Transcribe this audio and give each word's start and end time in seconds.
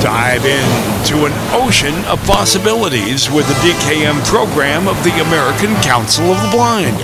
Dive 0.00 0.44
into 0.44 1.24
an 1.24 1.32
ocean 1.52 1.94
of 2.04 2.22
possibilities 2.26 3.30
with 3.30 3.48
the 3.48 3.54
DKM 3.54 4.22
program 4.26 4.88
of 4.88 5.02
the 5.02 5.22
American 5.22 5.74
Council 5.82 6.26
of 6.26 6.42
the 6.42 6.50
Blind. 6.50 6.98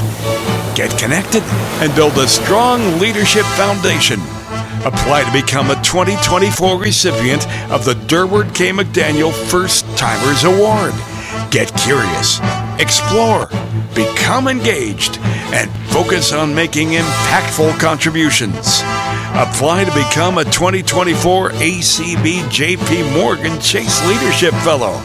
Get 0.76 0.97
connected 0.99 1.42
and 1.81 1.94
build 1.94 2.18
a 2.18 2.28
strong 2.28 2.99
leadership 2.99 3.44
foundation. 3.57 4.20
Apply 4.84 5.25
to 5.25 5.33
become 5.33 5.70
a 5.70 5.83
2024 5.83 6.78
recipient 6.78 7.49
of 7.70 7.84
the 7.84 7.94
Durward 7.94 8.55
K. 8.55 8.70
McDaniel 8.70 9.32
First 9.32 9.86
Timers 9.96 10.45
Award. 10.45 10.93
Get 11.50 11.74
curious, 11.79 12.40
explore, 12.79 13.46
become 13.95 14.48
engaged, 14.48 15.18
and 15.52 15.70
focus 15.90 16.32
on 16.32 16.54
making 16.54 16.90
impactful 16.90 17.80
contributions. 17.80 18.82
Apply 19.34 19.84
to 19.84 19.90
become 19.92 20.36
a 20.36 20.44
2024 20.44 21.52
ACB 21.52 22.42
JP 22.52 23.16
Morgan 23.16 23.58
Chase 23.62 24.06
Leadership 24.06 24.52
Fellow. 24.56 25.00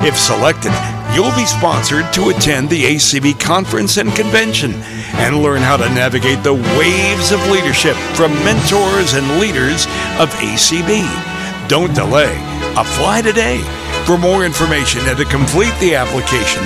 If 0.00 0.16
selected, 0.16 0.72
you'll 1.14 1.36
be 1.36 1.44
sponsored 1.44 2.10
to 2.14 2.30
attend 2.30 2.70
the 2.70 2.84
ACB 2.84 3.38
conference 3.38 3.98
and 3.98 4.10
convention 4.14 4.72
and 5.20 5.42
learn 5.42 5.60
how 5.60 5.76
to 5.76 5.84
navigate 5.90 6.42
the 6.42 6.54
waves 6.54 7.32
of 7.32 7.50
leadership 7.50 7.96
from 8.16 8.32
mentors 8.46 9.12
and 9.12 9.40
leaders 9.40 9.84
of 10.18 10.30
ACB. 10.40 11.68
Don't 11.68 11.94
delay. 11.94 12.34
Apply 12.78 13.20
today. 13.20 13.60
For 14.06 14.16
more 14.16 14.46
information 14.46 15.02
and 15.04 15.18
to 15.18 15.26
complete 15.26 15.78
the 15.80 15.96
application, 15.96 16.64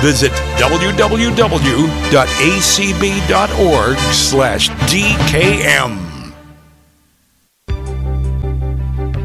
visit 0.00 0.32
www.acb.org 0.56 1.32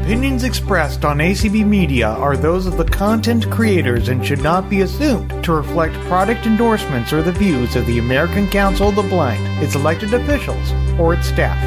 Opinions 0.08 0.42
expressed 0.42 1.04
on 1.04 1.18
ACB 1.18 1.66
Media 1.66 2.08
are 2.08 2.34
those 2.34 2.64
of 2.64 2.78
the 2.78 2.84
content 2.86 3.50
creators 3.50 4.08
and 4.08 4.24
should 4.24 4.40
not 4.40 4.70
be 4.70 4.80
assumed 4.80 5.44
to 5.44 5.52
reflect 5.52 5.92
product 6.06 6.46
endorsements 6.46 7.12
or 7.12 7.20
the 7.20 7.30
views 7.30 7.76
of 7.76 7.84
the 7.84 7.98
American 7.98 8.48
Council 8.48 8.88
of 8.88 8.96
the 8.96 9.02
Blind, 9.02 9.62
its 9.62 9.74
elected 9.74 10.14
officials, 10.14 10.72
or 10.98 11.12
its 11.12 11.26
staff. 11.26 11.58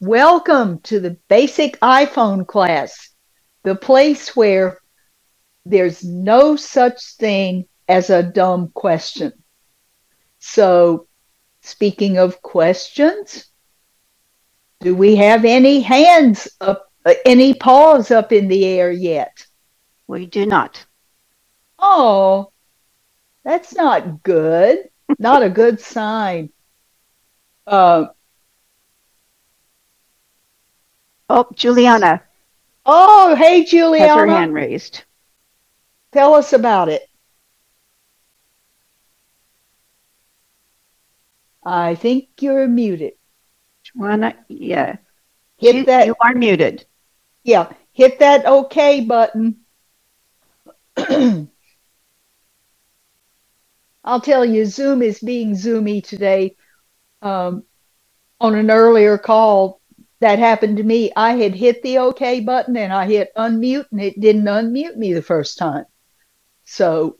Welcome 0.00 0.78
to 0.84 1.00
the 1.00 1.18
basic 1.28 1.78
iPhone 1.80 2.46
class, 2.46 3.10
the 3.62 3.74
place 3.74 4.34
where 4.34 4.78
there's 5.66 6.02
no 6.02 6.56
such 6.56 7.16
thing 7.16 7.66
as 7.88 8.08
a 8.08 8.22
dumb 8.22 8.70
question. 8.72 9.34
So, 10.38 11.08
speaking 11.60 12.16
of 12.16 12.40
questions, 12.40 13.50
do 14.84 14.94
we 14.94 15.16
have 15.16 15.46
any 15.46 15.80
hands 15.80 16.46
up, 16.60 16.92
uh, 17.06 17.14
any 17.24 17.54
paws 17.54 18.10
up 18.10 18.32
in 18.32 18.48
the 18.48 18.66
air 18.66 18.92
yet? 18.92 19.46
We 20.06 20.26
do 20.26 20.44
not. 20.44 20.84
Oh, 21.78 22.52
that's 23.44 23.74
not 23.74 24.22
good. 24.22 24.90
not 25.18 25.42
a 25.42 25.48
good 25.48 25.80
sign. 25.80 26.50
Uh, 27.66 28.08
oh, 31.30 31.46
Juliana. 31.54 32.22
Oh, 32.84 33.34
hey, 33.34 33.64
Juliana. 33.64 34.08
Has 34.08 34.18
her 34.18 34.26
hand 34.26 34.52
raised. 34.52 35.02
Tell 36.12 36.34
us 36.34 36.52
about 36.52 36.90
it. 36.90 37.08
I 41.64 41.94
think 41.94 42.28
you're 42.40 42.68
muted. 42.68 43.14
Wanna, 43.94 44.34
yeah. 44.48 44.96
Hit 45.56 45.74
you, 45.76 45.84
that. 45.84 46.06
You 46.06 46.14
are 46.20 46.34
muted. 46.34 46.84
Yeah, 47.42 47.72
hit 47.92 48.18
that 48.18 48.46
OK 48.46 49.02
button. 49.02 49.60
I'll 54.04 54.20
tell 54.20 54.44
you, 54.44 54.66
Zoom 54.66 55.00
is 55.02 55.18
being 55.20 55.52
zoomy 55.52 56.04
today. 56.04 56.56
Um, 57.22 57.64
on 58.40 58.54
an 58.54 58.70
earlier 58.70 59.16
call, 59.16 59.80
that 60.20 60.38
happened 60.38 60.76
to 60.78 60.82
me. 60.82 61.10
I 61.16 61.32
had 61.36 61.54
hit 61.54 61.82
the 61.82 61.98
OK 61.98 62.40
button 62.40 62.76
and 62.76 62.92
I 62.92 63.06
hit 63.06 63.32
unmute, 63.36 63.86
and 63.90 64.00
it 64.00 64.20
didn't 64.20 64.44
unmute 64.44 64.96
me 64.96 65.12
the 65.12 65.22
first 65.22 65.58
time. 65.58 65.84
So, 66.64 67.18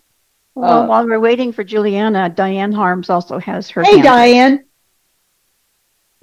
well, 0.54 0.82
uh, 0.82 0.86
while 0.86 1.06
we're 1.06 1.20
waiting 1.20 1.52
for 1.52 1.64
Juliana, 1.64 2.28
Diane 2.28 2.72
Harms 2.72 3.10
also 3.10 3.38
has 3.38 3.70
her. 3.70 3.82
Hey, 3.82 4.00
Diane. 4.02 4.64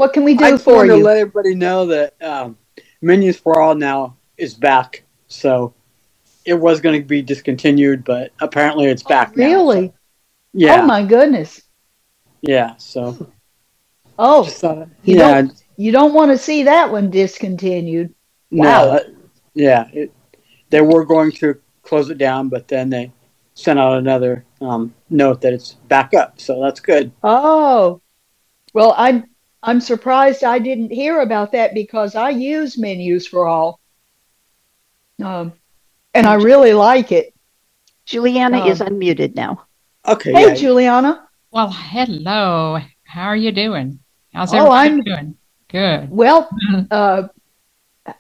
What 0.01 0.13
can 0.13 0.23
we 0.23 0.33
do 0.33 0.45
I 0.45 0.49
just 0.49 0.63
for 0.63 0.83
you? 0.83 0.93
to 0.93 0.97
let 0.97 1.17
everybody 1.17 1.53
know 1.53 1.85
that 1.85 2.19
um, 2.23 2.57
Menus 3.03 3.37
for 3.37 3.61
All 3.61 3.75
now 3.75 4.17
is 4.35 4.55
back. 4.55 5.03
So 5.27 5.75
it 6.43 6.55
was 6.55 6.81
going 6.81 6.99
to 6.99 7.07
be 7.07 7.21
discontinued, 7.21 8.03
but 8.03 8.31
apparently 8.41 8.87
it's 8.87 9.03
back. 9.03 9.33
Oh, 9.33 9.33
really? 9.35 9.81
Now, 9.81 9.87
so, 9.87 9.93
yeah. 10.53 10.81
Oh 10.81 10.85
my 10.87 11.05
goodness. 11.05 11.61
Yeah. 12.41 12.77
So. 12.77 13.31
Oh. 14.17 14.43
You 15.03 15.17
yeah. 15.17 15.41
Don't, 15.43 15.63
you 15.77 15.91
don't 15.91 16.15
want 16.15 16.31
to 16.31 16.37
see 16.39 16.63
that 16.63 16.91
one 16.91 17.11
discontinued. 17.11 18.11
Wow. 18.49 18.93
No, 18.93 18.99
yeah. 19.53 19.87
It, 19.93 20.11
they 20.71 20.81
were 20.81 21.05
going 21.05 21.31
to 21.33 21.61
close 21.83 22.09
it 22.09 22.17
down, 22.17 22.49
but 22.49 22.67
then 22.67 22.89
they 22.89 23.11
sent 23.53 23.77
out 23.77 23.99
another 23.99 24.45
um, 24.61 24.95
note 25.11 25.41
that 25.41 25.53
it's 25.53 25.73
back 25.89 26.15
up. 26.15 26.41
So 26.41 26.59
that's 26.59 26.79
good. 26.79 27.11
Oh. 27.21 28.01
Well, 28.73 28.95
I 28.97 29.25
I'm 29.63 29.79
surprised 29.79 30.43
I 30.43 30.59
didn't 30.59 30.91
hear 30.91 31.21
about 31.21 31.51
that 31.51 31.73
because 31.73 32.15
I 32.15 32.29
use 32.29 32.77
menus 32.77 33.27
for 33.27 33.47
all. 33.47 33.79
Um, 35.23 35.53
and 36.13 36.25
I 36.25 36.35
really 36.35 36.73
like 36.73 37.11
it. 37.11 37.33
Juliana 38.05 38.61
um, 38.61 38.67
is 38.67 38.79
unmuted 38.79 39.35
now. 39.35 39.65
Okay. 40.07 40.31
Hey, 40.31 40.47
yeah. 40.47 40.53
Juliana. 40.55 41.27
Well, 41.51 41.71
hello. 41.71 42.79
How 43.03 43.25
are 43.27 43.35
you 43.35 43.51
doing? 43.51 43.99
How's 44.33 44.53
oh, 44.53 44.71
I'm 44.71 45.01
doing? 45.01 45.35
Good. 45.69 46.09
Well, 46.09 46.49
uh, 46.91 47.27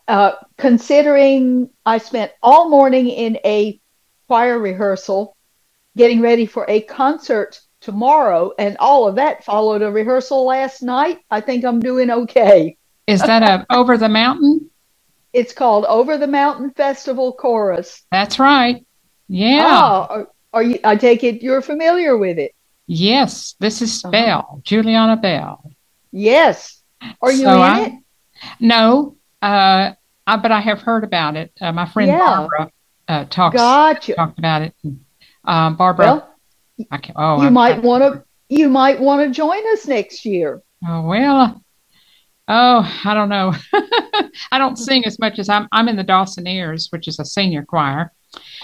uh, 0.07 0.31
considering 0.57 1.69
I 1.85 1.97
spent 1.97 2.31
all 2.43 2.69
morning 2.69 3.09
in 3.09 3.39
a 3.43 3.79
choir 4.27 4.59
rehearsal 4.59 5.35
getting 5.97 6.21
ready 6.21 6.45
for 6.45 6.65
a 6.69 6.81
concert 6.81 7.59
tomorrow, 7.81 8.53
and 8.57 8.77
all 8.79 9.07
of 9.07 9.15
that 9.15 9.43
followed 9.43 9.81
a 9.81 9.91
rehearsal 9.91 10.45
last 10.45 10.81
night. 10.81 11.19
I 11.29 11.41
think 11.41 11.65
I'm 11.65 11.79
doing 11.79 12.09
okay. 12.09 12.77
Is 13.07 13.21
that 13.21 13.43
a 13.43 13.65
Over 13.75 13.97
the 13.97 14.09
Mountain? 14.09 14.69
It's 15.33 15.53
called 15.53 15.85
Over 15.85 16.17
the 16.17 16.27
Mountain 16.27 16.71
Festival 16.71 17.33
Chorus. 17.33 18.03
That's 18.11 18.39
right. 18.39 18.85
Yeah. 19.27 19.65
Ah, 19.65 20.07
are, 20.09 20.27
are, 20.53 20.63
you? 20.63 20.79
I 20.83 20.95
take 20.95 21.23
it 21.23 21.41
you're 21.41 21.61
familiar 21.61 22.17
with 22.17 22.37
it. 22.37 22.53
Yes, 22.87 23.55
this 23.59 23.81
is 23.81 24.03
uh-huh. 24.03 24.11
Bell. 24.11 24.61
Juliana 24.63 25.17
Bell. 25.17 25.71
Yes. 26.11 26.81
Are 27.21 27.31
you 27.31 27.43
so 27.43 27.55
in 27.55 27.61
I, 27.61 27.81
it? 27.81 27.93
No, 28.59 29.17
uh, 29.41 29.91
I, 30.27 30.37
but 30.37 30.51
I 30.51 30.59
have 30.59 30.81
heard 30.81 31.03
about 31.03 31.35
it. 31.35 31.51
Uh, 31.59 31.71
my 31.71 31.85
friend 31.85 32.09
yeah. 32.09 32.19
Barbara 32.19 32.71
uh, 33.07 33.25
talks 33.25 33.55
gotcha. 33.55 34.15
talked 34.15 34.37
about 34.37 34.61
it. 34.63 34.75
Um, 35.45 35.77
Barbara 35.77 36.05
well, 36.05 36.30
I 36.91 36.97
can, 36.97 37.15
oh, 37.17 37.41
you 37.41 37.47
I, 37.47 37.49
might 37.49 37.81
want 37.81 38.03
to. 38.03 38.23
You 38.49 38.67
might 38.67 38.99
want 38.99 39.25
to 39.25 39.33
join 39.33 39.61
us 39.73 39.87
next 39.87 40.25
year. 40.25 40.61
Oh 40.85 41.01
well. 41.03 41.63
Oh, 42.47 43.01
I 43.05 43.13
don't 43.13 43.29
know. 43.29 43.53
I 44.51 44.57
don't 44.57 44.77
sing 44.77 45.05
as 45.05 45.19
much 45.19 45.39
as 45.39 45.47
I'm. 45.47 45.67
I'm 45.71 45.87
in 45.87 45.95
the 45.95 46.03
Dawsonaires, 46.03 46.91
which 46.91 47.07
is 47.07 47.19
a 47.19 47.25
senior 47.25 47.63
choir. 47.63 48.11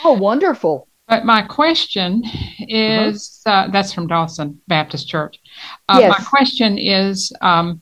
Oh, 0.04 0.14
wonderful! 0.14 0.88
But 1.08 1.26
my 1.26 1.42
question 1.42 2.22
is 2.60 3.42
uh-huh. 3.46 3.56
uh, 3.56 3.72
that's 3.72 3.94
from 3.94 4.08
Dawson 4.08 4.62
Baptist 4.68 5.08
Church. 5.08 5.40
Uh, 5.88 6.00
yes. 6.02 6.10
My 6.10 6.26
question 6.26 6.78
is 6.78 7.32
um, 7.42 7.82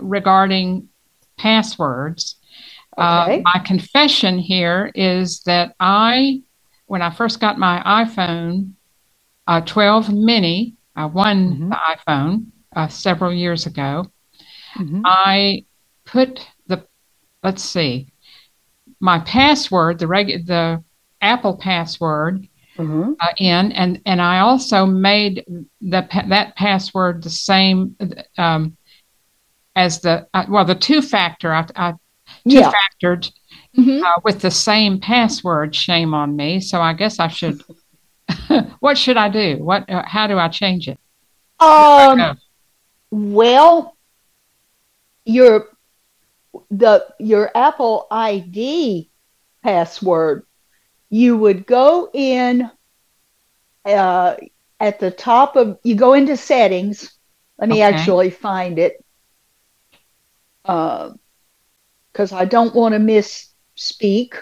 regarding 0.00 0.88
passwords. 1.36 2.36
Uh, 2.98 3.24
okay. 3.24 3.38
Uh, 3.38 3.42
my 3.44 3.62
confession 3.64 4.38
here 4.38 4.90
is 4.94 5.42
that 5.42 5.76
I, 5.78 6.42
when 6.86 7.02
I 7.02 7.10
first 7.10 7.40
got 7.40 7.58
my 7.58 7.82
iPhone, 7.86 8.72
uh, 9.46 9.60
12 9.62 10.12
mini. 10.12 10.74
I 10.94 11.06
won 11.06 11.52
mm-hmm. 11.52 11.68
the 11.68 11.76
iPhone 11.76 12.46
uh, 12.74 12.88
several 12.88 13.32
years 13.32 13.66
ago. 13.66 14.06
Mm-hmm. 14.76 15.02
I 15.04 15.64
put 16.04 16.46
the, 16.66 16.86
let's 17.42 17.62
see, 17.62 18.12
my 19.00 19.18
password, 19.20 19.98
the 19.98 20.06
reg- 20.06 20.46
the 20.46 20.82
Apple 21.20 21.56
password 21.56 22.48
mm-hmm. 22.76 23.12
uh, 23.20 23.32
in, 23.38 23.72
and 23.72 24.00
and 24.06 24.20
I 24.20 24.40
also 24.40 24.86
made 24.86 25.44
the 25.80 26.06
that 26.28 26.56
password 26.56 27.22
the 27.22 27.30
same 27.30 27.96
um, 28.38 28.76
as 29.74 30.00
the 30.00 30.26
uh, 30.34 30.44
well 30.48 30.64
the 30.64 30.74
two 30.74 31.02
factor. 31.02 31.52
I, 31.52 31.66
I 31.74 31.94
two 32.48 32.60
factored 32.60 33.30
mm-hmm. 33.76 34.02
uh, 34.04 34.20
with 34.24 34.40
the 34.40 34.50
same 34.50 35.00
password. 35.00 35.74
Shame 35.74 36.14
on 36.14 36.36
me. 36.36 36.60
So 36.60 36.80
I 36.80 36.92
guess 36.92 37.18
I 37.18 37.28
should 37.28 37.62
what 38.80 38.98
should 38.98 39.16
I 39.16 39.28
do? 39.28 39.56
What? 39.58 39.88
Uh, 39.88 40.02
how 40.06 40.26
do 40.26 40.38
I 40.38 40.48
change 40.48 40.88
it? 40.88 40.98
Um. 41.60 42.38
Well, 43.10 43.96
you're 45.24 45.68
the 46.70 47.06
your 47.18 47.50
Apple 47.56 48.06
ID 48.10 49.10
password, 49.62 50.46
you 51.10 51.36
would 51.36 51.66
go 51.66 52.08
in 52.12 52.70
uh, 53.84 54.36
at 54.78 55.00
the 55.00 55.10
top 55.10 55.56
of 55.56 55.78
you 55.82 55.94
go 55.94 56.14
into 56.14 56.36
settings. 56.36 57.18
Let 57.58 57.68
me 57.68 57.76
okay. 57.76 57.82
actually 57.82 58.30
find 58.30 58.78
it 58.78 59.04
because 60.62 61.12
uh, 62.32 62.36
I 62.36 62.44
don't 62.44 62.74
want 62.74 62.92
to 62.94 63.00
misspeak. 63.00 64.34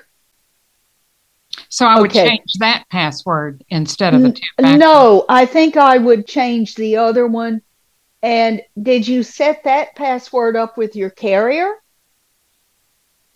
So 1.68 1.86
I 1.86 2.00
would 2.00 2.10
okay. 2.10 2.28
change 2.28 2.52
that 2.58 2.84
password 2.90 3.64
instead 3.68 4.14
of 4.14 4.22
the 4.22 4.32
two. 4.32 4.76
No, 4.76 5.24
I 5.28 5.46
think 5.46 5.76
I 5.76 5.98
would 5.98 6.26
change 6.26 6.74
the 6.74 6.96
other 6.96 7.26
one. 7.26 7.62
And 8.22 8.62
did 8.80 9.06
you 9.06 9.22
set 9.22 9.64
that 9.64 9.94
password 9.96 10.56
up 10.56 10.78
with 10.78 10.96
your 10.96 11.10
carrier? 11.10 11.74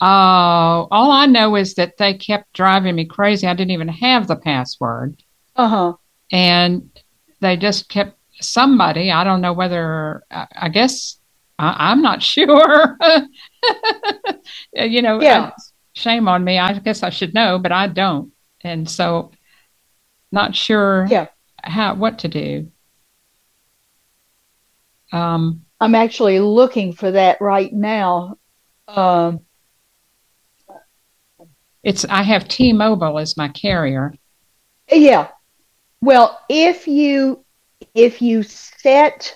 Oh, 0.00 0.06
uh, 0.06 0.86
all 0.90 1.10
I 1.10 1.26
know 1.26 1.56
is 1.56 1.74
that 1.74 1.96
they 1.96 2.14
kept 2.14 2.52
driving 2.52 2.94
me 2.94 3.04
crazy. 3.04 3.46
I 3.46 3.54
didn't 3.54 3.72
even 3.72 3.88
have 3.88 4.28
the 4.28 4.36
password. 4.36 5.22
Uh 5.56 5.68
huh. 5.68 5.92
And 6.30 6.90
they 7.40 7.56
just 7.56 7.88
kept 7.88 8.16
somebody. 8.40 9.10
I 9.10 9.24
don't 9.24 9.40
know 9.40 9.52
whether. 9.52 10.22
I 10.30 10.68
guess 10.68 11.18
I, 11.58 11.92
am 11.92 12.00
not 12.00 12.22
sure. 12.22 12.96
you 14.72 15.02
know. 15.02 15.20
Yeah. 15.20 15.50
Shame 15.98 16.28
on 16.28 16.44
me. 16.44 16.60
I 16.60 16.78
guess 16.78 17.02
I 17.02 17.10
should 17.10 17.34
know, 17.34 17.58
but 17.58 17.72
I 17.72 17.88
don't. 17.88 18.32
And 18.62 18.88
so 18.88 19.32
not 20.30 20.54
sure 20.54 21.08
yeah. 21.10 21.26
how 21.60 21.94
what 21.94 22.20
to 22.20 22.28
do. 22.28 22.70
Um, 25.12 25.64
I'm 25.80 25.96
actually 25.96 26.38
looking 26.38 26.92
for 26.92 27.10
that 27.10 27.40
right 27.40 27.72
now. 27.72 28.36
Um, 28.86 29.40
it's 31.82 32.04
I 32.04 32.22
have 32.22 32.46
T-Mobile 32.46 33.18
as 33.18 33.36
my 33.36 33.48
carrier. 33.48 34.14
Yeah. 34.90 35.28
Well, 36.00 36.38
if 36.48 36.86
you 36.86 37.44
if 37.94 38.22
you 38.22 38.44
set 38.44 39.34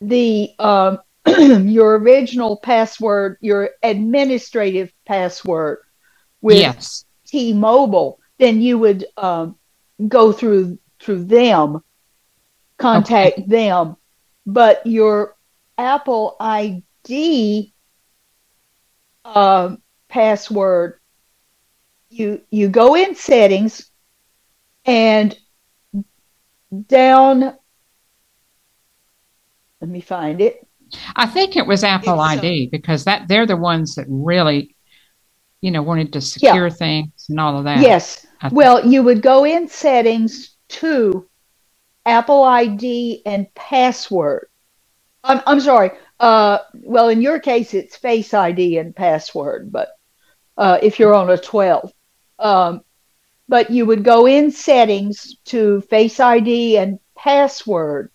the 0.00 0.50
um, 0.58 1.00
your 1.26 1.96
original 1.98 2.58
password, 2.58 3.38
your 3.40 3.70
administrative 3.82 4.92
password 5.06 5.78
with 6.40 6.58
yes. 6.58 7.04
T-Mobile, 7.26 8.20
then 8.38 8.60
you 8.60 8.78
would 8.78 9.06
um, 9.16 9.56
go 10.08 10.32
through 10.32 10.78
through 11.00 11.24
them, 11.24 11.82
contact 12.78 13.38
okay. 13.38 13.46
them. 13.46 13.96
But 14.46 14.86
your 14.86 15.36
Apple 15.78 16.36
ID 16.38 17.72
uh, 19.24 19.76
password, 20.08 20.98
you 22.10 22.42
you 22.50 22.68
go 22.68 22.94
in 22.94 23.14
settings 23.14 23.90
and 24.84 25.36
down. 26.86 27.56
Let 29.80 29.90
me 29.90 30.00
find 30.00 30.40
it. 30.40 30.63
I 31.16 31.26
think 31.26 31.56
it 31.56 31.66
was 31.66 31.84
Apple 31.84 32.20
ID 32.20 32.68
because 32.70 33.04
that 33.04 33.28
they're 33.28 33.46
the 33.46 33.56
ones 33.56 33.94
that 33.94 34.06
really, 34.08 34.74
you 35.60 35.70
know, 35.70 35.82
wanted 35.82 36.12
to 36.14 36.20
secure 36.20 36.68
yeah. 36.68 36.74
things 36.74 37.26
and 37.28 37.40
all 37.40 37.58
of 37.58 37.64
that. 37.64 37.80
Yes. 37.80 38.26
Well, 38.50 38.86
you 38.86 39.02
would 39.02 39.22
go 39.22 39.44
in 39.44 39.68
settings 39.68 40.56
to 40.68 41.28
Apple 42.04 42.42
ID 42.42 43.22
and 43.24 43.52
password. 43.54 44.48
I'm, 45.22 45.40
I'm 45.46 45.60
sorry. 45.60 45.92
Uh, 46.20 46.58
well, 46.74 47.08
in 47.08 47.22
your 47.22 47.40
case, 47.40 47.74
it's 47.74 47.96
Face 47.96 48.34
ID 48.34 48.78
and 48.78 48.94
password, 48.94 49.72
but 49.72 49.88
uh, 50.56 50.78
if 50.82 50.98
you're 50.98 51.14
on 51.14 51.30
a 51.30 51.38
12. 51.38 51.92
Um, 52.38 52.82
but 53.48 53.70
you 53.70 53.86
would 53.86 54.04
go 54.04 54.26
in 54.26 54.50
settings 54.50 55.36
to 55.46 55.80
Face 55.82 56.20
ID 56.20 56.78
and 56.78 56.98
password. 57.16 58.10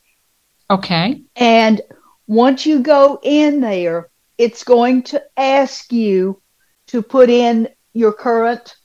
Okay. 0.69 1.23
And 1.35 1.81
once 2.29 2.63
you 2.63 2.81
go 2.81 3.19
in 3.23 3.59
there, 3.59 4.07
it's 4.37 4.63
going 4.63 5.01
to 5.01 5.21
ask 5.35 5.91
you 5.91 6.39
to 6.85 7.01
put 7.01 7.27
in 7.27 7.67
your 7.93 8.13
current 8.13 8.75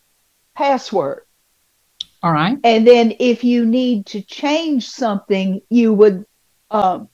password. 0.54 1.24
All 2.22 2.32
right. 2.32 2.56
And 2.64 2.86
then 2.86 3.12
if 3.20 3.44
you 3.44 3.66
need 3.66 4.06
to 4.06 4.22
change 4.22 4.88
something, 4.88 5.60
you 5.68 5.92
would 5.92 6.24
um, 6.70 7.10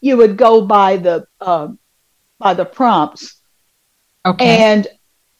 you 0.00 0.16
would 0.16 0.36
go 0.36 0.66
by 0.66 0.96
the 0.96 1.26
um, 1.40 1.78
by 2.40 2.54
the 2.54 2.64
prompts. 2.64 3.40
Okay. 4.26 4.64
And 4.64 4.88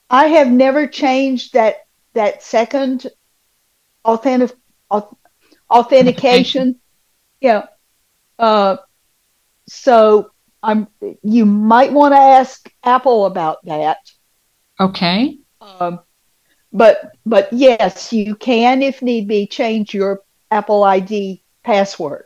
I 0.08 0.26
have 0.26 0.48
never 0.48 0.86
changed 0.86 1.54
that 1.54 1.88
that 2.14 2.44
second 2.44 3.08
authentic, 4.04 4.56
authentication. 5.68 6.78
Yeah. 7.40 7.66
Uh, 8.38 8.76
so 9.68 10.30
I'm 10.62 10.88
you 11.22 11.46
might 11.46 11.92
want 11.92 12.14
to 12.14 12.18
ask 12.18 12.70
Apple 12.84 13.26
about 13.26 13.64
that. 13.64 13.98
Okay. 14.78 15.38
Um, 15.60 16.00
but 16.72 17.12
but 17.26 17.52
yes, 17.52 18.12
you 18.12 18.36
can, 18.36 18.82
if 18.82 19.02
need 19.02 19.28
be, 19.28 19.46
change 19.46 19.94
your 19.94 20.22
Apple 20.50 20.84
ID 20.84 21.42
password. 21.64 22.24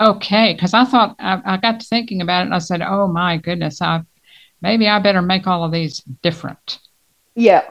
Okay, 0.00 0.54
because 0.54 0.74
I 0.74 0.84
thought 0.84 1.16
I, 1.18 1.40
I, 1.44 1.56
got 1.56 1.80
to 1.80 1.86
thinking 1.86 2.22
about 2.22 2.42
it, 2.42 2.46
and 2.46 2.54
I 2.54 2.58
said, 2.58 2.82
"Oh 2.82 3.08
my 3.08 3.36
goodness, 3.36 3.82
I 3.82 4.02
maybe 4.62 4.88
I 4.88 4.98
better 5.00 5.22
make 5.22 5.46
all 5.46 5.64
of 5.64 5.72
these 5.72 6.00
different." 6.22 6.78
Yeah. 7.34 7.68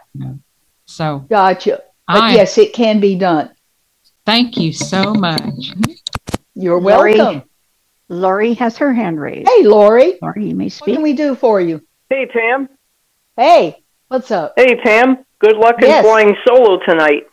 So 0.86 1.20
gotcha. 1.30 1.84
But 2.08 2.24
I, 2.24 2.34
yes, 2.36 2.58
it 2.58 2.74
can 2.74 3.00
be 3.00 3.18
done. 3.18 3.52
Thank 4.26 4.58
you 4.58 4.74
so 4.74 5.14
much. 5.14 5.74
You're 6.54 6.80
welcome. 6.80 7.18
Lori 7.18 7.44
has 8.10 8.78
her 8.78 8.94
hand 8.94 9.20
raised. 9.20 9.50
Hey, 9.50 9.64
Lori. 9.64 10.18
Lori, 10.22 10.48
you 10.50 10.56
may 10.56 10.70
speak. 10.70 10.88
What 10.88 10.94
can 10.96 11.04
we 11.04 11.14
do 11.14 11.36
for 11.36 11.60
you? 11.60 11.82
Hey, 12.10 12.26
Pam. 12.26 12.70
Hey, 13.36 13.84
what's 14.08 14.32
up? 14.32 14.54
Hey, 14.56 14.76
Pam. 14.82 15.26
Good 15.40 15.58
luck 15.58 15.76
yes. 15.82 16.04
in 16.04 16.10
flying 16.10 16.36
solo 16.48 16.80
tonight. 16.86 17.28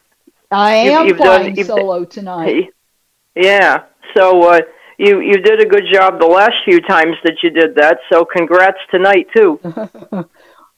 I 0.51 0.75
am 0.75 1.07
you've, 1.07 1.09
you've 1.09 1.17
flying 1.17 1.55
done, 1.55 1.65
solo 1.65 2.05
tonight. 2.05 2.65
Yeah. 3.37 3.87
So 4.17 4.49
uh, 4.49 4.61
you 4.97 5.21
you 5.21 5.39
did 5.39 5.61
a 5.61 5.67
good 5.67 5.85
job 5.93 6.21
the 6.21 6.27
last 6.27 6.55
few 6.65 6.81
times 6.81 7.17
that 7.25 7.39
you 7.43 7.51
did 7.51 7.75
that. 7.75 7.99
So 8.13 8.25
congrats 8.25 8.79
tonight 8.93 9.27
too. 9.35 9.59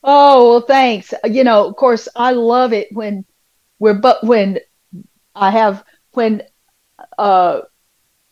oh 0.02 0.48
well, 0.50 0.60
thanks. 0.62 1.12
You 1.24 1.44
know, 1.44 1.68
of 1.68 1.76
course, 1.76 2.08
I 2.16 2.32
love 2.32 2.72
it 2.72 2.88
when 2.92 3.26
we're 3.78 3.92
but 3.92 4.24
when 4.24 4.60
I 5.34 5.50
have 5.50 5.84
when 6.12 6.44
uh 7.18 7.60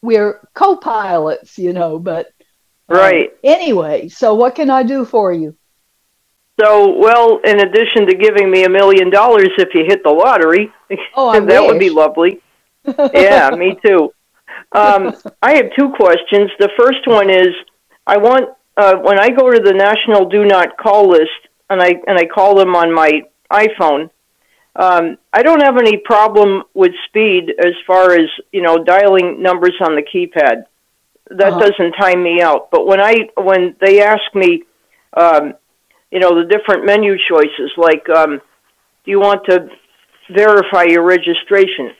we're 0.04 0.40
co-pilots, 0.52 1.58
you 1.58 1.72
know, 1.72 1.98
but 1.98 2.26
uh, 2.90 2.94
right. 2.94 3.32
Anyway, 3.42 4.08
so 4.08 4.34
what 4.34 4.54
can 4.54 4.70
I 4.70 4.82
do 4.82 5.04
for 5.04 5.32
you? 5.32 5.56
So, 6.60 6.96
well, 6.98 7.40
in 7.44 7.60
addition 7.60 8.06
to 8.06 8.14
giving 8.14 8.50
me 8.50 8.64
a 8.64 8.68
million 8.68 9.10
dollars 9.10 9.48
if 9.58 9.74
you 9.74 9.84
hit 9.86 10.04
the 10.04 10.10
lottery, 10.10 10.72
oh, 11.16 11.32
that 11.46 11.62
wish. 11.62 11.70
would 11.70 11.80
be 11.80 11.90
lovely. 11.90 12.40
yeah, 13.12 13.50
me 13.56 13.76
too. 13.84 14.12
Um, 14.72 15.14
I 15.42 15.56
have 15.56 15.66
two 15.76 15.90
questions. 15.96 16.50
The 16.58 16.70
first 16.76 17.06
one 17.06 17.30
is, 17.30 17.48
I 18.06 18.18
want 18.18 18.50
uh, 18.76 18.96
when 18.96 19.18
I 19.18 19.30
go 19.30 19.50
to 19.50 19.60
the 19.60 19.72
National 19.72 20.28
Do 20.28 20.44
Not 20.44 20.76
Call 20.76 21.08
list 21.08 21.30
and 21.70 21.80
I 21.80 21.94
and 22.06 22.18
I 22.18 22.26
call 22.26 22.54
them 22.54 22.76
on 22.76 22.92
my 22.92 23.22
iPhone, 23.50 24.10
um, 24.76 25.18
I 25.32 25.42
don't 25.42 25.62
have 25.62 25.76
any 25.76 25.98
problem 25.98 26.64
with 26.74 26.92
speed 27.08 27.54
as 27.58 27.74
far 27.86 28.12
as 28.12 28.28
you 28.52 28.62
know 28.62 28.82
dialing 28.82 29.42
numbers 29.42 29.74
on 29.80 29.94
the 29.94 30.02
keypad. 30.02 30.64
That 31.30 31.52
uh-huh. 31.52 31.60
doesn't 31.60 31.92
time 31.92 32.22
me 32.22 32.42
out. 32.42 32.70
But 32.70 32.86
when 32.86 33.00
I 33.00 33.14
when 33.36 33.76
they 33.80 34.02
ask 34.02 34.22
me, 34.34 34.64
um, 35.16 35.54
you 36.10 36.18
know, 36.18 36.40
the 36.40 36.48
different 36.48 36.84
menu 36.84 37.16
choices, 37.28 37.70
like, 37.76 38.08
um, 38.08 38.40
do 39.04 39.10
you 39.10 39.20
want 39.20 39.44
to 39.48 39.68
verify 40.30 40.84
your 40.84 41.02
registration? 41.02 41.92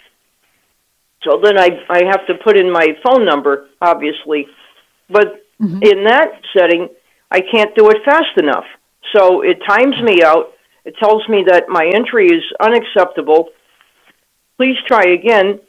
So 1.23 1.41
then 1.43 1.59
I 1.59 1.69
I 1.89 2.03
have 2.11 2.27
to 2.27 2.35
put 2.43 2.57
in 2.57 2.73
my 2.73 2.89
phone 3.05 3.25
number, 3.25 3.69
obviously, 3.81 4.47
but 5.09 5.47
mm-hmm. 5.61 5.79
in 5.81 6.05
that 6.05 6.41
setting, 6.57 6.89
I 7.31 7.41
can't 7.41 7.75
do 7.77 7.89
it 7.91 7.99
fast 8.05 8.37
enough. 8.37 8.65
So 9.15 9.43
it 9.43 9.59
times 9.67 9.95
me 10.03 10.25
out 10.25 10.54
it 10.85 10.97
tells 10.99 11.27
me 11.29 11.45
that 11.49 11.69
my 11.69 11.91
entry 11.95 12.27
is 12.27 12.43
unacceptable. 12.61 13.49
Please 14.57 14.77
try 14.87 15.05
again. 15.05 15.61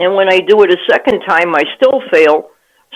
And 0.00 0.14
when 0.14 0.32
I 0.32 0.38
do 0.40 0.62
it 0.62 0.70
a 0.70 0.78
second 0.90 1.20
time, 1.28 1.54
I 1.54 1.64
still 1.76 2.00
fail. 2.10 2.50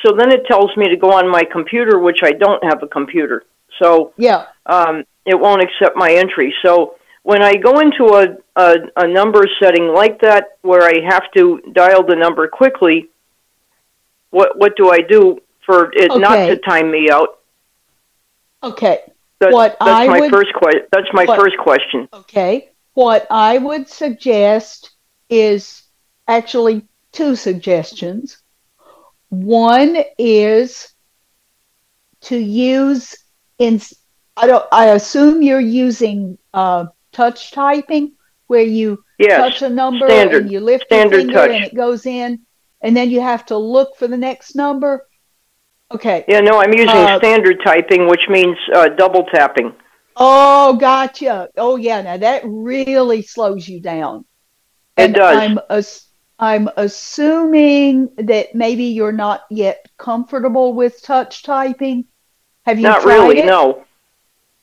So 0.04 0.14
then 0.16 0.32
it 0.32 0.46
tells 0.46 0.74
me 0.76 0.88
to 0.88 0.96
go 0.96 1.12
on 1.12 1.30
my 1.30 1.42
computer, 1.44 1.98
which 1.98 2.20
I 2.22 2.32
don't 2.32 2.62
have 2.64 2.82
a 2.82 2.86
computer. 2.86 3.44
So 3.80 4.12
yeah, 4.16 4.46
um, 4.66 5.04
it 5.26 5.38
won't 5.38 5.62
accept 5.62 5.96
my 5.96 6.12
entry. 6.12 6.54
So 6.64 6.96
when 7.22 7.42
I 7.42 7.54
go 7.54 7.80
into 7.80 8.14
a, 8.14 8.36
a, 8.60 8.76
a 8.96 9.08
number 9.08 9.42
setting 9.60 9.88
like 9.88 10.20
that, 10.22 10.58
where 10.62 10.82
I 10.82 11.00
have 11.08 11.30
to 11.36 11.60
dial 11.72 12.04
the 12.04 12.16
number 12.16 12.48
quickly, 12.48 13.08
what 14.30 14.58
what 14.58 14.76
do 14.76 14.90
I 14.90 14.98
do 14.98 15.38
for 15.64 15.92
it 15.92 16.10
okay. 16.10 16.20
not 16.20 16.36
to 16.46 16.56
time 16.56 16.90
me 16.90 17.10
out? 17.10 17.38
Okay. 18.62 19.00
That's, 19.42 19.52
what 19.52 19.76
that's 19.80 19.90
I 19.90 20.06
my 20.06 20.20
would, 20.20 20.30
first 20.30 20.54
question. 20.54 20.82
That's 20.92 21.08
my 21.12 21.24
what, 21.24 21.40
first 21.40 21.58
question. 21.58 22.08
Okay. 22.12 22.70
What 22.94 23.26
I 23.30 23.58
would 23.58 23.88
suggest 23.88 24.92
is 25.28 25.82
actually 26.28 26.86
two 27.10 27.34
suggestions. 27.34 28.38
One 29.30 29.96
is 30.18 30.92
to 32.22 32.36
use 32.36 33.16
in 33.58 33.80
I 34.36 34.46
don't 34.46 34.64
I 34.70 34.90
assume 34.90 35.42
you're 35.42 35.60
using 35.60 36.38
uh, 36.54 36.86
touch 37.10 37.50
typing 37.50 38.12
where 38.46 38.62
you 38.62 39.02
yes. 39.18 39.38
touch 39.38 39.62
a 39.62 39.74
number 39.74 40.08
standard. 40.08 40.42
and 40.42 40.52
you 40.52 40.60
lift 40.60 40.86
your 40.90 41.10
finger 41.10 41.32
touch. 41.32 41.50
and 41.50 41.64
it 41.64 41.74
goes 41.74 42.06
in 42.06 42.40
and 42.80 42.96
then 42.96 43.10
you 43.10 43.20
have 43.20 43.46
to 43.46 43.56
look 43.56 43.96
for 43.96 44.06
the 44.06 44.16
next 44.16 44.54
number. 44.54 45.06
Okay. 45.94 46.24
Yeah, 46.28 46.40
no, 46.40 46.60
I'm 46.60 46.72
using 46.72 46.88
Uh, 46.90 47.18
standard 47.18 47.60
typing, 47.64 48.08
which 48.08 48.22
means 48.28 48.56
uh, 48.74 48.88
double 48.88 49.24
tapping. 49.24 49.72
Oh, 50.16 50.74
gotcha. 50.76 51.48
Oh, 51.56 51.76
yeah. 51.76 52.02
Now 52.02 52.16
that 52.18 52.42
really 52.44 53.22
slows 53.22 53.68
you 53.68 53.80
down. 53.80 54.24
It 54.96 55.04
And 55.04 55.14
does. 55.14 55.36
I'm 55.36 55.58
ass- 55.70 56.06
I'm 56.38 56.68
assuming 56.76 58.10
that 58.16 58.54
maybe 58.54 58.84
you're 58.84 59.12
not 59.12 59.42
yet 59.48 59.86
comfortable 59.96 60.74
with 60.74 61.00
touch 61.02 61.44
typing. 61.44 62.04
Have 62.66 62.78
you 62.78 62.84
Not 62.88 63.02
tried 63.02 63.14
really, 63.14 63.38
it? 63.40 63.46
no. 63.46 63.84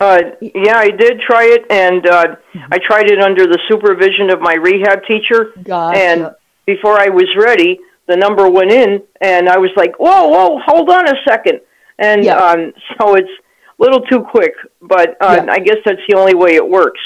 Uh, 0.01 0.21
yeah, 0.41 0.77
I 0.77 0.89
did 0.89 1.19
try 1.21 1.45
it, 1.45 1.65
and 1.69 2.05
uh, 2.07 2.35
I 2.71 2.79
tried 2.79 3.09
it 3.11 3.19
under 3.21 3.45
the 3.45 3.59
supervision 3.69 4.29
of 4.29 4.39
my 4.39 4.53
rehab 4.53 5.03
teacher. 5.05 5.51
Gotcha. 5.63 5.99
And 5.99 6.31
before 6.65 6.99
I 6.99 7.09
was 7.09 7.27
ready, 7.37 7.79
the 8.09 8.17
number 8.17 8.49
went 8.49 8.71
in, 8.71 9.01
and 9.21 9.47
I 9.47 9.57
was 9.57 9.69
like, 9.77 9.95
"Whoa, 9.99 10.27
whoa, 10.27 10.59
hold 10.65 10.89
on 10.89 11.07
a 11.07 11.15
second. 11.27 11.61
And 11.99 12.23
Yeah. 12.25 12.35
um, 12.37 12.73
so 12.97 13.15
it's 13.15 13.29
a 13.29 13.81
little 13.83 14.01
too 14.01 14.21
quick, 14.21 14.53
but 14.81 15.15
uh, 15.21 15.43
Yeah. 15.45 15.51
I 15.53 15.59
guess 15.59 15.77
that's 15.85 16.01
the 16.09 16.15
only 16.17 16.33
way 16.35 16.55
it 16.55 16.67
works. 16.67 16.99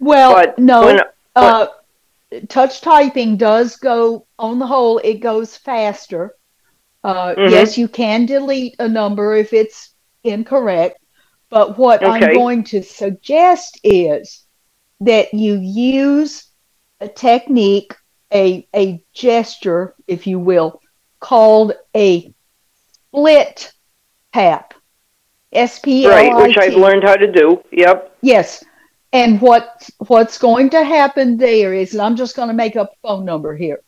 well, 0.00 0.32
but 0.34 0.58
no. 0.58 0.86
when- 0.86 1.00
uh, 1.36 1.66
touch 2.48 2.80
typing 2.80 3.36
does 3.36 3.76
go 3.76 4.24
on 4.38 4.58
the 4.58 4.66
whole. 4.66 4.98
It 4.98 5.20
goes 5.20 5.56
faster. 5.56 6.34
Uh, 7.04 7.34
Mhm. 7.34 7.50
Yes, 7.50 7.76
you 7.78 7.86
can 7.88 8.24
delete 8.26 8.76
a 8.78 8.88
number 8.88 9.36
if 9.36 9.52
it's 9.52 9.94
incorrect. 10.24 10.98
But 11.50 11.76
what 11.78 12.04
I'm 12.04 12.32
going 12.34 12.62
to 12.64 12.82
suggest 12.82 13.80
is 13.84 14.46
that 15.00 15.34
you 15.34 15.54
use 15.56 16.46
a 17.00 17.08
technique, 17.08 17.92
a, 18.32 18.66
a 18.74 19.02
gesture, 19.12 19.94
if 20.06 20.26
you 20.26 20.38
will, 20.38 20.80
called 21.20 21.72
a 21.96 22.32
split 23.08 23.72
tap. 24.32 24.74
S 25.52 25.80
P 25.80 26.06
L 26.06 26.12
I 26.12 26.22
T. 26.22 26.28
Right, 26.30 26.46
which 26.46 26.58
I've 26.58 26.74
learned 26.74 27.02
how 27.02 27.16
to 27.16 27.30
do. 27.30 27.62
Yep. 27.72 28.18
Yes. 28.22 28.64
And 29.12 29.40
what 29.40 29.90
what's 30.06 30.38
going 30.38 30.70
to 30.70 30.84
happen 30.84 31.36
there 31.36 31.74
is, 31.74 31.92
and 31.92 32.02
I'm 32.02 32.14
just 32.14 32.36
going 32.36 32.48
to 32.48 32.54
make 32.54 32.76
up 32.76 32.92
a 32.92 33.08
phone 33.08 33.24
number 33.24 33.56
here. 33.56 33.80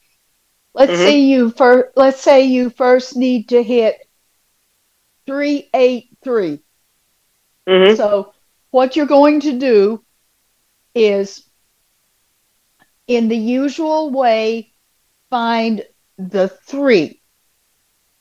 Let's 0.75 0.93
Mhm. 0.93 1.05
say 1.05 1.19
you 1.21 1.51
first. 1.51 1.91
Let's 1.97 2.21
say 2.21 2.47
you 2.47 2.71
first 2.71 3.17
need 3.17 3.51
to 3.51 3.63
hit 3.63 3.97
three 5.27 5.69
eight 5.73 6.09
three. 6.25 6.61
hmm 7.69 7.95
So 7.95 8.35
what 8.73 8.97
you're 8.97 9.07
going 9.07 9.41
to 9.43 9.59
do 9.59 10.05
is, 10.95 11.45
in 13.07 13.29
the 13.29 13.37
usual 13.37 14.11
way, 14.11 14.73
find 15.31 15.83
the 16.19 16.49
three, 16.49 17.21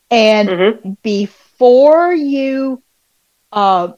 and 0.10 0.54
hmm 0.54 0.94
before 1.04 2.14
you 2.14 2.82
uh, 3.52 3.90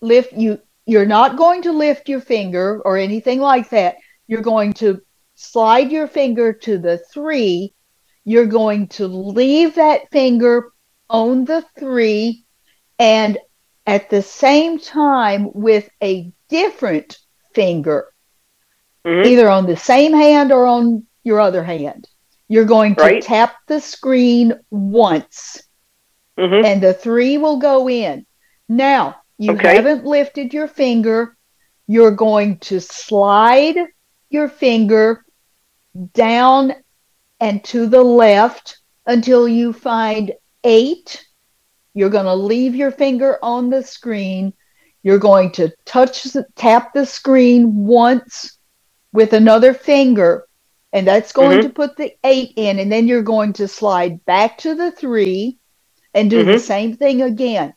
lift 0.00 0.32
you 0.32 0.58
you're 0.86 1.06
not 1.06 1.36
going 1.36 1.62
to 1.62 1.72
lift 1.72 2.08
your 2.08 2.20
finger 2.20 2.80
or 2.84 2.96
anything 2.96 3.40
like 3.40 3.70
that. 3.70 3.96
You're 4.26 4.42
going 4.42 4.72
to 4.74 5.00
slide 5.34 5.90
your 5.92 6.06
finger 6.06 6.52
to 6.52 6.78
the 6.78 6.98
three. 7.12 7.74
You're 8.24 8.46
going 8.46 8.88
to 8.88 9.06
leave 9.06 9.74
that 9.76 10.10
finger 10.10 10.70
on 11.08 11.44
the 11.44 11.64
three. 11.78 12.44
And 12.98 13.38
at 13.86 14.10
the 14.10 14.22
same 14.22 14.78
time 14.78 15.48
with 15.54 15.88
a 16.02 16.32
different 16.48 17.18
finger 17.54 18.06
hmm 19.06 19.28
either 19.28 19.48
on 19.48 19.66
the 19.66 19.76
same 19.76 20.12
hand 20.14 20.52
or 20.52 20.66
on 20.66 21.04
your 21.24 21.40
other 21.40 21.64
hand 21.64 22.08
you're 22.48 22.64
going 22.64 22.96
to 22.96 23.10
Right. 23.10 23.20
tap 23.20 23.54
the 23.68 23.80
screen 23.80 24.52
once 24.70 25.62
hmm 26.38 26.62
and 26.62 26.82
the 26.82 26.94
three 26.94 27.38
will 27.38 27.58
go 27.58 27.88
in. 27.88 28.26
Now, 28.68 29.16
you 29.38 29.56
Okay. 29.56 29.58
haven't 29.58 30.04
lifted 30.04 30.54
your 30.54 30.68
finger. 30.68 31.36
You're 31.86 32.12
going 32.12 32.58
to 32.60 32.80
slide 32.80 33.76
your 34.30 34.48
finger 34.48 35.24
down 36.14 36.72
and 37.40 37.64
to 37.64 37.86
the 37.86 38.02
left 38.02 38.78
until 39.06 39.48
you 39.48 39.72
find 39.72 40.32
eight. 40.64 41.24
You're 41.94 42.10
going 42.10 42.26
to 42.26 42.34
leave 42.34 42.74
your 42.74 42.90
finger 42.92 43.38
on 43.42 43.70
the 43.70 43.82
screen. 43.82 44.52
You're 45.02 45.18
going 45.18 45.52
to 45.52 45.72
touch, 45.86 46.24
the, 46.24 46.46
tap 46.56 46.92
the 46.94 47.06
screen 47.06 47.86
once 47.86 48.55
with 49.16 49.32
another 49.34 49.74
finger, 49.74 50.46
and 50.92 51.06
that's 51.08 51.32
going 51.32 51.60
Mhm. 51.60 51.62
to 51.62 51.70
put 51.70 51.96
the 51.96 52.12
eight 52.24 52.52
in. 52.56 52.78
And 52.78 52.92
then 52.92 53.08
you're 53.08 53.22
going 53.22 53.54
to 53.54 53.68
slide 53.68 54.24
back 54.26 54.58
to 54.58 54.74
the 54.74 54.92
three 54.92 55.58
and 56.14 56.30
do 56.30 56.44
the 56.44 56.56
Mhm. 56.56 56.60
same 56.60 56.96
thing 56.96 57.22
again. 57.22 57.74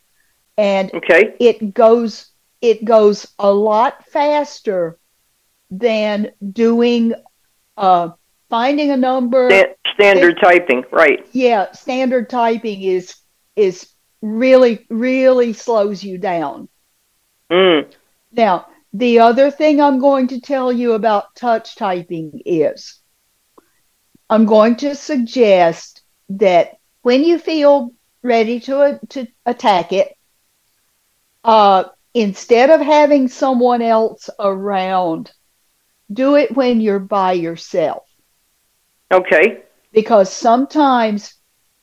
And 0.57 0.91
Okay. 0.93 1.35
it 1.39 1.73
goes 1.73 2.27
it 2.61 2.83
goes 2.85 3.27
a 3.39 3.51
lot 3.51 4.05
faster 4.07 4.99
than 5.71 6.31
doing 6.53 7.13
uh 7.77 8.09
finding 8.49 8.91
a 8.91 8.97
number 8.97 9.49
Sta- 9.49 9.75
standard 9.93 10.37
typing. 10.43 10.83
Right. 10.91 11.25
yeah 11.31 11.71
standard 11.73 12.29
typing 12.29 12.81
is 12.83 13.15
is 13.55 13.87
really 14.21 14.85
really 14.89 15.53
slows 15.53 16.03
you 16.03 16.17
down 16.17 16.69
Mm. 17.51 17.85
now 18.31 18.67
the 18.93 19.19
other 19.19 19.51
thing 19.51 19.79
i'm 19.81 19.99
going 19.99 20.27
to 20.27 20.39
tell 20.41 20.71
you 20.71 20.93
about 20.93 21.35
touch 21.35 21.75
typing 21.75 22.41
is 22.45 22.99
i'm 24.29 24.45
going 24.45 24.75
to 24.75 24.95
suggest 24.95 26.01
that 26.29 26.77
when 27.01 27.23
you 27.23 27.37
feel 27.37 27.91
ready 28.23 28.59
to 28.59 28.99
to 29.09 29.27
attack 29.45 29.91
it 29.93 30.15
uh 31.43 31.83
instead 32.13 32.69
of 32.69 32.81
having 32.81 33.27
someone 33.27 33.81
else 33.81 34.29
around 34.39 35.31
do 36.11 36.35
it 36.35 36.55
when 36.55 36.81
you're 36.81 36.99
by 36.99 37.33
yourself 37.33 38.03
Okay. 39.11 39.63
because 39.91 40.31
sometimes 40.31 41.35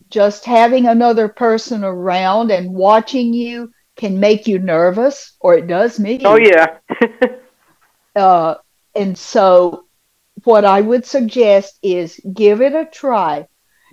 just 0.09 0.45
having 0.45 0.87
another 0.87 1.29
person 1.29 1.83
around 1.85 2.51
and 2.53 2.71
watching 2.73 3.35
you 3.35 3.73
can 3.97 4.21
make 4.21 4.47
you 4.47 4.59
nervous, 4.59 5.35
or 5.41 5.55
it 5.55 5.67
does 5.67 5.99
me. 5.99 6.21
Oh 6.25 6.37
yeah. 6.37 6.79
Uh, 8.17 8.55
and 8.95 9.17
so, 9.19 9.85
what 10.45 10.65
I 10.65 10.81
would 10.81 11.05
suggest 11.07 11.79
is 11.83 12.21
give 12.33 12.61
it 12.61 12.75
a 12.75 12.85
try. 12.87 13.47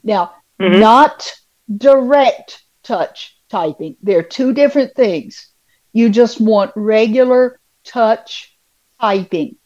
Now, 0.04 0.32
Mhm. 0.60 0.84
not 0.84 1.32
direct 1.76 2.64
touch 2.84 3.38
typing, 3.50 3.98
they're 4.02 4.24
two 4.24 4.54
different 4.54 4.96
things. 4.96 5.52
You 5.94 6.10
just 6.10 6.40
want 6.42 6.72
regular 6.76 7.60
touch 7.86 8.58
typing 9.00 9.58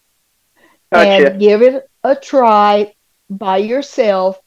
Gotcha. 0.92 0.96
and 0.96 1.40
give 1.40 1.62
it 1.62 1.84
a 2.04 2.16
try 2.16 2.94
by 3.30 3.58
yourself. 3.58 4.40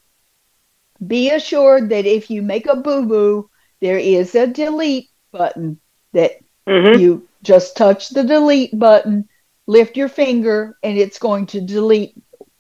Be 1.07 1.31
assured 1.31 1.91
that 1.91 2.07
if 2.07 2.31
you 2.31 2.43
make 2.43 2.67
a 2.67 2.77
boo 2.77 3.07
boo, 3.07 3.51
there 3.81 3.99
is 3.99 4.35
a 4.35 4.47
delete 4.47 5.11
button 5.33 5.81
that 6.13 6.33
hmm 6.67 6.95
you 6.95 7.30
just 7.43 7.77
touch 7.77 8.11
the 8.11 8.23
delete 8.25 8.79
button, 8.79 9.29
lift 9.67 9.97
your 9.97 10.09
finger, 10.09 10.77
and 10.83 10.99
it's 10.99 11.19
going 11.19 11.47
to 11.47 11.61
delete 11.61 12.15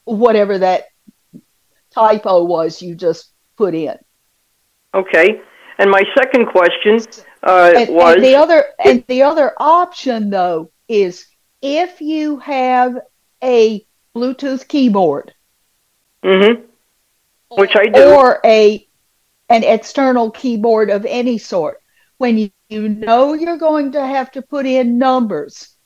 whatever 0.04 0.58
that 0.58 0.84
typo 1.92 2.44
was 2.44 2.80
you 2.80 2.94
just 2.94 3.32
put 3.56 3.74
in. 3.74 3.96
Okay. 4.94 5.40
And 5.78 5.90
my 5.90 6.04
second 6.16 6.46
question 6.46 7.00
uh, 7.42 7.72
And, 7.76 7.94
was 7.94 8.16
and 8.16 8.24
the 8.24 8.34
other 8.36 8.64
and 8.84 9.04
the 9.08 9.22
other 9.22 9.52
option 9.58 10.30
though 10.30 10.70
is 10.88 11.26
if 11.62 12.00
you 12.00 12.38
have 12.38 12.98
a 13.42 13.86
Bluetooth 14.14 14.66
keyboard 14.68 15.32
Mhm. 16.24 16.64
Which 17.48 17.76
I 17.76 17.86
do. 17.86 18.02
or 18.02 18.40
a 18.44 18.86
an 19.48 19.64
external 19.64 20.30
keyboard 20.30 20.90
of 20.90 21.06
any 21.06 21.38
sort 21.38 21.80
when 22.18 22.36
you, 22.38 22.50
you 22.70 22.88
know 22.88 23.34
you're 23.34 23.58
going 23.58 23.92
to 23.92 24.06
have 24.06 24.30
to 24.32 24.42
put 24.42 24.66
in 24.66 24.98
numbers 24.98 25.76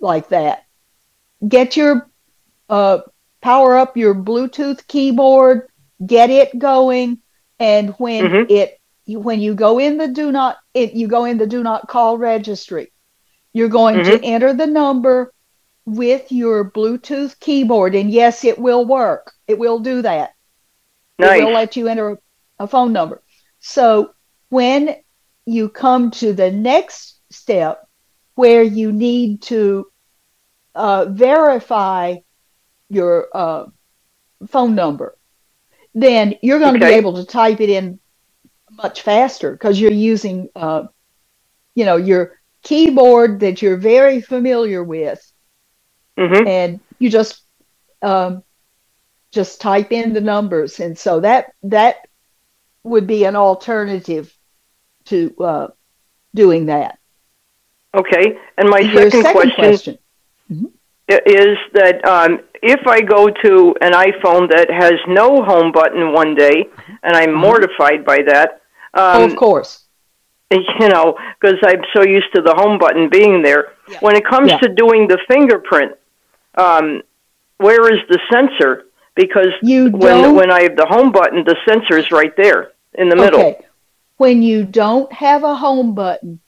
like 0.00 0.28
that 0.28 0.64
get 1.46 1.76
your 1.76 2.10
uh, 2.68 2.98
power 3.40 3.76
up 3.76 3.96
your 3.96 4.14
bluetooth 4.14 4.86
keyboard 4.86 5.68
get 6.04 6.30
it 6.30 6.58
going 6.58 7.18
and 7.58 7.90
when 7.98 8.24
Mhm. 8.24 8.50
it 8.50 8.78
you, 9.04 9.20
when 9.20 9.40
you 9.40 9.54
go 9.54 9.78
in 9.78 9.96
the 9.98 10.08
do 10.08 10.32
not 10.32 10.56
it, 10.74 10.94
you 10.94 11.08
go 11.08 11.24
in 11.24 11.38
the 11.38 11.46
do 11.46 11.62
not 11.62 11.88
call 11.88 12.18
registry 12.18 12.92
you're 13.52 13.68
going 13.68 13.96
mm-hmm. 13.96 14.10
to 14.10 14.24
enter 14.24 14.52
the 14.54 14.66
number 14.66 15.32
with 15.84 16.30
your 16.32 16.70
bluetooth 16.70 17.38
keyboard 17.40 17.94
and 17.94 18.10
yes 18.10 18.44
it 18.44 18.58
will 18.58 18.84
work 18.84 19.32
it 19.46 19.58
will 19.58 19.80
do 19.80 20.02
that 20.02 20.30
nice. 21.18 21.40
it 21.40 21.44
will 21.44 21.52
let 21.52 21.76
you 21.76 21.88
enter 21.88 22.18
a 22.58 22.66
phone 22.66 22.92
number 22.92 23.22
so 23.60 24.12
when 24.48 24.94
you 25.46 25.68
come 25.68 26.10
to 26.10 26.32
the 26.32 26.50
next 26.50 27.20
step 27.30 27.86
where 28.34 28.62
you 28.62 28.92
need 28.92 29.42
to 29.42 29.86
uh, 30.74 31.06
verify 31.06 32.16
your 32.88 33.28
uh, 33.34 33.66
phone 34.46 34.74
number 34.74 35.16
then 35.94 36.34
you're 36.42 36.58
going 36.58 36.76
okay. 36.76 36.80
to 36.80 36.86
be 36.86 36.94
able 36.94 37.14
to 37.16 37.24
type 37.24 37.60
it 37.60 37.68
in 37.68 37.98
much 38.70 39.02
faster 39.02 39.52
because 39.52 39.80
you're 39.80 39.92
using, 39.92 40.48
uh, 40.56 40.84
you 41.74 41.84
know, 41.84 41.96
your 41.96 42.40
keyboard 42.62 43.40
that 43.40 43.60
you're 43.60 43.76
very 43.76 44.20
familiar 44.20 44.82
with, 44.82 45.32
mm-hmm. 46.16 46.46
and 46.46 46.80
you 46.98 47.10
just 47.10 47.42
um, 48.00 48.42
just 49.30 49.60
type 49.60 49.92
in 49.92 50.12
the 50.12 50.20
numbers, 50.20 50.80
and 50.80 50.96
so 50.96 51.20
that 51.20 51.52
that 51.64 52.08
would 52.82 53.06
be 53.06 53.24
an 53.24 53.36
alternative 53.36 54.34
to 55.06 55.34
uh, 55.40 55.68
doing 56.34 56.66
that. 56.66 56.98
Okay, 57.94 58.38
and 58.56 58.68
my 58.68 58.82
second, 58.82 59.10
second, 59.10 59.32
question, 59.32 59.54
question. 59.56 59.98
Mm-hmm. 60.50 60.66
is 61.26 61.58
that 61.74 62.04
um, 62.06 62.40
if 62.62 62.86
I 62.86 63.00
go 63.02 63.28
to 63.28 63.74
an 63.80 63.92
iPhone 63.92 64.48
that 64.50 64.70
has 64.70 64.94
no 65.08 65.42
home 65.42 65.72
button 65.72 66.12
one 66.12 66.34
day, 66.34 66.68
and 67.02 67.16
I'm 67.16 67.30
mm-hmm. 67.30 67.38
mortified 67.38 68.04
by 68.04 68.18
that, 68.26 68.62
um, 68.94 69.22
oh, 69.22 69.24
of 69.24 69.36
course. 69.36 69.84
You 70.50 70.88
know, 70.88 71.16
because 71.40 71.58
I'm 71.64 71.82
so 71.94 72.02
used 72.02 72.26
to 72.34 72.42
the 72.42 72.54
home 72.54 72.78
button 72.78 73.08
being 73.08 73.42
there. 73.42 73.72
Yeah. 73.88 73.98
When 74.00 74.16
it 74.16 74.26
comes 74.26 74.50
yeah. 74.50 74.58
to 74.58 74.68
doing 74.68 75.08
the 75.08 75.18
fingerprint, 75.26 75.92
um, 76.56 77.02
where 77.56 77.90
is 77.92 78.00
the 78.08 78.18
sensor? 78.30 78.84
Because 79.14 79.48
you 79.62 79.90
when 79.90 80.34
when 80.34 80.50
I 80.50 80.62
have 80.62 80.76
the 80.76 80.86
home 80.86 81.10
button, 81.10 81.44
the 81.44 81.56
sensor 81.66 81.96
is 81.98 82.10
right 82.10 82.36
there 82.36 82.72
in 82.94 83.08
the 83.08 83.16
middle. 83.16 83.40
Okay. 83.40 83.66
When 84.16 84.42
you 84.42 84.64
don't 84.64 85.12
have 85.12 85.42
a 85.42 85.54
home 85.54 85.94
button, 85.94 86.40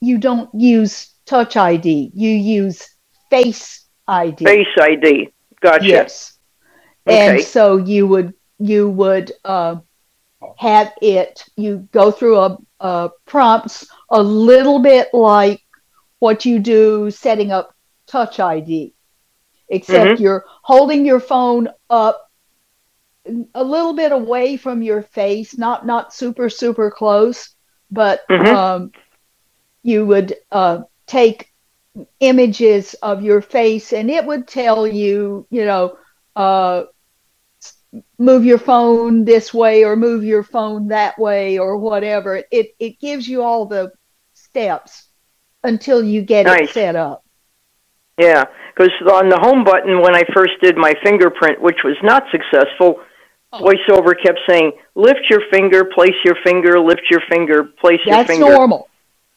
you 0.00 0.18
don't 0.18 0.50
use 0.54 1.12
Touch 1.26 1.56
ID. 1.56 2.10
You 2.14 2.30
use 2.30 2.86
Face 3.30 3.86
ID. 4.06 4.44
Face 4.44 4.66
ID. 4.78 5.32
Gotcha. 5.60 5.86
Yes. 5.86 6.38
Okay. 7.06 7.36
And 7.36 7.44
so 7.44 7.78
you 7.78 8.06
would 8.06 8.34
you 8.58 8.88
would 8.88 9.32
uh, 9.44 9.76
have 10.56 10.92
it, 11.02 11.44
you 11.56 11.88
go 11.92 12.10
through 12.10 12.38
a, 12.38 12.58
a 12.80 13.10
prompts 13.26 13.86
a 14.10 14.22
little 14.22 14.78
bit 14.78 15.08
like 15.12 15.62
what 16.18 16.44
you 16.44 16.58
do 16.58 17.10
setting 17.10 17.52
up 17.52 17.74
Touch 18.06 18.38
ID, 18.38 18.94
except 19.68 20.12
mm-hmm. 20.12 20.22
you're 20.22 20.44
holding 20.62 21.06
your 21.06 21.20
phone 21.20 21.68
up 21.88 22.23
a 23.54 23.64
little 23.64 23.94
bit 23.94 24.12
away 24.12 24.56
from 24.56 24.82
your 24.82 25.02
face, 25.02 25.56
not 25.56 25.86
not 25.86 26.12
super 26.12 26.48
super 26.48 26.90
close, 26.90 27.54
but 27.90 28.20
mm-hmm. 28.28 28.54
um, 28.54 28.92
you 29.82 30.06
would 30.06 30.34
uh, 30.50 30.82
take 31.06 31.52
images 32.20 32.94
of 32.94 33.22
your 33.22 33.40
face, 33.40 33.92
and 33.92 34.10
it 34.10 34.24
would 34.24 34.46
tell 34.46 34.86
you, 34.86 35.46
you 35.50 35.64
know, 35.64 35.96
uh, 36.36 36.84
move 38.18 38.44
your 38.44 38.58
phone 38.58 39.24
this 39.24 39.54
way 39.54 39.84
or 39.84 39.96
move 39.96 40.24
your 40.24 40.42
phone 40.42 40.88
that 40.88 41.18
way 41.18 41.58
or 41.58 41.76
whatever. 41.76 42.42
It 42.50 42.74
it 42.78 43.00
gives 43.00 43.26
you 43.28 43.42
all 43.42 43.66
the 43.66 43.92
steps 44.34 45.08
until 45.62 46.02
you 46.02 46.22
get 46.22 46.46
nice. 46.46 46.68
it 46.68 46.74
set 46.74 46.96
up. 46.96 47.24
Yeah, 48.18 48.44
because 48.76 48.92
on 49.10 49.28
the 49.28 49.38
home 49.38 49.64
button 49.64 50.00
when 50.00 50.14
I 50.14 50.22
first 50.34 50.52
did 50.62 50.76
my 50.76 50.94
fingerprint, 51.02 51.60
which 51.60 51.78
was 51.82 51.96
not 52.02 52.24
successful, 52.30 53.00
oh. 53.54 53.62
voiceover 53.62 54.14
kept 54.20 54.40
saying, 54.48 54.72
"Lift 54.94 55.20
your 55.30 55.42
finger, 55.50 55.84
place 55.84 56.14
your 56.24 56.36
finger, 56.44 56.78
lift 56.80 57.02
your 57.10 57.22
finger, 57.30 57.64
place 57.64 58.00
That's 58.06 58.28
your 58.28 58.36
finger." 58.36 58.46
That's 58.46 58.58
normal. 58.58 58.88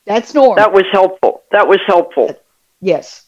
That's 0.05 0.33
normal. 0.33 0.55
That 0.55 0.73
was 0.73 0.85
helpful. 0.91 1.43
That 1.51 1.67
was 1.67 1.79
helpful. 1.87 2.35
Yes 2.81 3.27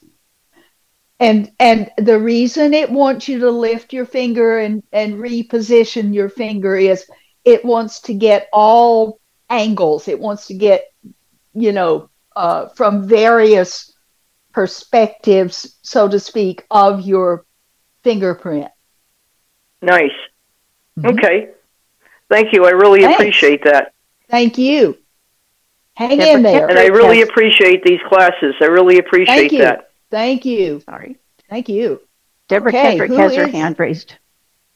and 1.20 1.52
and 1.60 1.92
the 1.98 2.20
reason 2.20 2.74
it 2.74 2.90
wants 2.90 3.28
you 3.28 3.40
to 3.40 3.52
lift 3.52 3.94
your 3.94 4.06
finger 4.06 4.60
and 4.60 4.84
and 4.92 5.16
reposition 5.16 6.14
your 6.14 6.30
finger 6.30 6.76
is 6.76 7.06
it 7.44 7.64
wants 7.64 8.02
to 8.02 8.14
get 8.14 8.48
all 8.54 9.20
angles 9.50 10.08
it 10.08 10.20
wants 10.20 10.48
to 10.48 10.54
get 10.54 10.86
you 11.54 11.72
know 11.72 12.10
uh, 12.36 12.70
from 12.70 13.08
various 13.08 13.94
perspectives 14.54 15.78
so 15.82 16.08
to 16.08 16.20
speak 16.20 16.66
of 16.72 17.02
your 17.02 17.46
fingerprint 18.04 18.72
nice 19.82 20.12
mm-hmm. 21.02 21.18
okay 21.18 21.50
thank 22.30 22.54
you 22.54 22.66
i 22.66 22.72
really 22.72 23.02
Thanks. 23.02 23.20
appreciate 23.20 23.64
that 23.64 23.94
thank 24.30 24.58
you 24.58 24.98
hang 25.96 26.20
in 26.20 26.44
there 26.44 26.70
and 26.70 26.80
i 26.80 26.86
really 26.88 27.22
appreciate 27.22 27.84
these 27.84 28.00
classes 28.08 28.56
i 28.62 28.66
really 28.66 29.00
appreciate 29.00 29.52
that 29.58 29.90
Thank 30.10 30.46
you. 30.46 30.80
Thank 30.80 30.80
you. 30.80 30.80
Sorry. 30.82 31.18
Thank 31.50 31.70
you. 31.70 32.02
Deborah 32.48 32.70
okay, 32.70 32.98
Kendrick 32.98 33.12
has 33.12 33.32
is... 33.32 33.38
her 33.38 33.48
hand 33.48 33.78
raised. 33.78 34.16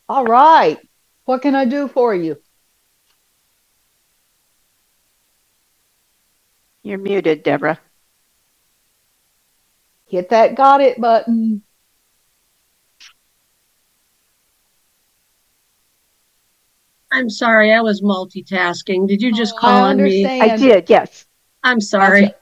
All 0.08 0.26
right. 0.26 0.78
What 1.26 1.42
can 1.42 1.56
I 1.56 1.66
do 1.66 1.88
for 1.88 2.14
you? 2.14 2.38
You're 6.84 6.98
muted, 6.98 7.44
Deborah. 7.44 7.80
Hit 10.08 10.30
that 10.30 10.56
got 10.56 10.82
it 10.82 11.00
button. 11.00 11.64
I'm 17.14 17.30
sorry, 17.30 17.72
I 17.72 17.82
was 17.82 18.02
multitasking. 18.02 19.08
Did 19.08 19.22
you 19.22 19.32
just 19.32 19.54
oh, 19.56 19.60
call 19.60 19.84
on 19.84 19.98
me? 19.98 20.26
I 20.26 20.58
did, 20.58 20.90
yes. 20.90 21.28
I'm 21.64 21.80
sorry. 21.80 22.22
Gotcha. 22.22 22.36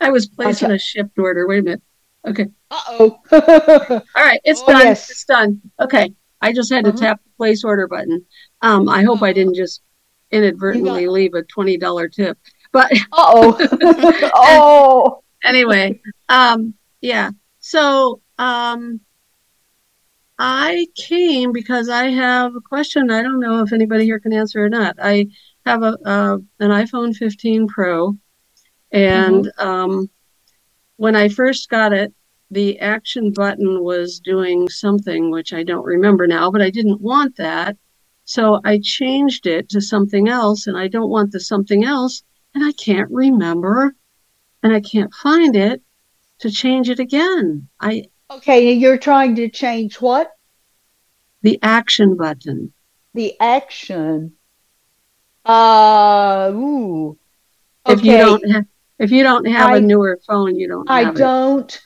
I 0.00 0.10
was 0.10 0.26
placing 0.26 0.68
gotcha. 0.68 0.76
a 0.76 0.78
shipped 0.78 1.18
order. 1.18 1.48
Wait 1.48 1.60
a 1.60 1.62
minute. 1.62 1.82
Okay. 2.26 2.46
Uh 2.70 2.80
oh. 2.88 3.18
All 4.16 4.24
right, 4.24 4.40
it's 4.44 4.62
oh, 4.62 4.72
done. 4.72 4.86
Yes. 4.86 5.10
It's 5.10 5.24
done. 5.24 5.60
Okay. 5.80 6.12
I 6.42 6.52
just 6.52 6.70
had 6.70 6.84
to 6.84 6.90
uh-huh. 6.90 6.98
tap 7.00 7.20
the 7.24 7.30
place 7.38 7.64
order 7.64 7.88
button. 7.88 8.24
Um, 8.62 8.88
I 8.88 9.02
hope 9.02 9.16
uh-huh. 9.16 9.26
I 9.26 9.32
didn't 9.32 9.56
just 9.56 9.82
inadvertently 10.30 11.04
got... 11.04 11.12
leave 11.12 11.34
a 11.34 11.42
twenty 11.42 11.78
dollar 11.78 12.08
tip. 12.08 12.38
But 12.72 12.92
uh 13.12 13.32
oh, 13.32 14.30
oh. 14.34 15.22
anyway, 15.42 16.00
um, 16.28 16.74
yeah. 17.00 17.30
So 17.60 18.20
um, 18.38 19.00
I 20.42 20.86
came 20.96 21.52
because 21.52 21.90
I 21.90 22.06
have 22.06 22.56
a 22.56 22.62
question. 22.62 23.10
I 23.10 23.22
don't 23.22 23.40
know 23.40 23.60
if 23.62 23.74
anybody 23.74 24.04
here 24.04 24.18
can 24.18 24.32
answer 24.32 24.64
or 24.64 24.70
not. 24.70 24.96
I 24.98 25.26
have 25.66 25.82
a 25.82 25.98
uh, 26.02 26.38
an 26.60 26.70
iPhone 26.70 27.14
15 27.14 27.68
Pro, 27.68 28.16
and 28.90 29.44
mm-hmm. 29.44 29.68
um, 29.68 30.10
when 30.96 31.14
I 31.14 31.28
first 31.28 31.68
got 31.68 31.92
it, 31.92 32.14
the 32.50 32.80
action 32.80 33.32
button 33.32 33.84
was 33.84 34.18
doing 34.18 34.70
something 34.70 35.30
which 35.30 35.52
I 35.52 35.62
don't 35.62 35.84
remember 35.84 36.26
now, 36.26 36.50
but 36.50 36.62
I 36.62 36.70
didn't 36.70 37.02
want 37.02 37.36
that. 37.36 37.76
So 38.24 38.62
I 38.64 38.80
changed 38.82 39.46
it 39.46 39.68
to 39.68 39.82
something 39.82 40.26
else, 40.26 40.66
and 40.66 40.78
I 40.78 40.88
don't 40.88 41.10
want 41.10 41.32
the 41.32 41.40
something 41.40 41.84
else, 41.84 42.22
and 42.54 42.64
I 42.64 42.72
can't 42.72 43.10
remember, 43.10 43.94
and 44.62 44.72
I 44.72 44.80
can't 44.80 45.12
find 45.12 45.54
it 45.54 45.82
to 46.38 46.50
change 46.50 46.88
it 46.88 46.98
again. 46.98 47.68
I 47.78 48.04
okay. 48.30 48.72
You're 48.72 48.98
trying 48.98 49.36
to 49.36 49.48
change 49.48 50.00
what? 50.00 50.30
The 51.42 51.58
action 51.62 52.16
button. 52.16 52.72
The 53.14 53.38
action. 53.40 54.32
Uh, 55.44 56.50
ooh. 56.54 57.18
Okay. 57.86 57.94
If 57.94 58.04
you 58.04 58.16
don't 58.18 58.50
have, 58.50 58.64
if 58.98 59.10
you 59.10 59.22
don't 59.22 59.46
have 59.46 59.70
I, 59.70 59.76
a 59.76 59.80
newer 59.80 60.20
phone, 60.26 60.56
you 60.56 60.68
don't. 60.68 60.90
I 60.90 61.12
don't. 61.12 61.74
It. 61.74 61.82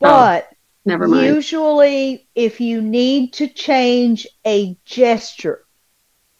But 0.00 0.48
oh, 0.50 0.56
never 0.84 1.06
mind. 1.06 1.26
Usually, 1.26 2.28
if 2.34 2.60
you 2.60 2.82
need 2.82 3.32
to 3.34 3.46
change 3.46 4.26
a 4.44 4.76
gesture 4.84 5.64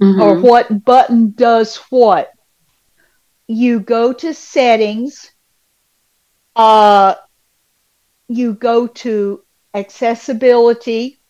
mm-hmm. 0.03 0.21
or 0.21 0.41
what 0.41 0.85
button 0.85 1.31
does 1.31 1.77
what, 1.91 2.33
you 3.47 3.81
go 3.81 4.13
to 4.13 4.35
settings. 4.35 5.31
Uh, 6.57 7.15
you 8.29 8.55
go 8.55 8.87
to 8.89 9.45
accessibility. 9.77 11.21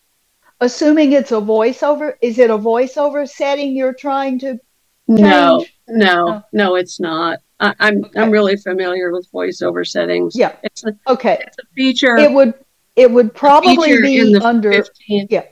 Assuming 0.59 1.11
it's 1.11 1.31
a 1.31 1.35
voiceover, 1.35 2.15
is 2.21 2.39
it 2.39 2.49
a 2.49 2.57
voiceover 2.57 3.29
setting 3.29 3.75
you're 3.75 3.93
trying 3.93 4.39
to? 4.39 4.59
Change? 5.07 5.21
No, 5.21 5.65
no, 5.87 6.43
no, 6.51 6.75
it's 6.75 6.99
not. 6.99 7.39
I, 7.59 7.73
am 7.79 8.03
okay. 8.05 8.19
I'm 8.19 8.31
really 8.31 8.57
familiar 8.57 9.11
with 9.11 9.31
voiceover 9.31 9.87
settings. 9.87 10.35
Yeah. 10.35 10.55
It's 10.63 10.83
a, 10.83 10.97
okay. 11.07 11.37
It's 11.45 11.57
a 11.59 11.65
feature. 11.75 12.17
It 12.17 12.31
would 12.31 12.53
it 12.95 13.11
would 13.11 13.33
probably 13.35 14.01
be 14.01 14.17
in 14.17 14.31
the 14.31 14.43
under 14.43 14.71
15, 14.71 15.27
yeah 15.29 15.43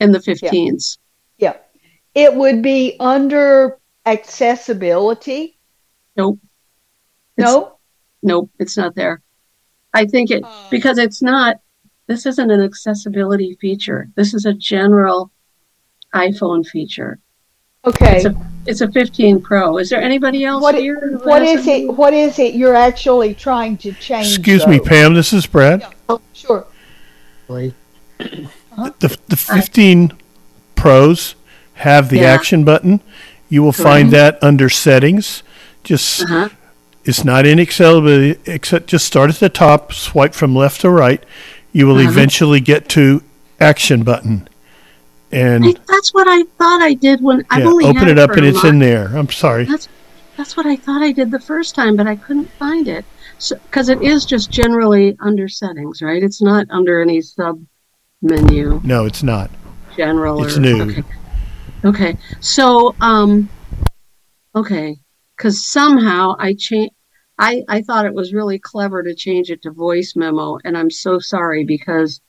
in 0.00 0.12
the 0.12 0.18
15s. 0.18 0.98
Yeah. 1.38 1.52
yeah. 1.52 1.56
It 2.14 2.34
would 2.34 2.62
be 2.62 2.96
under 3.00 3.78
accessibility 4.04 5.58
Nope. 6.16 6.38
no. 7.36 7.72
Nope, 8.22 8.50
it's 8.58 8.76
not 8.76 8.94
there. 8.94 9.22
I 9.92 10.06
think 10.06 10.30
it 10.30 10.42
uh. 10.42 10.68
because 10.70 10.98
it's 10.98 11.22
not. 11.22 11.60
This 12.06 12.26
isn't 12.26 12.50
an 12.50 12.62
accessibility 12.62 13.56
feature. 13.60 14.08
This 14.14 14.32
is 14.34 14.44
a 14.44 14.52
general 14.52 15.32
iPhone 16.14 16.66
feature. 16.66 17.18
Okay. 17.84 18.16
It's 18.16 18.24
a, 18.24 18.46
it's 18.66 18.80
a 18.80 18.90
15 18.90 19.40
Pro. 19.42 19.78
Is 19.78 19.90
there 19.90 20.00
anybody 20.00 20.44
else 20.44 20.62
what, 20.62 20.74
here? 20.74 21.18
What 21.22 21.42
is 21.42 21.66
it? 21.66 21.88
What 21.88 22.12
is 22.12 22.38
it 22.38 22.54
you're 22.54 22.74
actually 22.74 23.34
trying 23.34 23.76
to 23.78 23.92
change? 23.92 24.26
Excuse 24.26 24.64
though? 24.64 24.70
me, 24.70 24.80
Pam. 24.80 25.14
This 25.14 25.32
is 25.32 25.46
Brad. 25.46 25.80
Yeah. 25.80 25.90
Oh, 26.08 26.20
sure. 26.32 26.66
The, 28.18 28.94
the, 28.98 29.18
the 29.28 29.36
15 29.36 30.12
Pros 30.74 31.36
have 31.74 32.08
the 32.08 32.18
yeah. 32.18 32.32
action 32.32 32.64
button. 32.64 33.00
You 33.48 33.62
will 33.62 33.72
find 33.72 34.10
that 34.10 34.42
under 34.42 34.68
settings. 34.68 35.44
Just 35.84 36.22
uh-huh. 36.22 36.48
it's 37.04 37.24
not 37.24 37.46
in 37.46 37.60
accessibility. 37.60 38.40
Except 38.46 38.88
just 38.88 39.06
start 39.06 39.30
at 39.30 39.36
the 39.36 39.48
top, 39.48 39.92
swipe 39.92 40.34
from 40.34 40.56
left 40.56 40.80
to 40.80 40.90
right. 40.90 41.24
You 41.76 41.86
will 41.86 41.98
uh-huh. 41.98 42.08
eventually 42.08 42.60
get 42.60 42.88
to 42.90 43.22
action 43.60 44.02
button. 44.02 44.48
And 45.30 45.62
I, 45.62 45.74
that's 45.86 46.14
what 46.14 46.26
I 46.26 46.42
thought 46.56 46.80
I 46.80 46.94
did 46.94 47.20
when 47.20 47.44
I 47.50 47.58
yeah, 47.58 47.66
only 47.66 47.84
open 47.84 48.08
it 48.08 48.18
up 48.18 48.30
and 48.30 48.46
it's 48.46 48.64
in 48.64 48.78
there. 48.78 49.08
I'm 49.14 49.28
sorry. 49.28 49.66
That's 49.66 49.86
that's 50.38 50.56
what 50.56 50.64
I 50.64 50.76
thought 50.76 51.02
I 51.02 51.12
did 51.12 51.30
the 51.30 51.38
first 51.38 51.74
time, 51.74 51.94
but 51.94 52.06
I 52.06 52.16
couldn't 52.16 52.48
find 52.52 52.88
it. 52.88 53.04
Because 53.36 53.88
so, 53.88 53.92
it 53.92 54.00
is 54.00 54.24
just 54.24 54.50
generally 54.50 55.18
under 55.20 55.48
settings, 55.48 56.00
right? 56.00 56.22
It's 56.22 56.40
not 56.40 56.66
under 56.70 57.02
any 57.02 57.20
sub 57.20 57.62
menu. 58.22 58.80
No, 58.82 59.04
it's 59.04 59.22
not. 59.22 59.50
General. 59.98 60.44
It's 60.44 60.56
or, 60.56 60.60
new. 60.60 60.82
Okay. 60.82 61.04
okay. 61.84 62.16
So, 62.40 62.94
um, 63.02 63.50
okay, 64.54 64.96
because 65.36 65.62
somehow 65.66 66.36
I 66.38 66.54
changed. 66.54 66.94
I, 67.38 67.64
I 67.68 67.82
thought 67.82 68.06
it 68.06 68.14
was 68.14 68.32
really 68.32 68.58
clever 68.58 69.02
to 69.02 69.14
change 69.14 69.50
it 69.50 69.62
to 69.62 69.70
voice 69.70 70.14
memo, 70.16 70.58
and 70.64 70.76
I'm 70.76 70.90
so 70.90 71.18
sorry 71.18 71.64
because 71.64 72.20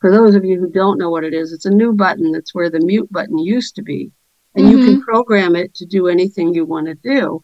for 0.00 0.10
those 0.10 0.34
of 0.34 0.44
you 0.44 0.58
who 0.58 0.70
don't 0.70 0.98
know 0.98 1.10
what 1.10 1.24
it 1.24 1.34
is, 1.34 1.52
it's 1.52 1.66
a 1.66 1.70
new 1.70 1.92
button 1.92 2.32
that's 2.32 2.54
where 2.54 2.70
the 2.70 2.80
mute 2.80 3.10
button 3.12 3.38
used 3.38 3.74
to 3.76 3.82
be. 3.82 4.10
And 4.54 4.66
mm-hmm. 4.66 4.78
you 4.78 4.84
can 4.84 4.94
mm-hmm. 4.96 5.02
program 5.02 5.56
it 5.56 5.74
to 5.74 5.86
do 5.86 6.08
anything 6.08 6.54
you 6.54 6.64
want 6.64 6.86
to 6.86 6.94
do. 6.94 7.42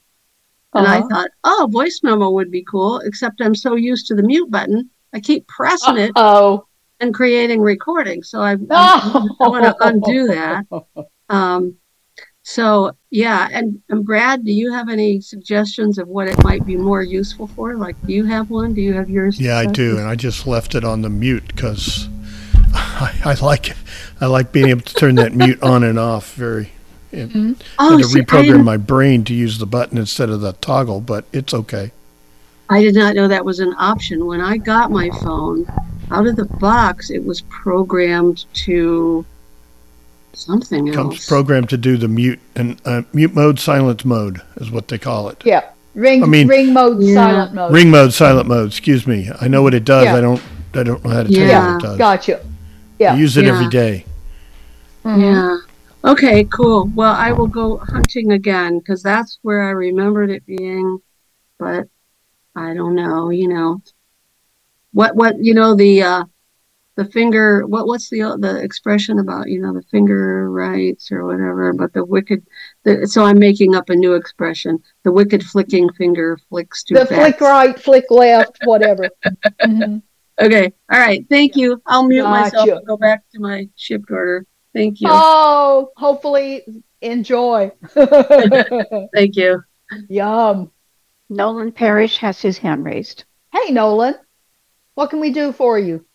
And 0.74 0.87
uh-huh. 0.87 0.96
I 0.96 1.09
thought, 1.09 1.30
oh, 1.44 1.68
voice 1.70 2.00
memo 2.02 2.30
would 2.30 2.50
be 2.50 2.64
cool, 2.64 3.00
except 3.00 3.40
I'm 3.40 3.54
so 3.54 3.74
used 3.74 4.06
to 4.06 4.14
the 4.14 4.22
mute 4.22 4.50
button, 4.50 4.90
I 5.12 5.20
keep 5.20 5.46
pressing 5.48 5.96
it 5.96 6.12
oh 6.16 6.66
and 7.00 7.14
creating 7.14 7.61
recordings. 7.61 8.30
So 8.30 8.40
I, 8.40 8.54
oh. 8.54 9.37
I, 9.40 9.44
I 9.44 9.48
want 9.48 9.64
to 9.64 9.76
undo 9.80 10.26
that. 10.28 10.66
Um, 11.28 11.76
so 12.42 12.92
yeah, 13.11 13.48
and, 13.53 13.83
and 13.88 14.05
Brad, 14.05 14.44
do 14.44 14.53
you 14.53 14.72
have 14.72 14.88
any 14.88 15.20
suggestions 15.20 15.98
of 15.98 16.09
what 16.09 16.29
it 16.29 16.42
might 16.42 16.64
be 16.64 16.76
more 16.76 17.03
useful 17.03 17.46
for? 17.48 17.76
Like, 17.76 18.00
do 18.07 18.12
you 18.12 18.24
have 18.24 18.50
one? 18.50 18.72
Do 18.72 18.81
you 18.81 18.94
have 18.94 19.11
yours? 19.11 19.40
Yeah, 19.40 19.59
I 19.59 19.66
do, 19.66 19.98
and 19.98 20.07
I 20.07 20.14
just 20.14 20.46
left 20.46 20.74
it 20.74 20.85
on 20.85 21.03
the 21.03 21.11
mute 21.11 21.46
because 21.48 22.09
I, 22.74 23.20
I 23.24 23.35
like 23.42 23.76
I 24.20 24.26
like 24.26 24.53
being 24.53 24.68
able 24.68 24.83
to 24.83 24.94
turn 24.94 25.16
that 25.16 25.35
mute 25.35 25.62
on 25.62 25.83
and 25.83 25.98
off 25.98 26.35
very. 26.35 26.72
Mm-hmm. 27.12 27.55
Oh, 27.81 27.98
to 27.98 28.05
see, 28.05 28.20
reprogram 28.20 28.62
my 28.62 28.76
brain 28.76 29.24
to 29.24 29.35
use 29.35 29.59
the 29.59 29.66
button 29.66 29.98
instead 29.98 30.31
of 30.31 30.40
the 30.40 30.53
toggle, 30.53 31.00
but 31.00 31.24
it's 31.33 31.53
okay. 31.53 31.90
I 32.68 32.83
did 32.83 32.94
not 32.94 33.16
know 33.16 33.26
that 33.26 33.44
was 33.44 33.59
an 33.59 33.74
option. 33.79 34.26
When 34.26 34.40
I 34.40 34.57
got 34.57 34.92
my 34.92 35.11
phone, 35.20 35.66
out 36.12 36.29
of 36.29 36.37
the 36.37 36.44
box, 36.44 37.11
it 37.11 37.24
was 37.24 37.40
programmed 37.42 38.46
to 38.55 39.26
something 40.33 40.88
else. 40.88 40.97
Comes 40.97 41.27
programmed 41.27 41.69
to 41.71 41.77
do 41.77 41.97
the 41.97 42.09
mute 42.09 42.40
and 42.57 42.81
uh, 42.85 43.03
mute 43.12 43.35
mode, 43.35 43.59
silence 43.59 44.05
mode 44.05 44.40
is 44.57 44.71
what 44.71 44.88
they 44.88 44.99
call 44.99 45.29
it. 45.29 45.43
Yeah, 45.45 45.71
ring. 45.95 46.23
I 46.23 46.27
mean, 46.27 46.47
ring 46.49 46.73
mode, 46.73 47.03
yeah. 47.03 47.14
silent 47.14 47.55
mode. 47.55 47.73
Ring 47.73 47.90
mode, 47.90 48.12
silent 48.12 48.49
mode. 48.49 48.69
Excuse 48.69 49.07
me. 49.07 49.31
I 49.40 49.49
know 49.49 49.62
what 49.62 49.75
it 49.75 49.85
does. 49.85 50.05
Yeah. 50.05 50.16
I 50.16 50.21
don't. 50.21 50.43
I 50.75 50.83
don't 50.85 51.05
know 51.05 51.11
how 51.11 51.23
to 51.25 51.29
tell 51.29 51.47
yeah. 51.47 51.66
you 51.66 51.75
what 51.75 51.85
it 51.85 51.87
does. 51.87 51.99
Gotcha. 51.99 52.47
Yeah. 52.99 53.14
I 53.14 53.16
use 53.16 53.37
it 53.37 53.45
yeah. 53.45 53.53
every 53.53 53.69
day. 53.69 54.05
Mm-hmm. 55.05 55.21
Yeah. 55.21 55.59
Okay, 56.03 56.45
cool. 56.45 56.90
Well, 56.95 57.12
I 57.12 57.33
will 57.33 57.47
go 57.47 57.79
hunting 57.79 58.33
again 58.33 58.79
because 58.79 59.03
that's 59.03 59.38
where 59.43 59.62
I 59.62 59.71
remembered 59.71 60.31
it 60.31 60.47
being, 60.47 60.99
but 61.59 61.88
I 62.57 62.73
don't 62.75 62.95
know. 62.95 63.31
You 63.31 63.49
know, 63.49 63.83
what 64.93 65.14
what 65.14 65.43
you 65.43 65.55
know 65.55 65.75
the 65.75 66.03
uh, 66.03 66.25
the 66.96 67.05
finger. 67.05 67.66
What 67.66 67.87
what's 67.87 68.11
the 68.11 68.37
the 68.38 68.62
expression 68.62 69.18
about 69.18 69.48
you 69.48 69.61
know 69.61 69.72
the 69.72 69.83
finger 69.90 70.50
rights 70.50 71.11
or 71.12 71.24
whatever? 71.24 71.72
But 71.72 71.92
the 71.92 72.05
wicked. 72.05 72.46
The, 72.85 73.07
so 73.07 73.24
I'm 73.24 73.38
making 73.38 73.74
up 73.74 73.90
a 73.90 73.96
new 73.96 74.14
expression. 74.14 74.83
The 75.05 75.12
wicked 75.12 75.44
flicking 75.44 75.90
finger 75.92 76.38
flicks 76.48 76.83
too 76.85 76.94
the 76.94 77.07
fast. 77.07 77.38
flick 77.38 77.40
right, 77.40 77.79
flick 77.79 78.11
left, 78.11 78.59
whatever. 78.64 79.09
mm-hmm. 79.62 79.98
Okay. 80.40 80.72
All 80.90 80.98
right. 80.98 81.26
Thank 81.29 81.55
you. 81.55 81.83
I'll 81.85 82.09
mute 82.09 82.22
gotcha. 82.22 82.57
myself 82.57 82.68
and 82.70 82.87
go 82.87 82.96
back 82.96 83.24
to 83.33 83.40
my 83.40 83.68
shipped 83.76 84.11
order. 84.11 84.46
Thank 84.74 85.03
you. 85.03 85.09
Oh, 85.11 85.90
hopefully 85.96 86.62
enjoy. 87.03 87.72
Thank 87.94 89.37
you. 89.37 89.62
Yum. 90.09 90.70
Nolan 91.29 91.72
Parrish 91.72 92.16
has 92.18 92.40
his 92.40 92.57
hand 92.57 92.85
raised. 92.85 93.24
Hey, 93.53 93.70
Nolan. 93.70 94.14
What 94.94 95.11
can 95.11 95.20
we 95.20 95.31
do 95.31 95.53
for 95.53 95.79
you? 95.79 96.07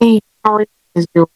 Hey, 0.00 0.20
how 0.44 0.58
doing? 1.14 1.26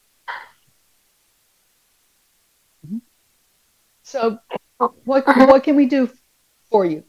So, 4.02 4.38
what 4.78 5.26
what 5.26 5.64
can 5.64 5.76
we 5.76 5.86
do 5.86 6.10
for 6.70 6.84
you? 6.84 7.04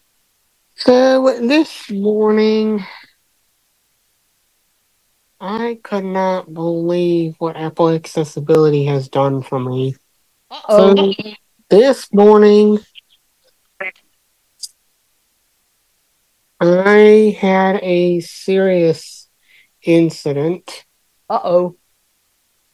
So 0.76 1.40
this 1.40 1.92
morning, 1.92 2.86
I 5.40 5.80
could 5.84 6.06
not 6.06 6.54
believe 6.54 7.36
what 7.40 7.58
Apple 7.58 7.90
Accessibility 7.90 8.86
has 8.86 9.10
done 9.10 9.42
for 9.42 9.60
me. 9.60 9.96
Uh-oh. 10.50 10.96
So 10.96 11.13
this 11.70 12.13
morning, 12.13 12.80
I 16.60 17.38
had 17.40 17.80
a 17.84 18.22
serious 18.22 19.30
incident. 19.84 20.87
Uh 21.30 21.40
oh. 21.44 21.76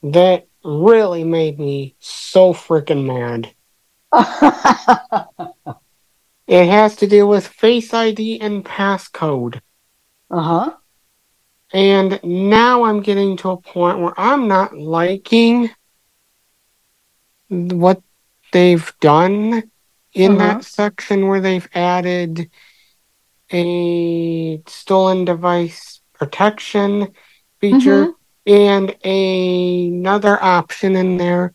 That 0.04 0.48
really 0.63 1.24
made 1.24 1.60
me 1.60 1.96
so 2.00 2.54
freaking 2.54 3.06
mad. 3.06 3.54
it 6.48 6.70
has 6.70 6.98
to 6.98 7.08
do 7.08 7.26
with 7.26 7.48
Face 7.48 7.94
ID 7.94 8.39
and 8.42 8.63
passcode. 8.63 9.62
Uh 10.30 10.42
huh. 10.42 10.74
And 11.74 12.20
now 12.24 12.84
I'm 12.84 13.02
getting 13.02 13.38
to 13.38 13.52
a 13.52 13.58
point 13.58 14.00
where 14.00 14.13
I'm 14.20 14.48
not 14.48 14.78
liking 14.78 15.72
what 17.48 18.02
they've 18.52 18.94
done 19.00 19.63
in 20.13 20.36
uh-huh. 20.36 20.38
that 20.38 20.63
section 20.63 21.28
where 21.28 21.42
they've 21.42 21.68
added 21.74 22.50
a 23.52 24.62
stolen 24.68 25.26
device 25.26 26.02
protection 26.13 27.13
feature 27.60 28.06
mm-hmm. 28.06 28.22
And 28.45 28.95
a, 29.03 29.88
another 29.88 30.41
option 30.41 30.95
in 30.95 31.17
there 31.17 31.53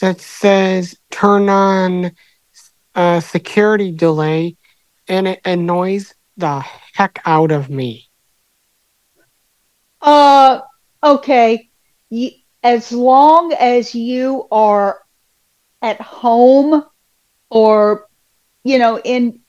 that 0.00 0.20
says 0.20 0.96
turn 1.10 1.48
on 1.48 2.12
a 2.94 3.20
security 3.20 3.92
delay 3.92 4.56
and 5.08 5.28
it 5.28 5.40
annoys 5.44 6.14
the 6.36 6.60
heck 6.94 7.20
out 7.24 7.50
of 7.50 7.68
me. 7.68 8.08
Uh, 10.00 10.60
okay. 11.02 11.68
as 12.62 12.92
long 12.92 13.52
as 13.54 13.94
you 13.94 14.46
are 14.50 15.00
at 15.82 16.00
home 16.00 16.84
or, 17.50 18.08
you 18.64 18.78
know, 18.78 18.98
in 19.00 19.40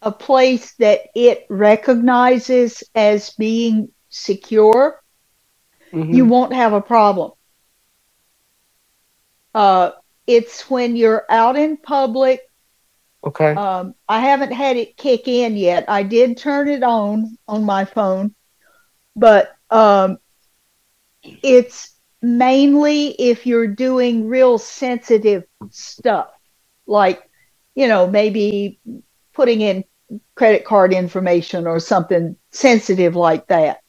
a 0.00 0.12
place 0.12 0.74
that 0.74 1.00
it 1.14 1.46
recognizes 1.48 2.82
as 2.94 3.30
being 3.30 3.88
secure, 4.08 5.01
mm-hmm. 5.92 6.12
you 6.12 6.24
won't 6.24 6.52
have 6.52 6.72
a 6.72 6.80
problem. 6.80 7.32
Uh, 9.54 9.92
it's 10.26 10.70
when 10.70 10.96
you're 10.96 11.24
out 11.28 11.56
in 11.56 11.76
public. 11.76 12.40
Okay. 13.24 13.54
Um, 13.54 13.94
I 14.08 14.20
haven't 14.20 14.52
had 14.52 14.76
it 14.76 14.96
kick 14.96 15.28
in 15.28 15.56
yet. 15.56 15.84
I 15.88 16.02
did 16.02 16.36
turn 16.36 16.68
it 16.68 16.82
on 16.82 17.38
on 17.46 17.64
my 17.64 17.84
phone, 17.84 18.34
but 19.14 19.54
um, 19.70 20.18
it's 21.22 21.94
mainly 22.20 23.08
if 23.08 23.46
you're 23.46 23.66
doing 23.66 24.28
real 24.28 24.58
sensitive 24.58 25.44
stuff, 25.70 26.30
like, 26.86 27.28
you 27.74 27.88
know, 27.88 28.06
maybe 28.06 28.80
putting 29.34 29.60
in 29.60 29.84
credit 30.34 30.64
card 30.64 30.92
information 30.92 31.66
or 31.66 31.80
something 31.80 32.36
sensitive 32.50 33.16
like 33.16 33.46
that. 33.48 33.81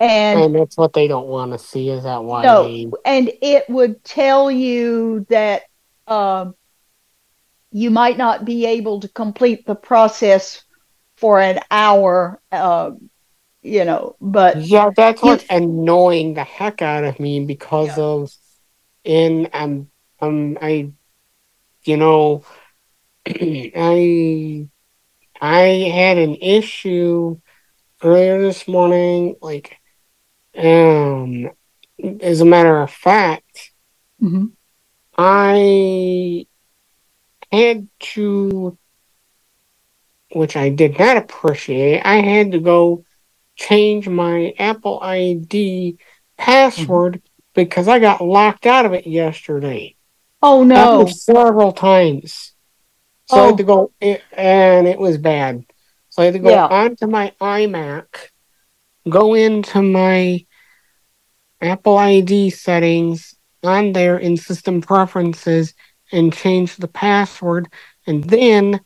And, 0.00 0.40
and 0.40 0.54
that's 0.54 0.76
what 0.76 0.92
they 0.92 1.08
don't 1.08 1.28
want 1.28 1.52
to 1.52 1.58
see. 1.58 1.88
Is 1.88 2.04
that 2.04 2.24
why? 2.24 2.42
No, 2.42 2.64
they... 2.64 2.90
and 3.04 3.30
it 3.40 3.68
would 3.68 4.04
tell 4.04 4.50
you 4.50 5.24
that 5.30 5.62
um, 6.06 6.54
you 7.70 7.90
might 7.90 8.18
not 8.18 8.44
be 8.44 8.66
able 8.66 9.00
to 9.00 9.08
complete 9.08 9.66
the 9.66 9.74
process 9.74 10.64
for 11.16 11.40
an 11.40 11.60
hour. 11.70 12.40
Uh, 12.50 12.92
you 13.62 13.84
know, 13.84 14.14
but 14.20 14.58
yeah, 14.58 14.90
that's 14.94 15.22
what's 15.22 15.46
annoying 15.48 16.34
the 16.34 16.44
heck 16.44 16.82
out 16.82 17.04
of 17.04 17.18
me 17.18 17.44
because 17.44 17.96
yeah. 17.96 18.04
of, 18.04 18.32
and 19.06 19.48
um, 19.54 19.88
um, 20.20 20.58
I, 20.60 20.92
you 21.84 21.96
know, 21.96 22.44
I, 23.26 24.68
I 25.40 25.58
had 25.60 26.18
an 26.18 26.36
issue 26.36 27.40
earlier 28.02 28.42
this 28.42 28.68
morning, 28.68 29.36
like, 29.40 29.78
um, 30.56 31.50
as 32.20 32.40
a 32.40 32.44
matter 32.44 32.80
of 32.80 32.90
fact, 32.90 33.72
mm-hmm. 34.22 34.46
I 35.16 36.46
had 37.52 37.88
to, 37.98 38.76
which 40.32 40.56
I 40.56 40.68
did 40.70 40.98
not 40.98 41.16
appreciate, 41.16 42.02
I 42.02 42.16
had 42.16 42.52
to 42.52 42.60
go 42.60 43.04
change 43.56 44.08
my 44.08 44.54
Apple 44.58 45.00
ID 45.00 45.98
password 46.36 47.14
mm-hmm. 47.14 47.26
because 47.54 47.88
I 47.88 47.98
got 47.98 48.20
locked 48.20 48.66
out 48.66 48.86
of 48.86 48.92
it 48.92 49.06
yesterday. 49.06 49.96
Oh 50.42 50.62
no! 50.62 51.06
several 51.06 51.72
times. 51.72 52.52
So 53.26 53.36
oh. 53.38 53.42
I 53.42 53.46
had 53.46 53.56
to 53.56 53.62
oh. 53.62 53.66
go, 53.66 54.18
and 54.32 54.86
it 54.86 54.98
was 54.98 55.16
bad. 55.16 55.64
So 56.10 56.22
I 56.22 56.26
had 56.26 56.34
to 56.34 56.40
go 56.40 56.50
yeah. 56.50 56.66
onto 56.66 57.06
my 57.06 57.32
iMac, 57.40 58.04
go 59.08 59.34
into 59.34 59.82
my 59.82 60.44
Apple 61.60 61.96
ID 61.96 62.50
settings 62.50 63.34
on 63.62 63.92
there 63.92 64.18
in 64.18 64.36
system 64.36 64.80
preferences, 64.80 65.74
and 66.12 66.32
change 66.32 66.76
the 66.76 66.88
password. 66.88 67.68
And 68.06 68.24
then 68.24 68.80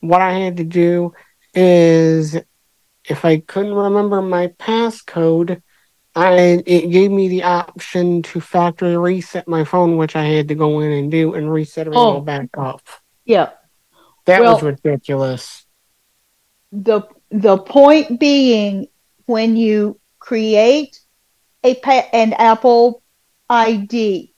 what 0.00 0.20
I 0.20 0.32
had 0.32 0.58
to 0.58 0.64
do 0.64 1.14
is 1.54 2.36
if 3.04 3.24
I 3.24 3.38
couldn't 3.38 3.74
remember 3.74 4.22
my 4.22 4.48
passcode, 4.48 5.62
I 6.14 6.62
it 6.66 6.90
gave 6.90 7.10
me 7.10 7.28
the 7.28 7.44
option 7.44 8.22
to 8.22 8.40
factory 8.40 8.96
reset 8.96 9.48
my 9.48 9.64
phone, 9.64 9.96
which 9.96 10.16
I 10.16 10.24
had 10.24 10.48
to 10.48 10.54
go 10.54 10.80
in 10.80 10.92
and 10.92 11.10
do 11.10 11.34
and 11.34 11.50
reset 11.50 11.86
it 11.86 11.94
oh. 11.94 11.98
all 11.98 12.20
back 12.20 12.48
up. 12.58 12.82
Yeah. 13.24 13.50
That 14.26 14.42
well, 14.42 14.54
was 14.54 14.62
ridiculous. 14.62 15.66
The 16.72 17.02
the 17.30 17.58
point 17.58 18.20
being 18.20 18.88
when 19.30 19.56
you 19.56 19.98
create 20.18 21.00
a 21.64 21.80
an 22.12 22.32
Apple 22.34 23.02
ID, 23.48 24.34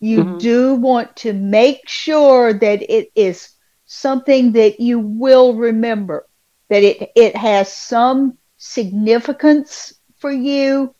you 0.00 0.24
mm-hmm. 0.24 0.38
do 0.38 0.74
want 0.74 1.16
to 1.16 1.32
make 1.32 1.88
sure 1.88 2.52
that 2.52 2.82
it 2.82 3.10
is 3.14 3.50
something 3.86 4.52
that 4.52 4.80
you 4.80 4.98
will 4.98 5.54
remember 5.54 6.26
that 6.68 6.82
it 6.82 7.12
it 7.14 7.36
has 7.36 7.70
some 7.72 8.38
significance 8.56 9.92
for 10.16 10.32
you 10.32 10.94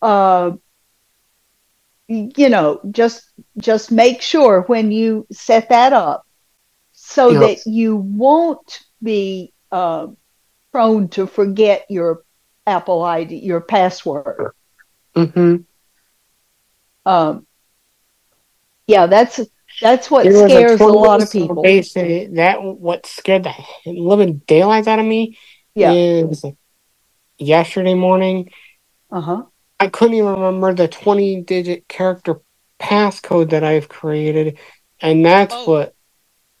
uh, 0.00 0.52
you 2.08 2.48
know 2.48 2.80
just 2.90 3.30
just 3.58 3.92
make 3.92 4.22
sure 4.22 4.62
when 4.62 4.90
you 4.90 5.26
set 5.30 5.68
that 5.68 5.92
up 5.92 6.26
so 6.92 7.32
that 7.40 7.58
you 7.66 7.96
won't 7.96 8.80
be 9.02 9.52
uh, 9.70 10.06
prone 10.72 11.08
to 11.08 11.26
forget 11.26 11.84
your 11.90 12.24
apple 12.66 13.02
id 13.02 13.34
your 13.34 13.60
password 13.60 14.52
mm-hmm. 15.14 15.56
um, 17.06 17.46
yeah 18.86 19.06
that's 19.06 19.40
that's 19.80 20.10
what 20.10 20.26
scares 20.26 20.80
a, 20.80 20.84
a 20.84 20.86
lot 20.86 21.22
of 21.22 21.30
people. 21.30 21.62
Basically, 21.62 22.26
that 22.34 22.62
what 22.62 23.06
scared 23.06 23.44
the 23.44 23.54
living 23.86 24.38
daylights 24.46 24.88
out 24.88 24.98
of 24.98 25.06
me 25.06 25.38
yeah. 25.74 25.92
is 25.92 26.44
yesterday 27.38 27.94
morning. 27.94 28.50
Uh 29.10 29.20
huh. 29.20 29.42
I 29.78 29.88
couldn't 29.88 30.16
even 30.16 30.30
remember 30.30 30.74
the 30.74 30.88
twenty-digit 30.88 31.88
character 31.88 32.40
passcode 32.78 33.50
that 33.50 33.64
I've 33.64 33.88
created, 33.88 34.58
and 35.00 35.24
that's 35.24 35.54
oh. 35.54 35.70
what 35.70 35.94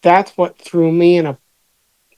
that's 0.02 0.30
what 0.36 0.58
threw 0.58 0.90
me 0.90 1.18
in 1.18 1.26
a 1.26 1.38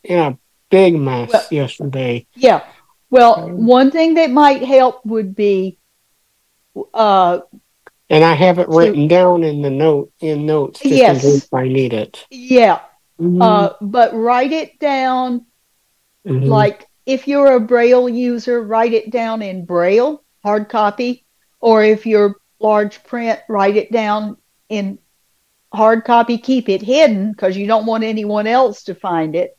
in 0.05 0.18
a 0.18 0.38
big 0.71 0.95
mess 0.95 1.33
well, 1.33 1.47
yesterday. 1.51 2.27
Yeah. 2.35 2.64
Well, 3.12 3.51
one 3.51 3.90
thing 3.90 4.14
that 4.14 4.31
might 4.31 4.64
help 4.64 5.05
would 5.05 5.37
be 5.37 5.79
uh, 6.94 7.40
and 8.09 8.25
I 8.25 8.33
have 8.33 8.59
it 8.59 8.68
written 8.68 9.07
down 9.07 9.44
in 9.44 9.61
the 9.61 9.70
note 9.70 10.12
in 10.20 10.46
notes 10.46 10.81
just 10.81 10.94
yes. 10.94 11.22
in 11.22 11.33
case 11.33 11.48
I 11.53 11.68
need 11.68 11.92
it. 11.92 12.27
Yeah. 12.31 12.81
Mm-hmm. 13.20 13.42
Uh, 13.42 13.70
but 13.83 14.14
write 14.14 14.53
it 14.53 14.79
down 14.79 15.44
mm-hmm. 16.27 16.46
like 16.46 16.88
if 17.05 17.29
you're 17.29 17.53
a 17.53 17.61
Braille 17.61 18.09
user, 18.09 18.62
write 18.62 18.94
it 18.94 19.11
down 19.11 19.42
in 19.42 19.66
Braille, 19.66 20.25
hard 20.42 20.70
copy, 20.70 21.27
or 21.61 21.85
if 21.85 22.07
you're 22.07 22.37
large 22.61 23.05
print, 23.05 23.40
write 23.46 23.77
it 23.77 23.92
down 23.92 24.38
in 24.70 24.98
hard 25.70 26.05
copy. 26.05 26.38
Keep 26.38 26.70
it 26.70 26.81
hidden 26.81 27.33
because 27.33 27.59
you 27.59 27.66
don't 27.66 27.85
want 27.85 28.05
anyone 28.05 28.46
else 28.46 28.85
to 28.85 28.94
find 28.94 29.37
it. 29.37 29.55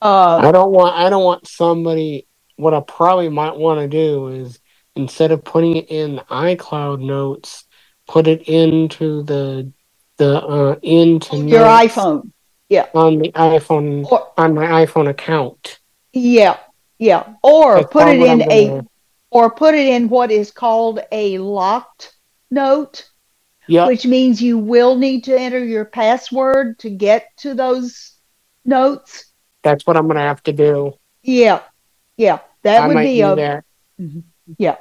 Uh, 0.00 0.40
I 0.42 0.52
don't 0.52 0.70
want. 0.70 0.96
I 0.96 1.10
don't 1.10 1.24
want 1.24 1.48
somebody. 1.48 2.28
What 2.60 2.74
I 2.74 2.80
probably 2.80 3.28
might 3.28 3.56
want 3.56 3.80
to 3.80 3.88
do 3.88 4.28
is 4.28 4.60
instead 4.94 5.32
of 5.32 5.44
putting 5.44 5.76
it 5.76 5.90
in 5.90 6.20
iCloud 6.30 7.00
notes, 7.00 7.64
put 8.06 8.26
it 8.26 8.42
into 8.42 9.22
the 9.22 9.72
the 10.18 10.42
uh, 10.42 10.76
into 10.82 11.38
your 11.46 11.64
iPhone. 11.64 12.32
Yeah. 12.68 12.86
On 12.94 13.18
the 13.18 13.32
iPhone 13.32 14.04
or, 14.10 14.32
on 14.36 14.54
my 14.54 14.84
iPhone 14.84 15.08
account. 15.08 15.80
Yeah. 16.12 16.58
Yeah. 16.98 17.34
Or 17.42 17.76
That's 17.76 17.92
put 17.92 18.08
it 18.08 18.20
in 18.20 18.42
a 18.52 18.82
or 19.30 19.50
put 19.50 19.74
it 19.74 19.86
in 19.88 20.08
what 20.08 20.30
is 20.30 20.50
called 20.50 21.00
a 21.10 21.38
locked 21.38 22.14
note. 22.50 23.08
Yeah. 23.66 23.86
Which 23.86 24.04
means 24.04 24.42
you 24.42 24.58
will 24.58 24.96
need 24.96 25.24
to 25.24 25.38
enter 25.38 25.64
your 25.64 25.84
password 25.84 26.78
to 26.80 26.90
get 26.90 27.28
to 27.38 27.54
those 27.54 28.12
notes. 28.64 29.26
That's 29.62 29.86
what 29.86 29.96
I'm 29.96 30.06
going 30.06 30.16
to 30.16 30.22
have 30.22 30.42
to 30.44 30.52
do. 30.52 30.94
Yeah. 31.22 31.62
Yeah. 32.16 32.40
That 32.62 32.82
I 32.82 32.86
would 32.88 32.96
be 32.96 33.20
a 33.20 33.36
that. 33.36 33.64
Mm-hmm. 34.00 34.20
Yeah. 34.58 34.76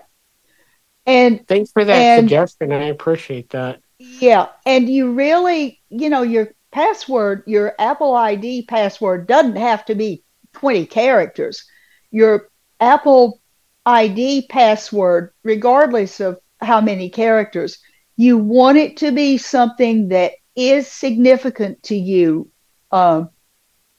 And 1.05 1.47
thanks 1.47 1.71
for 1.71 1.83
that 1.83 1.95
and, 1.95 2.23
suggestion. 2.23 2.71
I 2.71 2.85
appreciate 2.85 3.49
that. 3.51 3.81
Yeah. 3.97 4.47
And 4.65 4.89
you 4.89 5.13
really, 5.13 5.81
you 5.89 6.09
know, 6.09 6.21
your 6.21 6.53
password, 6.71 7.43
your 7.47 7.73
Apple 7.79 8.15
ID 8.15 8.65
password 8.67 9.27
doesn't 9.27 9.55
have 9.55 9.85
to 9.85 9.95
be 9.95 10.23
20 10.53 10.85
characters. 10.85 11.65
Your 12.11 12.49
Apple 12.79 13.41
ID 13.85 14.47
password, 14.49 15.33
regardless 15.43 16.19
of 16.19 16.39
how 16.61 16.81
many 16.81 17.09
characters, 17.09 17.79
you 18.15 18.37
want 18.37 18.77
it 18.77 18.97
to 18.97 19.11
be 19.11 19.37
something 19.37 20.09
that 20.09 20.33
is 20.55 20.87
significant 20.87 21.81
to 21.83 21.95
you. 21.95 22.49
Um, 22.91 23.29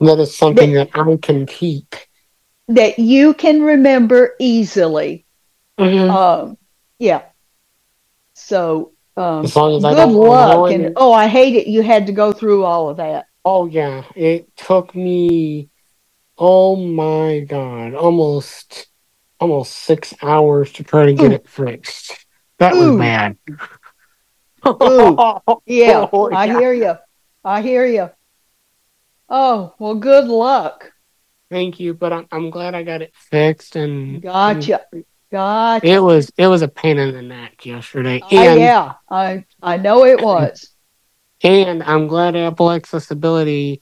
that 0.00 0.18
is 0.18 0.36
something 0.36 0.72
that, 0.74 0.92
that 0.92 1.08
I 1.08 1.16
can 1.16 1.46
keep. 1.46 1.94
That 2.70 2.98
you 2.98 3.34
can 3.34 3.62
remember 3.62 4.34
easily. 4.38 5.26
Mm-hmm. 5.78 6.10
Um, 6.10 6.58
yeah. 6.98 7.22
So 8.34 8.92
um, 9.16 9.44
as 9.44 9.56
long 9.56 9.76
as 9.76 9.82
good 9.82 9.88
I 9.88 9.94
don't 9.94 10.14
luck. 10.14 10.70
And 10.70 10.92
oh, 10.96 11.12
I 11.12 11.26
hate 11.26 11.56
it. 11.56 11.66
You 11.66 11.82
had 11.82 12.06
to 12.06 12.12
go 12.12 12.32
through 12.32 12.64
all 12.64 12.88
of 12.88 12.98
that. 12.98 13.26
Oh 13.44 13.66
yeah, 13.66 14.04
it 14.14 14.54
took 14.56 14.94
me. 14.94 15.68
Oh 16.38 16.76
my 16.76 17.40
god, 17.40 17.94
almost 17.94 18.86
almost 19.38 19.72
six 19.72 20.14
hours 20.22 20.72
to 20.74 20.84
try 20.84 21.06
to 21.06 21.12
get 21.12 21.32
Ooh. 21.32 21.34
it 21.34 21.48
fixed. 21.48 22.26
That 22.58 22.74
Ooh. 22.74 22.90
was 22.90 22.98
bad. 22.98 23.36
Ooh. 24.66 25.16
Yeah, 25.66 26.08
oh, 26.12 26.30
I 26.32 26.46
hear 26.46 26.72
you. 26.72 26.94
I 27.44 27.62
hear 27.62 27.86
you. 27.86 28.10
Oh 29.28 29.74
well, 29.78 29.94
good 29.94 30.26
luck. 30.26 30.92
Thank 31.50 31.80
you, 31.80 31.94
but 31.94 32.12
I'm, 32.12 32.26
I'm 32.30 32.50
glad 32.50 32.74
I 32.74 32.82
got 32.84 33.02
it 33.02 33.12
fixed 33.14 33.76
and 33.76 34.22
gotcha. 34.22 34.82
And 34.92 35.04
Gotcha. 35.30 35.86
It 35.86 36.02
was 36.02 36.32
it 36.36 36.48
was 36.48 36.62
a 36.62 36.68
pain 36.68 36.98
in 36.98 37.14
the 37.14 37.22
neck 37.22 37.64
yesterday. 37.64 38.20
And, 38.32 38.60
yeah, 38.60 38.94
I 39.08 39.44
I 39.62 39.76
know 39.76 40.04
it 40.04 40.20
was. 40.20 40.70
And 41.42 41.82
I'm 41.84 42.08
glad 42.08 42.34
Apple 42.34 42.72
Accessibility 42.72 43.80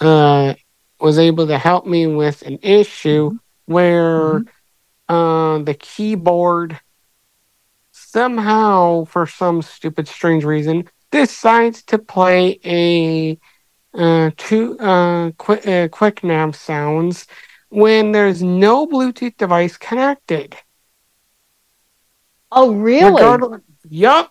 uh, 0.00 0.54
was 1.00 1.18
able 1.18 1.48
to 1.48 1.58
help 1.58 1.86
me 1.86 2.06
with 2.06 2.42
an 2.42 2.60
issue 2.62 3.30
mm-hmm. 3.30 3.72
where 3.72 4.40
mm-hmm. 4.40 5.14
uh, 5.14 5.58
the 5.58 5.74
keyboard 5.74 6.78
somehow, 7.90 9.04
for 9.04 9.26
some 9.26 9.62
stupid 9.62 10.06
strange 10.06 10.44
reason, 10.44 10.88
decides 11.10 11.82
to 11.82 11.98
play 11.98 12.60
a 12.64 13.38
uh, 13.96 14.30
two 14.36 14.78
uh, 14.78 15.30
quick 15.32 15.66
uh, 15.66 15.88
quick 15.88 16.22
nav 16.22 16.54
sounds 16.54 17.26
when 17.68 18.12
there's 18.12 18.42
no 18.42 18.86
Bluetooth 18.86 19.36
device 19.36 19.76
connected. 19.76 20.56
Oh, 22.52 22.72
really? 22.74 23.60
Yep. 23.88 24.30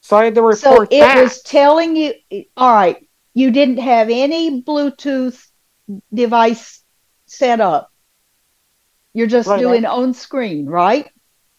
So 0.00 0.16
I 0.16 0.24
had 0.26 0.34
to 0.36 0.42
report 0.42 0.58
So 0.58 0.82
it 0.82 1.00
that. 1.00 1.20
was 1.20 1.42
telling 1.42 1.96
you, 1.96 2.14
all 2.56 2.72
right, 2.72 3.08
you 3.34 3.50
didn't 3.50 3.78
have 3.78 4.08
any 4.08 4.62
Bluetooth 4.62 5.44
device 6.14 6.82
set 7.26 7.60
up. 7.60 7.92
You're 9.12 9.26
just 9.26 9.48
right, 9.48 9.58
doing 9.58 9.82
right. 9.82 9.90
on 9.90 10.14
screen, 10.14 10.66
right? 10.66 11.10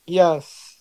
Yes. 0.06 0.76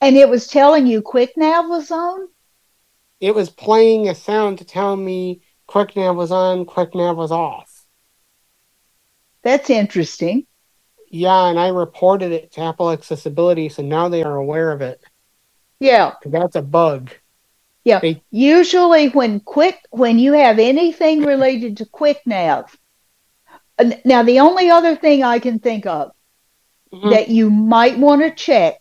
And 0.00 0.16
it 0.16 0.28
was 0.28 0.46
telling 0.46 0.86
you 0.86 1.02
quick 1.02 1.34
QuickNav 1.36 1.68
was 1.68 1.90
on? 1.90 2.28
It 3.22 3.36
was 3.36 3.50
playing 3.50 4.08
a 4.08 4.16
sound 4.16 4.58
to 4.58 4.64
tell 4.64 4.96
me 4.96 5.42
QuickNav 5.68 6.16
was 6.16 6.32
on, 6.32 6.66
QuickNav 6.66 7.14
was 7.14 7.30
off. 7.30 7.86
That's 9.44 9.70
interesting. 9.70 10.44
Yeah, 11.08 11.46
and 11.46 11.56
I 11.56 11.68
reported 11.68 12.32
it 12.32 12.50
to 12.52 12.62
Apple 12.62 12.90
Accessibility, 12.90 13.68
so 13.68 13.80
now 13.80 14.08
they 14.08 14.24
are 14.24 14.34
aware 14.34 14.72
of 14.72 14.82
it. 14.82 15.00
Yeah. 15.78 16.14
That's 16.26 16.56
a 16.56 16.62
bug. 16.62 17.12
Yeah. 17.84 18.00
They, 18.00 18.24
Usually 18.32 19.08
when 19.10 19.38
quick 19.38 19.78
when 19.90 20.18
you 20.18 20.32
have 20.32 20.58
anything 20.58 21.22
related 21.22 21.76
to 21.76 21.86
QuickNav. 21.86 22.74
Now 24.04 24.24
the 24.24 24.40
only 24.40 24.68
other 24.68 24.96
thing 24.96 25.22
I 25.22 25.38
can 25.38 25.60
think 25.60 25.86
of 25.86 26.10
mm-hmm. 26.92 27.10
that 27.10 27.28
you 27.28 27.50
might 27.50 28.00
want 28.00 28.22
to 28.22 28.34
check 28.34 28.80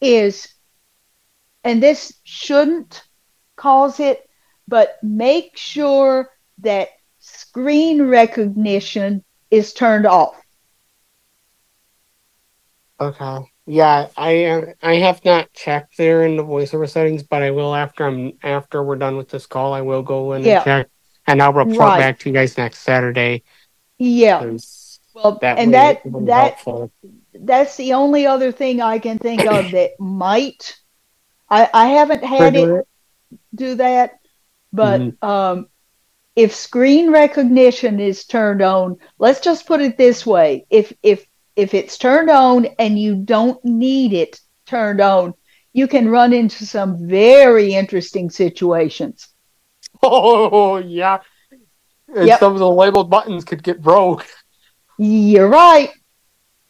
is 0.00 0.46
and 1.64 1.82
this 1.82 2.12
shouldn't 2.22 3.02
cause 3.58 4.00
it, 4.00 4.28
but 4.66 4.98
make 5.02 5.56
sure 5.56 6.30
that 6.58 6.88
screen 7.18 8.02
recognition 8.02 9.22
is 9.50 9.74
turned 9.74 10.06
off. 10.06 10.40
Okay. 13.00 13.50
Yeah, 13.66 14.08
I 14.16 14.44
uh, 14.46 14.62
I 14.82 14.94
have 14.94 15.22
not 15.26 15.52
checked 15.52 15.98
there 15.98 16.24
in 16.24 16.36
the 16.36 16.42
voiceover 16.42 16.88
settings, 16.88 17.22
but 17.22 17.42
I 17.42 17.50
will 17.50 17.74
after 17.74 18.06
I'm 18.06 18.32
after 18.42 18.82
we're 18.82 18.96
done 18.96 19.18
with 19.18 19.28
this 19.28 19.44
call. 19.44 19.74
I 19.74 19.82
will 19.82 20.02
go 20.02 20.32
in 20.32 20.42
yeah. 20.42 20.56
and 20.56 20.64
check, 20.64 20.88
and 21.26 21.42
I'll 21.42 21.52
report 21.52 21.78
right. 21.78 21.98
back 21.98 22.18
to 22.20 22.30
you 22.30 22.32
guys 22.32 22.56
next 22.56 22.78
Saturday. 22.78 23.42
Yeah. 23.98 24.56
Well, 25.12 25.38
that 25.42 25.58
and 25.58 25.74
that 25.74 26.00
that 26.04 26.54
helpful. 26.54 26.90
that's 27.34 27.76
the 27.76 27.92
only 27.92 28.26
other 28.26 28.52
thing 28.52 28.80
I 28.80 28.98
can 28.98 29.18
think 29.18 29.44
of 29.44 29.70
that 29.72 30.00
might. 30.00 30.74
I 31.50 31.68
I 31.74 31.86
haven't 31.88 32.24
had 32.24 32.56
it, 32.56 32.88
do 33.54 33.74
that, 33.76 34.18
but 34.72 35.00
mm-hmm. 35.00 35.28
um, 35.28 35.68
if 36.36 36.54
screen 36.54 37.10
recognition 37.10 38.00
is 38.00 38.24
turned 38.24 38.62
on, 38.62 38.96
let's 39.18 39.40
just 39.40 39.66
put 39.66 39.80
it 39.80 39.98
this 39.98 40.24
way: 40.24 40.66
if 40.70 40.92
if 41.02 41.26
if 41.56 41.74
it's 41.74 41.98
turned 41.98 42.30
on 42.30 42.66
and 42.78 42.98
you 42.98 43.16
don't 43.16 43.62
need 43.64 44.12
it 44.12 44.40
turned 44.66 45.00
on, 45.00 45.34
you 45.72 45.88
can 45.88 46.08
run 46.08 46.32
into 46.32 46.64
some 46.64 47.08
very 47.08 47.74
interesting 47.74 48.30
situations. 48.30 49.28
Oh 50.00 50.76
yeah, 50.76 51.18
and 52.14 52.28
yep. 52.28 52.38
some 52.38 52.52
of 52.52 52.60
the 52.60 52.70
labeled 52.70 53.10
buttons 53.10 53.44
could 53.44 53.64
get 53.64 53.82
broke. 53.82 54.24
You're 54.98 55.48
right. 55.48 55.90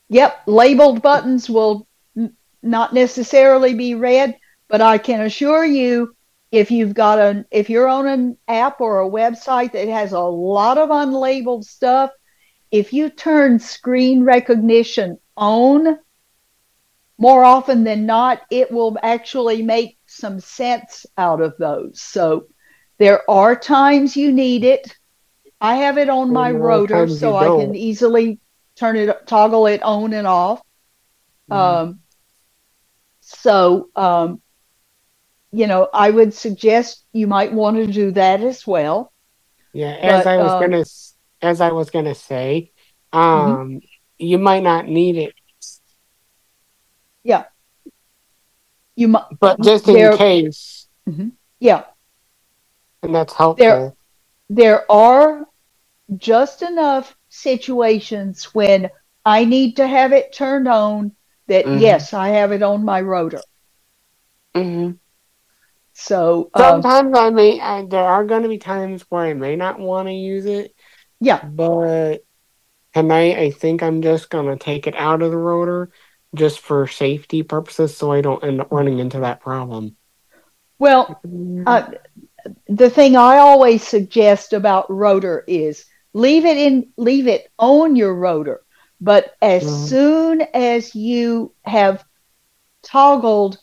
Yep, 0.08 0.42
labeled 0.46 1.02
buttons 1.02 1.50
will 1.50 1.86
n- 2.16 2.34
not 2.62 2.94
necessarily 2.94 3.74
be 3.74 3.94
read, 3.94 4.36
but 4.68 4.80
I 4.80 4.96
can 4.96 5.20
assure 5.20 5.64
you 5.64 6.16
if 6.50 6.70
you've 6.70 6.94
got 6.94 7.18
an 7.18 7.44
if 7.50 7.68
you're 7.68 7.88
on 7.88 8.06
an 8.06 8.36
app 8.46 8.80
or 8.80 9.00
a 9.00 9.08
website 9.08 9.72
that 9.72 9.88
has 9.88 10.12
a 10.12 10.20
lot 10.20 10.78
of 10.78 10.88
unlabeled 10.88 11.64
stuff 11.64 12.10
if 12.70 12.92
you 12.92 13.10
turn 13.10 13.58
screen 13.58 14.24
recognition 14.24 15.18
on 15.36 15.98
more 17.18 17.44
often 17.44 17.84
than 17.84 18.06
not 18.06 18.42
it 18.50 18.70
will 18.70 18.96
actually 19.02 19.62
make 19.62 19.98
some 20.06 20.40
sense 20.40 21.04
out 21.16 21.40
of 21.40 21.54
those. 21.58 22.00
So 22.00 22.46
there 22.98 23.28
are 23.28 23.56
times 23.56 24.16
you 24.16 24.32
need 24.32 24.64
it. 24.64 24.94
I 25.60 25.76
have 25.76 25.98
it 25.98 26.08
on 26.08 26.32
my 26.32 26.52
rotor 26.52 27.08
so 27.08 27.34
i 27.34 27.46
can 27.46 27.74
easily 27.74 28.38
turn 28.76 28.96
it 28.96 29.26
toggle 29.26 29.66
it 29.66 29.82
on 29.82 30.12
and 30.12 30.26
off. 30.26 30.62
Mm-hmm. 31.50 31.88
um, 31.88 32.00
so 33.20 33.88
um, 33.96 34.40
you 35.52 35.66
know, 35.66 35.88
I 35.92 36.10
would 36.10 36.34
suggest 36.34 37.04
you 37.12 37.26
might 37.26 37.52
want 37.52 37.76
to 37.76 37.86
do 37.86 38.10
that 38.12 38.40
as 38.42 38.66
well. 38.66 39.12
Yeah, 39.72 39.92
as 39.92 40.24
but, 40.24 40.30
I 40.30 40.36
was 40.38 40.52
um, 40.52 40.60
gonna, 40.60 40.84
as 41.42 41.60
I 41.60 41.72
was 41.72 41.90
gonna 41.90 42.14
say, 42.14 42.72
mm-hmm. 43.12 43.18
um, 43.18 43.56
mm-hmm. 43.56 43.78
you 44.18 44.38
might 44.38 44.62
not 44.62 44.86
need 44.86 45.16
it. 45.16 45.34
Yeah. 47.22 47.44
You 48.96 49.08
might, 49.08 49.24
but 49.38 49.60
just 49.62 49.88
in 49.88 50.16
case. 50.16 50.88
Mm-hmm. 51.08 51.28
Yeah. 51.60 51.84
And 53.02 53.14
that's 53.14 53.32
helpful. 53.32 53.64
There, 53.64 53.94
there 54.50 54.90
are 54.90 55.46
just 56.16 56.62
enough 56.62 57.16
situations 57.28 58.44
when 58.54 58.90
I 59.24 59.44
need 59.44 59.76
to 59.76 59.86
have 59.86 60.12
it 60.12 60.32
turned 60.32 60.68
on 60.68 61.12
that 61.46 61.64
mm-hmm. 61.64 61.78
yes, 61.78 62.12
I 62.12 62.28
have 62.30 62.52
it 62.52 62.62
on 62.62 62.84
my 62.84 63.00
rotor. 63.00 63.42
Mm-hmm. 64.54 64.92
So 66.00 66.48
um, 66.54 66.80
sometimes 66.80 67.18
I 67.18 67.30
may, 67.30 67.60
I, 67.60 67.84
there 67.84 68.04
are 68.04 68.24
going 68.24 68.44
to 68.44 68.48
be 68.48 68.58
times 68.58 69.04
where 69.08 69.24
I 69.24 69.34
may 69.34 69.56
not 69.56 69.80
want 69.80 70.06
to 70.06 70.14
use 70.14 70.46
it. 70.46 70.72
Yeah. 71.18 71.44
But 71.44 72.18
tonight, 72.94 73.36
I 73.36 73.50
think 73.50 73.82
I'm 73.82 74.00
just 74.00 74.30
going 74.30 74.46
to 74.46 74.64
take 74.64 74.86
it 74.86 74.94
out 74.94 75.22
of 75.22 75.32
the 75.32 75.36
rotor 75.36 75.90
just 76.36 76.60
for 76.60 76.86
safety 76.86 77.42
purposes 77.42 77.96
so 77.96 78.12
I 78.12 78.20
don't 78.20 78.44
end 78.44 78.60
up 78.60 78.70
running 78.70 79.00
into 79.00 79.20
that 79.20 79.40
problem. 79.40 79.96
Well, 80.78 81.20
uh, 81.66 81.90
the 82.68 82.90
thing 82.90 83.16
I 83.16 83.38
always 83.38 83.82
suggest 83.82 84.52
about 84.52 84.88
rotor 84.88 85.42
is 85.48 85.84
leave 86.12 86.44
it 86.44 86.58
in, 86.58 86.90
leave 86.96 87.26
it 87.26 87.50
on 87.58 87.96
your 87.96 88.14
rotor. 88.14 88.60
But 89.00 89.34
as 89.42 89.64
mm-hmm. 89.64 89.86
soon 89.86 90.42
as 90.54 90.94
you 90.94 91.54
have 91.64 92.04
toggled 92.84 93.58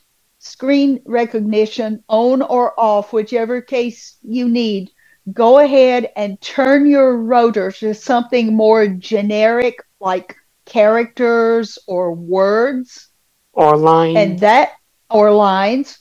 screen 0.45 1.01
recognition 1.05 2.03
on 2.07 2.41
or 2.43 2.79
off, 2.79 3.11
whichever 3.11 3.61
case 3.61 4.17
you 4.21 4.47
need, 4.47 4.91
go 5.33 5.57
ahead 5.57 6.11
and 6.15 6.39
turn 6.39 6.85
your 6.85 7.17
rotor 7.17 7.71
to 7.71 7.95
something 7.95 8.53
more 8.53 8.87
generic 8.87 9.75
like 9.99 10.35
characters 10.65 11.79
or 11.87 12.13
words. 12.13 13.09
Or 13.53 13.75
lines. 13.75 14.17
And 14.17 14.39
that 14.39 14.73
or 15.09 15.31
lines. 15.31 15.97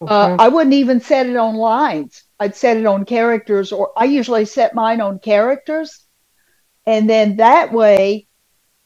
Uh, 0.00 0.04
okay. 0.04 0.14
uh, 0.14 0.36
i 0.40 0.48
wouldn't 0.48 0.74
even 0.74 1.00
set 1.00 1.26
it 1.26 1.36
on 1.36 1.54
lines. 1.54 2.24
I'd 2.40 2.56
set 2.56 2.76
it 2.76 2.86
on 2.86 3.04
characters 3.04 3.70
or 3.70 3.92
i 3.96 4.04
usually 4.04 4.44
set 4.44 4.74
mine 4.74 5.00
on 5.00 5.20
characters. 5.20 6.04
And 6.84 7.08
then 7.08 7.36
that 7.36 7.72
way 7.72 8.26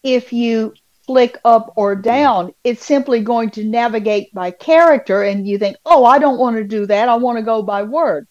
if 0.03 0.35
you 0.35 0.75
flick 1.09 1.39
up 1.43 1.73
or 1.75 1.97
down. 1.97 2.53
It's 2.65 2.85
simply 2.85 3.23
going 3.23 3.49
to 3.53 3.65
navigate 3.65 4.33
by 4.35 4.51
character, 4.51 5.23
and 5.23 5.49
you 5.49 5.59
think, 5.59 5.79
oh, 5.87 6.05
I 6.05 6.19
don't 6.19 6.39
want 6.39 6.57
to 6.57 6.65
do 6.65 6.85
that. 6.85 7.09
I 7.09 7.17
want 7.17 7.39
to 7.39 7.43
go 7.43 7.63
by 7.63 7.83
word. 7.85 8.29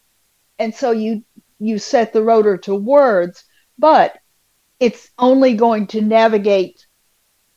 And 0.59 0.73
so 0.73 0.91
you 0.91 1.23
you 1.59 1.79
set 1.79 2.13
the 2.13 2.21
rotor 2.21 2.55
to 2.57 2.75
words, 2.75 3.43
but 3.79 4.19
it's 4.79 5.09
only 5.17 5.55
going 5.55 5.87
to 5.87 6.01
navigate 6.01 6.85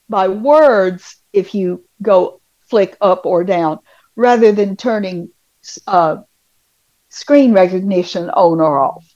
by 0.09 0.29
words 0.29 1.17
if 1.35 1.55
you 1.55 1.85
go 2.01 2.41
flick 2.61 2.97
up 3.03 3.27
or 3.27 3.45
down, 3.45 3.81
rather 4.17 4.53
than 4.53 4.75
turning 4.75 5.29
uh, 5.87 6.17
screen 7.11 7.53
recognition 7.53 8.31
on 8.31 8.59
or 8.59 8.79
off. 8.79 9.07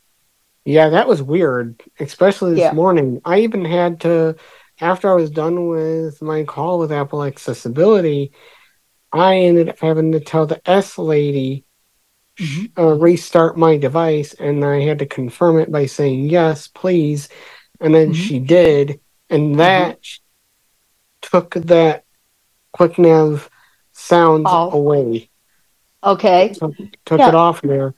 Yeah, 0.67 0.91
that 0.91 1.09
was 1.09 1.23
weird, 1.23 1.83
especially 1.99 2.51
this 2.51 2.61
yeah. 2.61 2.73
morning. 2.73 3.23
I 3.25 3.41
even 3.41 3.65
had 3.65 4.01
to 4.01 4.37
after 4.81 5.11
I 5.11 5.15
was 5.15 5.31
done 5.31 5.69
with 5.69 6.21
my 6.21 6.45
call 6.45 6.79
with 6.79 6.93
Apple 6.93 7.25
Accessibility, 7.25 8.33
I 9.13 9.37
ended 9.37 9.69
up 9.69 9.79
having 9.79 10.13
to 10.13 10.21
tell 10.21 10.47
the 10.47 10.61
S 10.69 10.99
lady 10.99 11.65
mm-hmm. 12.39 12.81
uh, 12.81 12.95
restart 12.95 13.57
my 13.57 13.77
device, 13.77 14.35
and 14.35 14.65
I 14.65 14.81
had 14.81 14.99
to 14.99 15.07
confirm 15.07 15.59
it 15.59 15.71
by 15.71 15.87
saying 15.87 16.31
yes, 16.31 16.69
please, 16.69 17.29
and 17.81 17.95
then 17.95 18.13
mm-hmm. 18.13 18.23
she 18.23 18.39
did, 18.41 19.01
and 19.31 19.51
mm-hmm. 19.51 19.59
that 19.59 20.03
mm-hmm. 20.03 21.29
took 21.31 21.55
that 21.67 22.05
QuickNav 22.77 23.49
sound 23.93 24.47
away. 24.49 25.31
Okay, 26.03 26.53
took, 26.53 26.75
took 27.05 27.21
yeah. 27.21 27.29
it 27.29 27.35
off 27.35 27.63
there. 27.63 27.95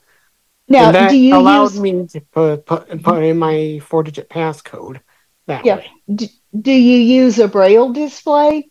Now, 0.69 0.87
and 0.87 0.95
that 0.95 1.11
do 1.11 1.17
you 1.17 1.37
allowed 1.37 1.73
use... 1.73 1.81
me 1.81 2.07
to 2.09 2.21
put, 2.21 2.67
put, 2.67 3.03
put 3.03 3.23
in 3.23 3.39
my 3.39 3.81
four-digit 3.83 4.29
passcode 4.29 5.01
that 5.47 5.65
yeah. 5.65 5.77
way. 5.77 5.91
Do, 6.15 6.27
do 6.61 6.73
you 6.73 6.99
use 6.99 7.39
a 7.39 7.49
braille 7.49 7.93
display? 7.93 8.71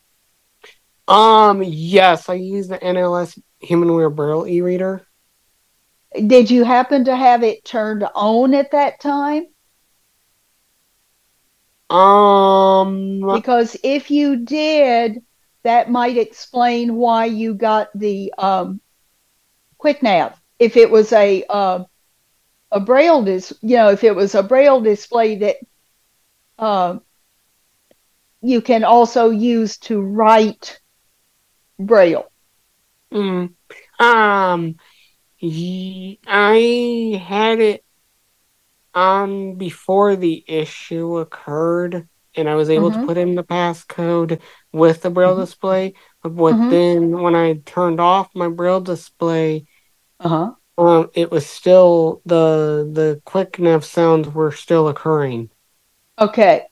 Um, 1.07 1.63
yes, 1.63 2.29
I 2.29 2.35
use 2.35 2.67
the 2.67 2.79
NLS 2.79 3.39
Humanware 3.63 4.13
Braille 4.13 4.47
e-reader. 4.47 5.05
Did 6.27 6.49
you 6.49 6.63
happen 6.63 7.05
to 7.05 7.15
have 7.15 7.43
it 7.43 7.65
turned 7.65 8.05
on 8.15 8.53
at 8.53 8.71
that 8.71 8.99
time? 8.99 9.47
Um, 11.89 13.21
because 13.21 13.77
if 13.83 14.09
you 14.09 14.37
did, 14.37 15.21
that 15.63 15.91
might 15.91 16.17
explain 16.17 16.95
why 16.95 17.25
you 17.25 17.53
got 17.53 17.89
the 17.93 18.33
um, 18.37 18.81
quick 19.77 20.01
nav. 20.01 20.39
If 20.57 20.77
it 20.77 20.89
was 20.89 21.11
a 21.11 21.43
uh, 21.49 21.83
a 22.71 22.79
braille 22.79 23.23
dis, 23.23 23.53
you 23.61 23.75
know, 23.75 23.89
if 23.89 24.03
it 24.03 24.15
was 24.15 24.35
a 24.35 24.43
braille 24.43 24.81
display 24.81 25.35
that 25.39 25.57
uh, 26.57 26.97
you 28.41 28.61
can 28.61 28.83
also 28.83 29.29
use 29.29 29.77
to 29.79 30.01
write 30.01 30.79
braille. 31.79 32.31
Mm. 33.11 33.53
Um, 33.99 34.75
I 35.41 37.21
had 37.23 37.59
it 37.59 37.83
on 38.93 39.55
before 39.55 40.15
the 40.15 40.43
issue 40.47 41.17
occurred, 41.17 42.07
and 42.35 42.49
I 42.49 42.55
was 42.55 42.69
able 42.69 42.91
mm-hmm. 42.91 43.01
to 43.01 43.07
put 43.07 43.17
in 43.17 43.35
the 43.35 43.43
passcode 43.43 44.41
with 44.71 45.01
the 45.01 45.09
braille 45.09 45.31
mm-hmm. 45.31 45.41
display. 45.41 45.93
But 46.23 46.31
mm-hmm. 46.31 46.69
then 46.69 47.21
when 47.21 47.35
I 47.35 47.61
turned 47.65 47.99
off 47.99 48.29
my 48.33 48.47
braille 48.47 48.81
display, 48.81 49.67
uh-huh. 50.19 50.51
um, 50.77 51.09
it 51.13 51.31
was 51.31 51.45
still 51.45 52.21
the 52.25 52.89
the 52.91 53.21
quick 53.25 53.59
nav 53.59 53.85
sounds 53.85 54.29
were 54.29 54.51
still 54.51 54.87
occurring. 54.87 55.49
Okay. 56.19 56.67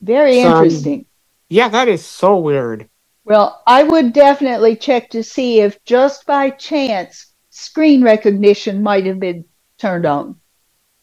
Very 0.00 0.42
so, 0.42 0.48
interesting. 0.48 1.06
Yeah, 1.48 1.68
that 1.68 1.88
is 1.88 2.04
so 2.04 2.38
weird. 2.38 2.88
Well, 3.24 3.62
I 3.66 3.82
would 3.82 4.12
definitely 4.12 4.76
check 4.76 5.10
to 5.10 5.22
see 5.22 5.60
if 5.60 5.82
just 5.84 6.26
by 6.26 6.50
chance 6.50 7.32
screen 7.50 8.02
recognition 8.02 8.82
might 8.82 9.06
have 9.06 9.18
been 9.18 9.44
turned 9.78 10.04
on. 10.04 10.40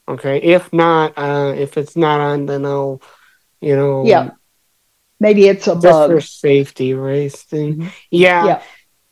Okay. 0.08 0.42
If 0.42 0.72
not, 0.74 1.18
uh, 1.18 1.54
if 1.56 1.78
it's 1.78 1.96
not 1.96 2.20
on, 2.20 2.46
then 2.46 2.66
I'll, 2.66 3.02
you 3.60 3.76
know. 3.76 4.06
Yeah. 4.06 4.32
Maybe 5.20 5.48
it's 5.48 5.68
a 5.68 5.74
just 5.74 5.84
bug. 5.84 6.12
for 6.12 6.22
safety 6.22 6.94
race 6.94 7.42
thing. 7.44 7.76
Mm-hmm. 7.76 7.88
Yeah. 8.10 8.46
Yeah. 8.46 8.64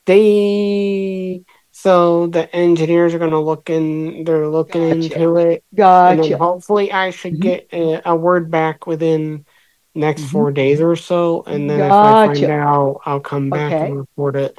They 0.06 1.44
so 1.80 2.26
the 2.26 2.54
engineers 2.54 3.14
are 3.14 3.18
going 3.18 3.30
to 3.30 3.38
look 3.38 3.70
in. 3.70 4.24
They're 4.24 4.48
looking 4.48 5.00
gotcha. 5.00 5.14
into 5.14 5.36
it. 5.36 5.64
Gotcha. 5.74 6.36
Hopefully, 6.36 6.92
I 6.92 7.10
should 7.10 7.34
mm-hmm. 7.34 7.42
get 7.42 7.68
a, 7.72 8.10
a, 8.10 8.14
word 8.14 8.50
back 8.50 8.86
within 8.86 9.46
next 9.94 10.22
mm-hmm. 10.22 10.30
four 10.30 10.52
days 10.52 10.82
or 10.82 10.94
so, 10.94 11.42
and 11.46 11.70
then 11.70 11.78
gotcha. 11.78 12.32
if 12.32 12.36
I 12.36 12.40
find 12.40 12.52
out, 12.52 13.00
I'll 13.06 13.20
come 13.20 13.48
back 13.48 13.72
okay. 13.72 13.86
and 13.86 13.96
report 13.96 14.36
it. 14.36 14.58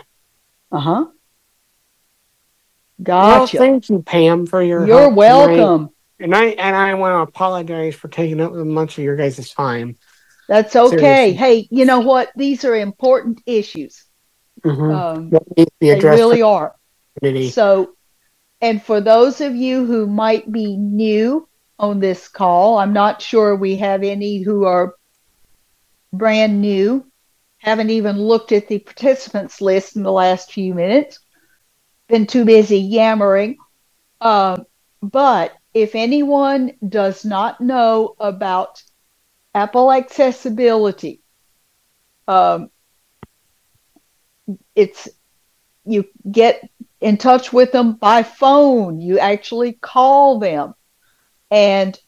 Uh 0.72 0.80
huh. 0.80 1.05
Gotcha. 3.03 3.57
Well, 3.57 3.67
thank 3.69 3.89
you, 3.89 4.01
Pam, 4.01 4.47
for 4.47 4.63
your. 4.63 4.88
You're 4.88 5.09
welcome. 5.09 5.91
Tonight. 6.19 6.22
And 6.22 6.36
I 6.36 6.45
and 6.45 6.76
I 6.76 6.95
want 6.95 7.13
to 7.13 7.30
apologize 7.30 7.93
for 7.93 8.07
taking 8.07 8.41
up 8.41 8.51
much 8.51 8.97
of 8.97 9.03
your 9.03 9.15
guys' 9.15 9.51
time. 9.51 9.95
That's 10.47 10.76
okay. 10.76 10.97
Seriously. 10.97 11.34
Hey, 11.34 11.67
you 11.69 11.86
know 11.86 11.99
what? 11.99 12.32
These 12.36 12.65
are 12.65 12.76
important 12.76 13.41
issues. 13.45 14.05
Mm-hmm. 14.63 14.91
Um, 14.91 15.32
they 15.80 15.99
really 15.99 16.41
are. 16.41 16.76
So, 17.39 17.95
and 18.62 18.82
for 18.82 19.01
those 19.01 19.41
of 19.41 19.55
you 19.55 19.86
who 19.86 20.07
might 20.07 20.51
be 20.51 20.78
new 20.78 21.47
on 21.80 21.99
this 21.99 22.28
call, 22.28 22.78
I'm 22.78 22.93
not 22.93 23.22
sure 23.22 23.55
we 23.55 23.78
have 23.78 24.03
any 24.03 24.41
who 24.41 24.66
are 24.66 24.95
brand 26.14 26.62
new, 26.62 27.05
haven't 27.59 27.89
even 27.89 28.18
looked 28.18 28.51
at 28.51 28.68
the 28.68 28.80
participants 28.80 29.62
list 29.62 29.95
in 29.95 30.03
the 30.03 30.12
last 30.12 30.51
few 30.51 30.74
minutes, 30.74 31.20
been 32.07 32.28
too 32.28 32.45
busy 32.45 32.80
yammering. 32.80 33.57
Uh, 34.20 34.57
but 35.01 35.53
if 35.74 35.95
anyone 35.95 36.74
does 36.88 37.26
not 37.26 37.62
know 37.62 38.16
about 38.20 38.84
Apple 39.53 39.91
accessibility, 39.91 41.22
um, 42.28 42.70
it's 44.76 45.09
you 45.86 46.05
get 46.30 46.70
in 47.02 47.18
touch 47.18 47.52
with 47.52 47.72
them 47.72 47.93
by 47.93 48.24
phone. 48.24 49.02
You 49.02 49.20
actually 49.20 49.74
call 49.74 50.39
them. 50.39 50.74
And 51.49 51.99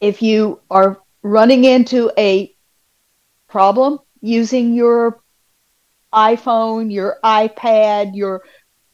if 0.00 0.22
you 0.22 0.60
are 0.70 1.02
running 1.22 1.64
into 1.64 2.10
a 2.16 2.54
problem 3.48 3.98
using 4.20 4.74
your 4.74 5.20
iPhone, 6.12 6.92
your 6.92 7.18
iPad, 7.24 8.12
your 8.14 8.42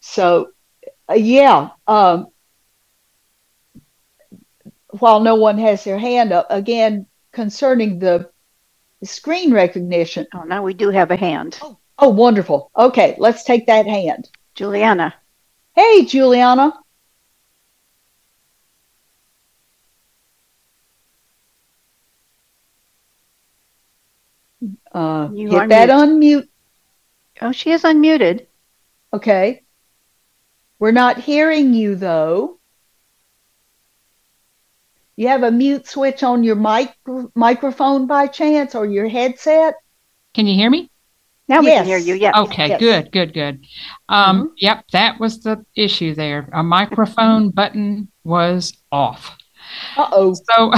so, 0.00 0.50
uh, 1.10 1.14
yeah, 1.14 1.70
um, 1.86 2.28
while 4.90 5.20
no 5.20 5.34
one 5.34 5.58
has 5.58 5.84
their 5.84 5.98
hand 5.98 6.32
up, 6.32 6.46
again, 6.50 7.06
concerning 7.32 7.98
the 7.98 8.30
screen 9.04 9.52
recognition. 9.52 10.26
Oh, 10.34 10.42
now 10.42 10.62
we 10.62 10.74
do 10.74 10.90
have 10.90 11.10
a 11.10 11.16
hand. 11.16 11.58
Oh, 11.62 11.78
oh 11.98 12.08
wonderful. 12.10 12.70
Okay, 12.76 13.16
let's 13.18 13.44
take 13.44 13.66
that 13.66 13.86
hand. 13.86 14.28
Juliana. 14.54 15.14
Hey, 15.74 16.04
Juliana. 16.04 16.72
Uh, 24.92 25.28
you 25.32 25.50
hit 25.50 25.68
that 25.68 25.90
unmute. 25.90 26.48
Oh, 27.40 27.52
she 27.52 27.70
is 27.70 27.82
unmuted. 27.82 28.46
Okay. 29.12 29.62
We're 30.78 30.92
not 30.92 31.18
hearing 31.18 31.74
you 31.74 31.94
though. 31.96 32.58
You 35.16 35.28
have 35.28 35.42
a 35.42 35.50
mute 35.50 35.88
switch 35.88 36.22
on 36.22 36.44
your 36.44 36.54
mic 36.54 36.94
microphone 37.34 38.06
by 38.06 38.28
chance 38.28 38.76
or 38.76 38.86
your 38.86 39.08
headset? 39.08 39.74
Can 40.32 40.46
you 40.46 40.54
hear 40.54 40.70
me? 40.70 40.90
Now 41.48 41.60
we 41.60 41.66
can 41.66 41.84
hear 41.84 41.98
you. 41.98 42.14
Yeah. 42.14 42.38
Okay. 42.42 42.68
Yes. 42.68 42.78
Good. 42.80 43.10
Good. 43.10 43.34
Good. 43.34 43.66
Um, 44.08 44.36
mm-hmm. 44.36 44.46
Yep. 44.58 44.84
That 44.92 45.18
was 45.18 45.40
the 45.40 45.64
issue 45.74 46.14
there. 46.14 46.48
A 46.52 46.62
microphone 46.62 47.50
button 47.54 48.12
was 48.22 48.74
off. 48.92 49.36
Uh 49.96 50.08
oh. 50.12 50.34
So, 50.34 50.72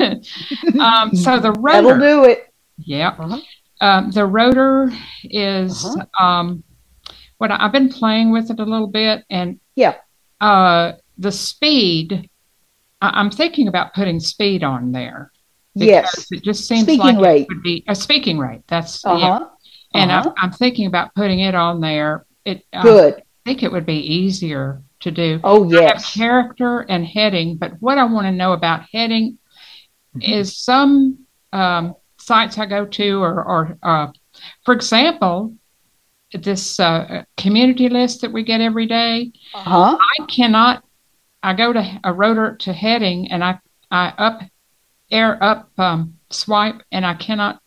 um, 0.80 1.14
so 1.14 1.38
the 1.38 1.52
rotor. 1.52 1.96
That'll 1.96 1.98
do 1.98 2.24
it. 2.24 2.52
Yeah. 2.76 3.14
Uh-huh. 3.18 3.40
Um, 3.80 4.10
the 4.10 4.24
rotor 4.24 4.90
is 5.24 5.84
uh-huh. 5.84 6.24
um, 6.24 6.64
what 7.38 7.50
I've 7.50 7.72
been 7.72 7.90
playing 7.90 8.32
with 8.32 8.50
it 8.50 8.58
a 8.58 8.64
little 8.64 8.86
bit, 8.86 9.24
and 9.30 9.60
yeah, 9.74 9.96
uh, 10.40 10.92
the 11.18 11.32
speed. 11.32 12.30
I- 13.00 13.20
am 13.20 13.30
thinking 13.30 13.68
about 13.68 13.94
putting 13.94 14.20
speed 14.20 14.64
on 14.64 14.92
there. 14.92 15.30
Yes, 15.74 16.28
it 16.30 16.42
just 16.42 16.66
seems 16.66 16.84
speaking 16.84 17.16
like 17.16 17.24
rate. 17.24 17.42
it 17.42 17.48
would 17.48 17.62
be 17.62 17.84
a 17.86 17.94
speaking 17.94 18.38
rate. 18.38 18.62
That's 18.66 19.04
uh-huh. 19.04 19.18
yeah. 19.18 19.48
And 20.00 20.10
uh-huh. 20.10 20.32
I'm, 20.36 20.44
I'm, 20.44 20.52
thinking 20.52 20.86
about 20.86 21.14
putting 21.14 21.40
it 21.40 21.54
on 21.54 21.80
there. 21.80 22.26
It 22.44 22.64
good. 22.82 23.14
I 23.16 23.22
think 23.44 23.62
it 23.62 23.70
would 23.70 23.86
be 23.86 23.98
easier 23.98 24.82
to 25.00 25.10
do. 25.10 25.40
Oh 25.44 25.70
yes, 25.70 26.14
character 26.14 26.80
and 26.80 27.06
heading, 27.06 27.56
but 27.56 27.74
what 27.80 27.98
I 27.98 28.04
want 28.04 28.26
to 28.26 28.32
know 28.32 28.52
about 28.52 28.86
heading 28.90 29.38
is 30.20 30.56
some 30.56 31.26
um, 31.52 31.94
sites 32.26 32.58
I 32.58 32.66
go 32.66 32.84
to, 32.84 33.22
or, 33.22 33.44
or 33.44 33.78
uh, 33.82 34.08
for 34.64 34.74
example, 34.74 35.54
this 36.32 36.80
uh, 36.80 37.24
community 37.36 37.88
list 37.88 38.20
that 38.20 38.32
we 38.32 38.42
get 38.42 38.60
every 38.60 38.86
day. 38.86 39.32
Uh-huh. 39.54 39.96
I 39.96 40.26
cannot. 40.26 40.84
I 41.42 41.54
go 41.54 41.72
to 41.72 42.00
a 42.02 42.12
rotor 42.12 42.56
to 42.56 42.72
heading, 42.72 43.30
and 43.30 43.44
I 43.44 43.58
I 43.90 44.08
up 44.18 44.40
air 45.10 45.42
up 45.42 45.70
um, 45.78 46.18
swipe, 46.30 46.82
and 46.90 47.06
I 47.06 47.14
cannot 47.14 47.60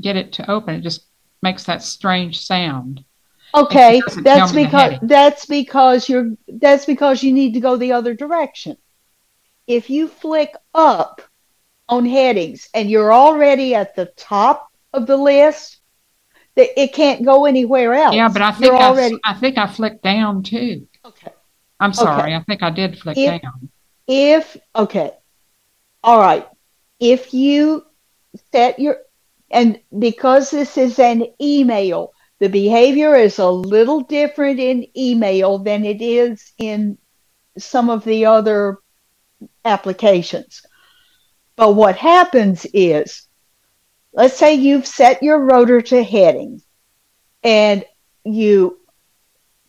get 0.00 0.16
it 0.16 0.32
to 0.34 0.50
open. 0.50 0.74
It 0.74 0.80
just 0.80 1.06
makes 1.42 1.64
that 1.64 1.82
strange 1.82 2.40
sound. 2.40 3.04
Okay, 3.54 4.00
that's 4.22 4.52
because 4.52 4.94
that's 5.02 5.46
because 5.46 6.08
you're 6.08 6.32
that's 6.48 6.84
because 6.84 7.22
you 7.22 7.32
need 7.32 7.54
to 7.54 7.60
go 7.60 7.76
the 7.76 7.92
other 7.92 8.14
direction. 8.14 8.76
If 9.66 9.88
you 9.88 10.08
flick 10.08 10.54
up 10.74 11.22
on 11.90 12.06
headings 12.06 12.68
and 12.72 12.88
you're 12.88 13.12
already 13.12 13.74
at 13.74 13.94
the 13.96 14.06
top 14.06 14.70
of 14.94 15.06
the 15.06 15.16
list, 15.16 15.78
that 16.56 16.80
it 16.80 16.94
can't 16.94 17.24
go 17.24 17.44
anywhere 17.44 17.92
else. 17.94 18.14
Yeah, 18.14 18.28
but 18.28 18.42
I 18.42 18.52
think 18.52 18.72
I, 18.72 18.82
already... 18.82 19.18
I 19.24 19.34
think 19.34 19.58
I 19.58 19.66
flicked 19.66 20.02
down 20.02 20.42
too. 20.42 20.86
Okay. 21.04 21.32
I'm 21.78 21.92
sorry. 21.92 22.34
Okay. 22.34 22.36
I 22.36 22.42
think 22.42 22.62
I 22.62 22.70
did 22.70 22.98
flick 22.98 23.16
if, 23.18 23.42
down. 23.42 23.70
If 24.06 24.56
okay, 24.76 25.12
all 26.02 26.18
right. 26.18 26.46
If 26.98 27.32
you 27.32 27.86
set 28.52 28.78
your 28.78 28.98
and 29.50 29.80
because 29.98 30.50
this 30.50 30.76
is 30.76 30.98
an 30.98 31.26
email, 31.40 32.12
the 32.38 32.48
behavior 32.48 33.14
is 33.14 33.38
a 33.38 33.48
little 33.50 34.02
different 34.02 34.60
in 34.60 34.86
email 34.96 35.58
than 35.58 35.84
it 35.84 36.02
is 36.02 36.52
in 36.58 36.98
some 37.56 37.88
of 37.88 38.04
the 38.04 38.26
other 38.26 38.78
applications. 39.64 40.62
But 41.60 41.74
what 41.74 41.96
happens 41.96 42.64
is, 42.72 43.28
let's 44.14 44.38
say 44.38 44.54
you've 44.54 44.86
set 44.86 45.22
your 45.22 45.38
rotor 45.44 45.82
to 45.82 46.02
heading 46.02 46.62
and 47.42 47.84
you 48.24 48.78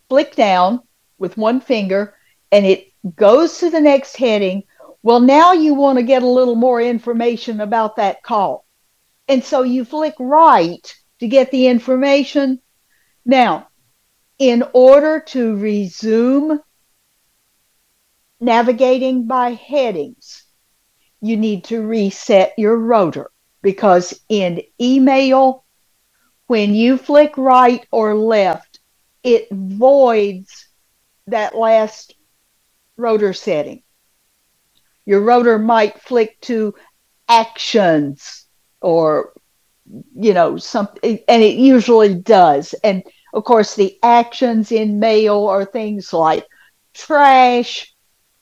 flick 0.08 0.34
down 0.34 0.84
with 1.18 1.36
one 1.36 1.60
finger 1.60 2.16
and 2.50 2.66
it 2.66 2.94
goes 3.18 3.58
to 3.58 3.70
the 3.70 3.82
next 3.82 4.16
heading. 4.16 4.64
Well, 5.04 5.20
now 5.20 5.52
you 5.52 5.74
want 5.74 5.98
to 5.98 6.04
get 6.04 6.24
a 6.24 6.28
little 6.30 6.56
more 6.56 6.80
information 6.80 7.60
about 7.60 7.98
that 7.98 8.24
call. 8.24 8.66
And 9.28 9.44
so 9.44 9.64
you 9.64 9.84
flick 9.84 10.16
right 10.18 10.96
to 11.20 11.28
get 11.28 11.52
the 11.52 11.68
information. 11.68 12.62
Now, 13.26 13.68
in 14.40 14.64
order 14.72 15.20
to 15.20 15.58
resume 15.58 16.62
navigating 18.40 19.28
by 19.28 19.56
headings, 19.56 20.41
you 21.22 21.38
need 21.38 21.66
to 21.66 21.82
reset 21.86 22.54
your 22.58 22.78
rotor 22.78 23.30
because 23.62 24.20
in 24.30 24.62
email, 24.82 25.66
when 26.48 26.74
you 26.76 26.98
flick 26.98 27.38
right 27.38 27.86
or 27.92 28.16
left, 28.16 28.80
it 29.24 29.48
voids 29.52 30.68
that 31.28 31.56
last 31.56 32.16
rotor 32.98 33.34
setting. 33.34 33.84
Your 35.06 35.22
rotor 35.22 35.58
might 35.60 36.02
flick 36.02 36.40
to 36.42 36.74
actions 37.28 38.48
or 38.82 39.34
you 40.16 40.34
know 40.34 40.58
something 40.58 41.20
and 41.28 41.44
it 41.44 41.56
usually 41.56 42.14
does 42.16 42.74
and 42.84 43.04
of 43.34 43.44
course 43.44 43.76
the 43.76 43.98
actions 44.04 44.72
in 44.72 45.00
mail 45.00 45.48
are 45.48 45.66
things 45.66 46.14
like 46.14 46.46
trash 46.94 47.94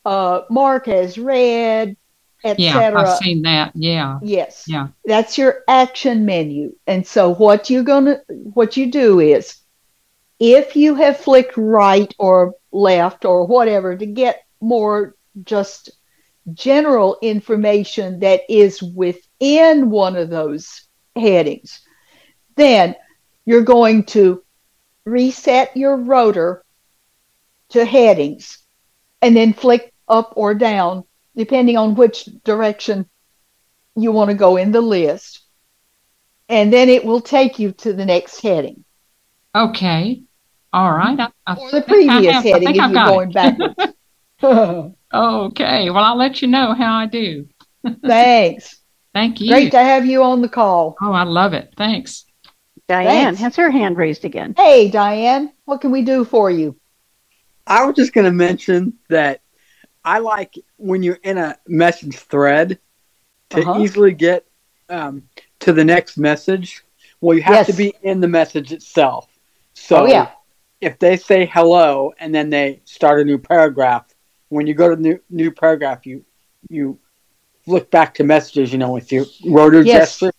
uh 0.05 0.41
mark 0.49 0.87
as 0.87 1.17
read 1.17 1.95
yeah 2.43 2.91
i've 2.95 3.17
seen 3.17 3.41
that. 3.41 3.71
Yeah. 3.75 4.19
Yes. 4.21 4.65
Yeah. 4.67 4.87
That's 5.05 5.37
your 5.37 5.63
action 5.67 6.25
menu. 6.25 6.75
And 6.87 7.05
so 7.05 7.33
what 7.35 7.69
you're 7.69 7.83
gonna 7.83 8.21
what 8.27 8.77
you 8.77 8.91
do 8.91 9.19
is 9.19 9.57
if 10.39 10.75
you 10.75 10.95
have 10.95 11.19
flicked 11.19 11.57
right 11.57 12.13
or 12.17 12.55
left 12.71 13.25
or 13.25 13.45
whatever 13.45 13.95
to 13.95 14.05
get 14.05 14.45
more 14.61 15.15
just 15.43 15.91
general 16.53 17.17
information 17.21 18.19
that 18.19 18.41
is 18.49 18.81
within 18.81 19.89
one 19.89 20.15
of 20.15 20.29
those 20.29 20.83
headings, 21.15 21.81
then 22.55 22.95
you're 23.45 23.61
going 23.61 24.03
to 24.03 24.43
reset 25.05 25.75
your 25.75 25.97
rotor 25.97 26.63
to 27.69 27.85
headings 27.85 28.59
and 29.21 29.35
then 29.35 29.53
flick 29.53 29.93
up 30.07 30.33
or 30.35 30.53
down 30.53 31.03
depending 31.35 31.77
on 31.77 31.95
which 31.95 32.25
direction 32.43 33.09
you 33.95 34.11
want 34.11 34.29
to 34.29 34.35
go 34.35 34.57
in 34.57 34.71
the 34.71 34.81
list. 34.81 35.41
And 36.47 36.73
then 36.73 36.89
it 36.89 37.05
will 37.05 37.21
take 37.21 37.59
you 37.59 37.71
to 37.73 37.93
the 37.93 38.05
next 38.05 38.41
heading. 38.41 38.83
Okay. 39.55 40.23
All 40.73 40.91
right. 40.91 41.19
I, 41.19 41.29
I 41.45 41.55
or 41.55 41.71
the 41.71 41.81
previous 41.81 42.43
heading 42.43 42.69
if 42.69 42.75
you're 42.75 42.89
going 42.89 43.31
backwards. 43.31 43.93
Okay. 45.11 45.89
Well, 45.89 46.03
I'll 46.03 46.17
let 46.17 46.41
you 46.41 46.47
know 46.47 46.73
how 46.73 46.95
I 46.95 47.07
do. 47.07 47.47
Thanks. 48.05 48.77
Thank 49.13 49.41
you. 49.41 49.49
Great 49.49 49.71
to 49.71 49.79
have 49.79 50.05
you 50.05 50.23
on 50.23 50.41
the 50.41 50.49
call. 50.49 50.95
Oh, 51.01 51.11
I 51.11 51.23
love 51.23 51.53
it. 51.53 51.73
Thanks. 51.75 52.25
Diane 52.87 53.07
Thanks. 53.07 53.39
has 53.39 53.55
her 53.55 53.71
hand 53.71 53.97
raised 53.97 54.25
again. 54.25 54.53
Hey, 54.55 54.89
Diane, 54.89 55.51
what 55.65 55.81
can 55.81 55.91
we 55.91 56.03
do 56.03 56.25
for 56.25 56.49
you? 56.49 56.75
I 57.65 57.85
was 57.85 57.95
just 57.95 58.13
going 58.13 58.25
to 58.25 58.31
mention 58.31 58.93
that 59.09 59.41
I 60.03 60.19
like 60.19 60.55
when 60.77 61.03
you're 61.03 61.19
in 61.23 61.37
a 61.37 61.57
message 61.67 62.17
thread 62.17 62.79
to 63.49 63.61
uh-huh. 63.61 63.81
easily 63.81 64.13
get 64.13 64.45
um, 64.89 65.23
to 65.59 65.73
the 65.73 65.83
next 65.83 66.17
message. 66.17 66.83
Well, 67.21 67.35
you 67.35 67.43
have 67.43 67.55
yes. 67.55 67.67
to 67.67 67.73
be 67.73 67.93
in 68.01 68.21
the 68.21 68.27
message 68.27 68.71
itself. 68.71 69.27
So, 69.73 70.03
oh, 70.03 70.05
yeah. 70.05 70.31
if 70.81 70.99
they 70.99 71.17
say 71.17 71.45
hello 71.45 72.13
and 72.19 72.33
then 72.33 72.49
they 72.49 72.81
start 72.85 73.19
a 73.19 73.25
new 73.25 73.37
paragraph, 73.37 74.05
when 74.49 74.67
you 74.67 74.73
go 74.73 74.89
to 74.89 74.95
the 74.95 75.01
new, 75.01 75.19
new 75.29 75.51
paragraph, 75.51 76.05
you 76.05 76.25
you 76.69 76.99
look 77.67 77.91
back 77.91 78.13
to 78.15 78.23
messages, 78.23 78.71
you 78.71 78.77
know, 78.77 78.91
with 78.91 79.11
your 79.11 79.25
rotor 79.45 79.81
yes. 79.81 80.19
gesture, 80.19 80.31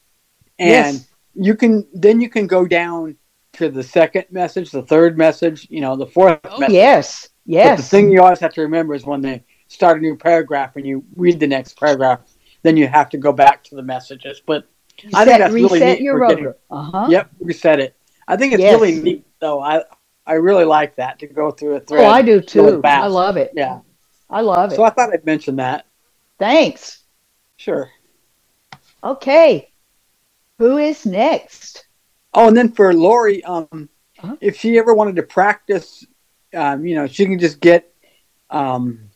and 0.59 0.97
yes. 0.97 1.09
you 1.35 1.55
can 1.55 1.87
then 1.95 2.21
you 2.21 2.29
can 2.29 2.47
go 2.47 2.67
down 2.67 3.17
to 3.55 3.69
the 3.69 3.83
second 3.83 4.25
message, 4.31 4.71
the 4.71 4.83
third 4.83 5.17
message, 5.17 5.67
you 5.71 5.81
know, 5.81 5.97
the 5.97 6.07
fourth. 6.07 6.41
Oh, 6.45 6.59
message. 6.59 6.75
yes, 6.75 7.29
yes. 7.47 7.71
But 7.71 7.77
the 7.77 7.89
thing 7.89 8.11
you 8.11 8.23
always 8.23 8.41
have 8.41 8.55
to 8.55 8.63
remember 8.63 8.95
is 8.95 9.05
when 9.05 9.21
they 9.21 9.45
start 9.71 9.99
a 9.99 10.01
new 10.01 10.17
paragraph 10.17 10.77
and 10.77 10.87
you 10.87 11.05
read 11.17 11.41
the 11.41 11.47
next 11.47 11.79
paragraph, 11.79 12.21
then 12.63 12.77
you 12.77 12.87
have 12.87 13.09
to 13.11 13.17
go 13.17 13.33
back 13.33 13.65
to 13.65 13.77
the 13.77 13.83
messages. 13.83 14.43
But 14.45 14.67
reset, 15.03 15.15
I 15.15 15.25
think 15.25 15.39
that's 15.39 15.55
really 15.55 15.81
neat. 15.81 16.01
Your 16.01 16.19
rotor. 16.19 16.57
Uh-huh. 16.71 17.07
Yep, 17.09 17.31
reset 17.41 17.81
it. 17.81 17.97
I 18.29 18.37
think 18.37 18.53
it's 18.53 18.61
yes. 18.61 18.75
really 18.75 19.01
neat, 19.01 19.27
though. 19.41 19.63
I 19.63 19.83
I 20.27 20.35
really 20.35 20.65
like 20.65 20.97
that 20.97 21.19
to 21.21 21.27
go 21.27 21.51
through 21.51 21.77
a 21.77 21.81
thread. 21.81 22.05
Oh, 22.05 22.09
I 22.09 22.23
do 22.23 22.41
too. 22.41 22.81
I 22.85 23.07
love 23.07 23.37
it. 23.37 23.53
Yeah. 23.55 23.81
I 24.29 24.43
love 24.43 24.73
it. 24.73 24.77
So 24.77 24.85
I 24.85 24.91
thought 24.91 25.13
I'd 25.13 25.25
mention 25.25 25.57
that. 25.57 25.87
Thanks. 26.39 27.03
Sure. 27.57 27.91
Okay. 29.03 29.73
Who 30.59 30.77
is 30.77 31.07
next? 31.07 31.87
Oh, 32.35 32.49
and 32.49 32.57
then 32.57 32.71
for 32.71 32.93
Lori, 32.95 33.43
um, 33.45 33.89
uh-huh. 34.23 34.37
if 34.41 34.57
she 34.57 34.79
ever 34.79 34.95
wanted 34.95 35.17
to 35.17 35.23
practice, 35.23 36.07
um, 36.55 36.85
you 36.87 36.95
know, 36.95 37.07
she 37.07 37.27
can 37.27 37.39
just 37.39 37.61
get 37.61 37.93
um, 38.51 39.10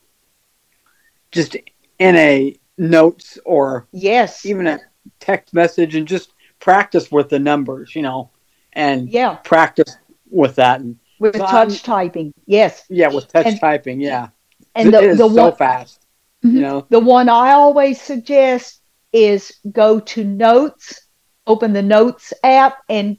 just 1.35 1.57
in 1.99 2.16
a 2.16 2.57
notes 2.78 3.39
or 3.45 3.87
yes, 3.93 4.47
even 4.47 4.66
a 4.66 4.78
text 5.20 5.53
message, 5.53 5.95
and 5.95 6.09
just 6.09 6.32
practice 6.61 7.12
with 7.12 7.28
the 7.28 7.39
numbers, 7.39 7.95
you 7.95 8.03
know, 8.03 8.30
and 8.72 9.09
yeah, 9.11 9.35
practice 9.37 9.97
with 10.30 10.57
that 10.57 10.80
and 10.80 10.99
with 11.18 11.37
so 11.37 11.47
touch 11.47 11.72
I'm, 11.72 11.78
typing. 11.78 12.35
Yes. 12.47 12.85
Yeah, 12.89 13.09
with 13.09 13.28
touch 13.28 13.47
and, 13.47 13.61
typing. 13.61 14.01
Yeah 14.01 14.28
and 14.74 14.93
the, 14.93 15.01
the 15.16 15.16
so 15.16 15.26
one, 15.26 15.57
fast. 15.57 16.07
Mm-hmm. 16.45 16.57
You 16.57 16.62
know, 16.62 16.87
the 16.91 17.01
one 17.01 17.28
I 17.28 17.53
always 17.53 18.01
suggest 18.01 18.80
is 19.12 19.53
go 19.70 20.01
to 20.01 20.24
Notes, 20.24 21.07
open 21.47 21.72
the 21.72 21.82
Notes 21.82 22.32
app, 22.43 22.78
and 22.89 23.18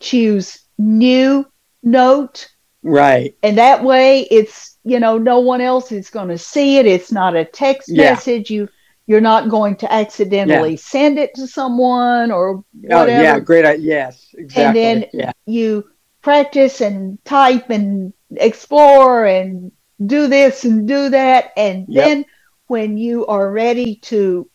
choose 0.00 0.60
New 0.78 1.46
Note. 1.82 2.48
Right. 2.82 3.36
And 3.42 3.58
that 3.58 3.82
way, 3.82 4.22
it's 4.30 4.77
you 4.88 4.98
know 4.98 5.18
no 5.18 5.40
one 5.40 5.60
else 5.60 5.92
is 5.92 6.10
going 6.10 6.28
to 6.28 6.38
see 6.38 6.78
it. 6.78 6.86
It's 6.86 7.12
not 7.12 7.36
a 7.36 7.44
text 7.44 7.88
yeah. 7.88 8.10
message. 8.10 8.50
You 8.50 8.68
you're 9.06 9.20
not 9.22 9.48
going 9.48 9.76
to 9.76 9.92
accidentally 9.92 10.72
yeah. 10.72 10.76
send 10.76 11.18
it 11.18 11.34
to 11.34 11.46
someone 11.46 12.30
or 12.30 12.62
whatever. 12.80 13.10
Oh, 13.10 13.22
yeah, 13.22 13.40
great. 13.40 13.80
Yes, 13.80 14.34
exactly. 14.34 14.82
And 14.82 15.02
then 15.02 15.10
yeah. 15.14 15.32
you 15.46 15.88
practice 16.20 16.82
and 16.82 17.22
type 17.24 17.70
and 17.70 18.12
explore 18.36 19.24
and 19.24 19.72
do 20.04 20.26
this 20.28 20.64
and 20.64 20.86
do 20.86 21.08
that. 21.08 21.52
And 21.56 21.86
yep. 21.88 22.04
then 22.06 22.24
when 22.66 22.98
you 22.98 23.26
are 23.26 23.50
ready 23.50 23.96
to 23.96 24.50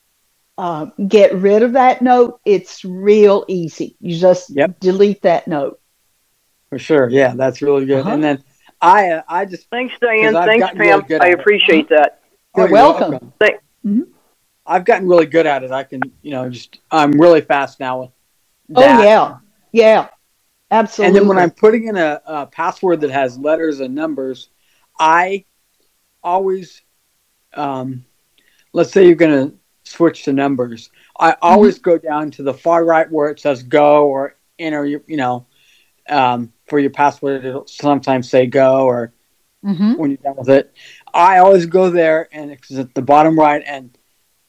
uh, 0.59 0.86
get 1.07 1.34
rid 1.34 1.63
of 1.63 1.73
that 1.73 2.03
note, 2.03 2.39
it's 2.45 2.86
real 2.86 3.45
easy. 3.47 3.97
You 3.99 4.17
just 4.19 4.51
yep. 4.51 4.79
delete 4.79 5.23
that 5.23 5.47
note. 5.47 5.79
For 6.69 6.77
sure. 6.77 7.09
Yeah, 7.09 7.34
that's 7.36 7.63
really 7.63 7.86
good. 7.88 8.01
Uh-huh. 8.01 8.11
And 8.11 8.23
then 8.23 8.43
I, 8.84 9.09
uh, 9.11 9.21
I 9.27 9.45
just 9.45 9.69
thanks, 9.69 9.95
Diane. 10.01 10.34
Thanks, 10.34 10.67
Pam. 10.71 11.05
Really 11.07 11.19
I 11.19 11.27
appreciate 11.29 11.91
uh-huh. 11.91 12.03
that. 12.03 12.19
You're, 12.55 12.69
welcome. 12.69 13.11
welcome. 13.11 13.34
Thank- 13.39 13.59
mm-hmm. 13.86 14.01
I've 14.65 14.86
gotten 14.86 15.07
really 15.07 15.25
good 15.25 15.45
at 15.45 15.63
it. 15.63 15.71
I 15.71 15.84
can, 15.84 16.01
you 16.21 16.31
know, 16.31 16.49
just 16.49 16.79
I'm 16.91 17.11
really 17.11 17.41
fast 17.41 17.79
now 17.79 18.01
with. 18.01 18.09
Oh, 18.75 18.81
that. 18.81 18.99
Oh 18.99 19.03
yeah, 19.03 19.38
yeah, 19.71 20.07
absolutely. 20.71 21.07
And 21.07 21.15
then 21.15 21.27
when 21.27 21.38
I'm 21.38 21.51
putting 21.51 21.88
in 21.88 21.97
a, 21.97 22.21
a 22.25 22.45
password 22.47 23.01
that 23.01 23.11
has 23.11 23.38
letters 23.38 23.81
and 23.81 23.93
numbers, 23.93 24.49
I 24.99 25.45
always, 26.23 26.81
um, 27.53 28.05
let's 28.71 28.91
say 28.91 29.05
you're 29.05 29.15
going 29.15 29.49
to 29.49 29.55
switch 29.84 30.23
to 30.25 30.34
numbers. 30.34 30.89
I 31.19 31.36
always 31.41 31.75
mm-hmm. 31.75 31.89
go 31.89 31.97
down 31.97 32.31
to 32.31 32.43
the 32.43 32.53
far 32.53 32.86
right 32.86 33.11
where 33.11 33.29
it 33.29 33.39
says 33.39 33.63
go 33.63 34.07
or 34.07 34.38
enter. 34.57 34.86
You, 34.86 35.03
you 35.07 35.17
know, 35.17 35.45
um, 36.07 36.53
for 36.74 36.80
your 36.80 36.89
password, 36.89 37.45
it'll 37.45 37.67
sometimes 37.67 38.28
say 38.28 38.47
go 38.47 38.88
or 38.88 39.13
mm-hmm. 39.63 39.93
when 39.93 40.09
you're 40.09 40.17
done 40.17 40.36
with 40.36 40.49
it. 40.49 40.74
I 41.13 41.38
always 41.38 41.67
go 41.67 41.91
there 41.91 42.28
and 42.32 42.49
it's 42.49 42.71
at 42.71 42.95
the 42.95 43.01
bottom 43.03 43.38
right 43.38 43.61
and 43.63 43.95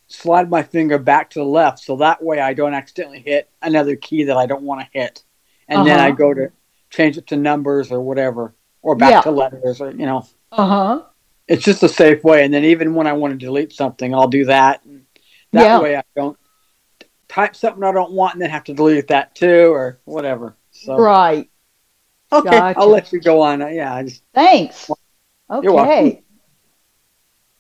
slide 0.07 0.49
my 0.49 0.63
finger 0.63 0.97
back 0.97 1.29
to 1.29 1.41
the 1.41 1.45
left 1.45 1.81
so 1.81 1.97
that 1.97 2.25
way 2.25 2.41
I 2.41 2.55
don't 2.55 2.73
accidentally 2.73 3.21
hit 3.21 3.51
another 3.61 3.95
key 3.95 4.25
that 4.25 4.39
I 4.39 4.47
don't 4.47 4.63
want 4.63 4.81
to 4.81 4.99
hit. 4.99 5.23
And 5.69 5.81
uh-huh. 5.81 5.85
then 5.85 6.01
I 6.01 6.07
uh-huh. 6.07 6.17
go 6.17 6.33
to 6.33 6.53
change 6.89 7.19
it 7.19 7.27
to 7.27 7.37
numbers 7.37 7.93
or 7.93 8.01
whatever 8.01 8.55
or 8.81 8.97
back 8.97 9.11
yeah. 9.11 9.21
to 9.21 9.31
letters 9.31 9.83
or 9.83 9.91
you 9.91 10.07
know. 10.07 10.27
Uh-huh. 10.51 11.03
It's 11.47 11.63
just 11.63 11.83
a 11.83 11.91
safe 11.91 12.25
way 12.25 12.43
and 12.43 12.55
then 12.55 12.65
even 12.65 12.95
when 12.95 13.07
I 13.07 13.13
want 13.13 13.39
to 13.39 13.47
delete 13.47 13.75
something, 13.75 14.15
I'll 14.15 14.29
do 14.29 14.47
that. 14.47 14.83
And 14.87 15.05
that 15.53 15.63
yeah. 15.63 15.79
way 15.79 15.95
I 15.95 16.05
don't 16.17 16.39
type 17.29 17.55
something 17.55 17.85
I 17.85 17.93
don't 17.93 18.13
want 18.13 18.33
and 18.33 18.41
then 18.41 18.49
have 18.49 18.65
to 18.65 18.73
delete 18.73 19.09
that 19.09 19.35
too 19.35 19.75
or 19.75 20.01
whatever. 20.07 20.57
So 20.71 20.97
Right. 20.97 21.51
Okay, 22.35 22.51
gotcha. 22.51 22.81
I'll 22.81 22.89
let 22.89 23.13
you 23.13 23.21
go 23.21 23.43
on. 23.43 23.61
Yeah, 23.61 23.95
I 23.95 24.03
just 24.03 24.23
Thanks. 24.35 24.91
Okay. 25.51 26.23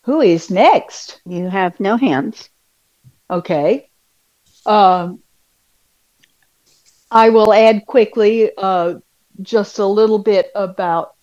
Who 0.02 0.20
is 0.20 0.50
next? 0.50 1.20
You 1.26 1.48
have 1.48 1.78
no 1.80 1.96
hands. 1.96 2.50
Okay. 3.30 3.88
Um, 4.66 5.20
I 7.10 7.28
will 7.30 7.52
add 7.52 7.86
quickly 7.86 8.50
uh, 8.56 8.94
just 9.40 9.78
a 9.78 9.86
little 9.86 10.18
bit 10.18 10.50
about 10.54 11.14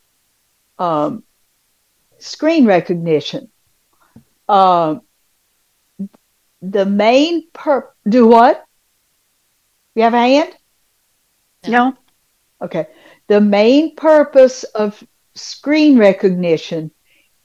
um, 0.79 1.23
screen 2.17 2.65
recognition. 2.65 3.49
Uh, 4.47 4.99
the 6.61 6.85
main 6.85 7.49
per 7.51 7.91
do 8.07 8.27
what? 8.27 8.63
You 9.95 10.03
have 10.03 10.13
a 10.13 10.19
hand? 10.19 10.55
No. 11.67 11.97
Okay. 12.61 12.87
The 13.31 13.39
main 13.39 13.95
purpose 13.95 14.65
of 14.65 15.01
screen 15.35 15.97
recognition 15.97 16.91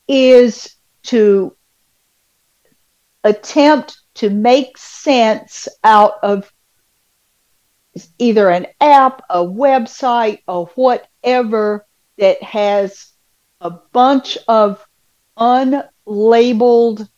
is 0.09 0.75
to 1.05 1.57
attempt 3.23 3.97
to 4.15 4.29
make 4.29 4.77
sense 4.79 5.69
out 5.85 6.15
of 6.25 6.53
either 8.19 8.51
an 8.51 8.67
app, 8.81 9.23
a 9.31 9.45
website, 9.45 10.41
or 10.49 10.67
whatever 10.75 11.87
that 12.19 12.43
has 12.43 13.13
a 13.61 13.71
bunch 13.71 14.37
of 14.49 14.85
unlabeled 15.39 17.09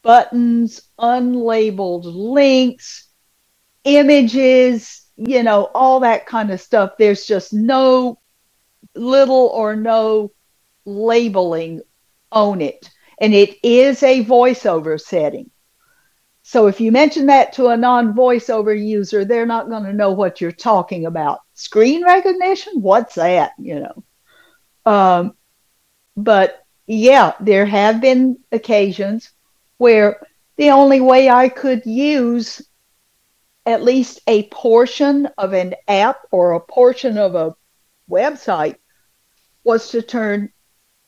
buttons, 0.00 0.80
unlabeled 0.98 2.04
links, 2.06 3.06
images, 3.84 5.05
you 5.16 5.42
know, 5.42 5.70
all 5.74 6.00
that 6.00 6.26
kind 6.26 6.50
of 6.50 6.60
stuff. 6.60 6.92
There's 6.98 7.26
just 7.26 7.52
no 7.52 8.18
little 8.94 9.50
or 9.54 9.76
no 9.76 10.32
labeling 10.84 11.82
on 12.30 12.60
it. 12.60 12.90
And 13.18 13.34
it 13.34 13.56
is 13.62 14.02
a 14.02 14.24
voiceover 14.24 15.00
setting. 15.00 15.50
So 16.42 16.68
if 16.68 16.80
you 16.80 16.92
mention 16.92 17.26
that 17.26 17.54
to 17.54 17.68
a 17.68 17.76
non 17.76 18.14
voiceover 18.14 18.78
user, 18.78 19.24
they're 19.24 19.46
not 19.46 19.68
going 19.68 19.82
to 19.84 19.92
know 19.92 20.12
what 20.12 20.40
you're 20.40 20.52
talking 20.52 21.06
about. 21.06 21.40
Screen 21.54 22.04
recognition? 22.04 22.82
What's 22.82 23.16
that? 23.16 23.52
You 23.58 23.80
know. 23.80 24.04
Um, 24.92 25.34
but 26.16 26.64
yeah, 26.86 27.32
there 27.40 27.66
have 27.66 28.00
been 28.00 28.38
occasions 28.52 29.32
where 29.78 30.20
the 30.56 30.70
only 30.70 31.00
way 31.00 31.28
I 31.28 31.48
could 31.48 31.84
use 31.84 32.62
at 33.66 33.82
least 33.82 34.20
a 34.28 34.44
portion 34.48 35.26
of 35.36 35.52
an 35.52 35.74
app 35.88 36.20
or 36.30 36.52
a 36.52 36.60
portion 36.60 37.18
of 37.18 37.34
a 37.34 37.54
website 38.08 38.76
was 39.64 39.90
to 39.90 40.00
turn 40.00 40.50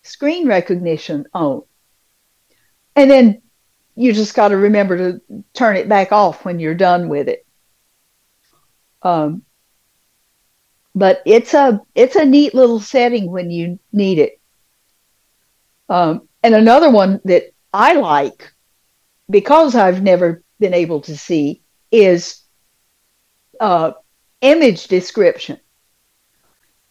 screen 0.03 0.49
recognition 0.49 1.25
on. 1.33 1.63
And 2.97 3.09
then 3.09 3.43
you 3.95 4.13
just 4.13 4.35
got 4.35 4.49
to 4.49 4.57
remember 4.57 4.97
to 4.97 5.45
turn 5.55 5.77
it 5.77 5.89
back 5.89 6.11
off 6.11 6.45
when 6.45 6.59
you're 6.59 6.75
done 6.75 7.09
with 7.09 7.29
it. 7.29 7.47
Um, 9.03 9.43
but 10.97 11.23
it's 11.25 11.55
a 11.55 11.81
it's 11.95 12.17
a 12.17 12.25
neat 12.25 12.55
little 12.55 12.81
setting 12.81 13.31
when 13.31 13.53
you 13.53 13.79
need 13.93 14.19
it. 14.19 14.41
Um, 15.89 16.29
and 16.43 16.55
another 16.57 16.91
one 16.91 17.21
that 17.25 17.55
I 17.73 17.95
like 17.95 18.53
because 19.31 19.77
I've 19.77 20.03
never 20.03 20.43
been 20.59 20.75
able 20.75 21.01
to 21.03 21.17
see 21.17 21.63
is 21.93 22.43
uh, 23.61 23.93
image 24.41 24.89
description. 24.89 25.59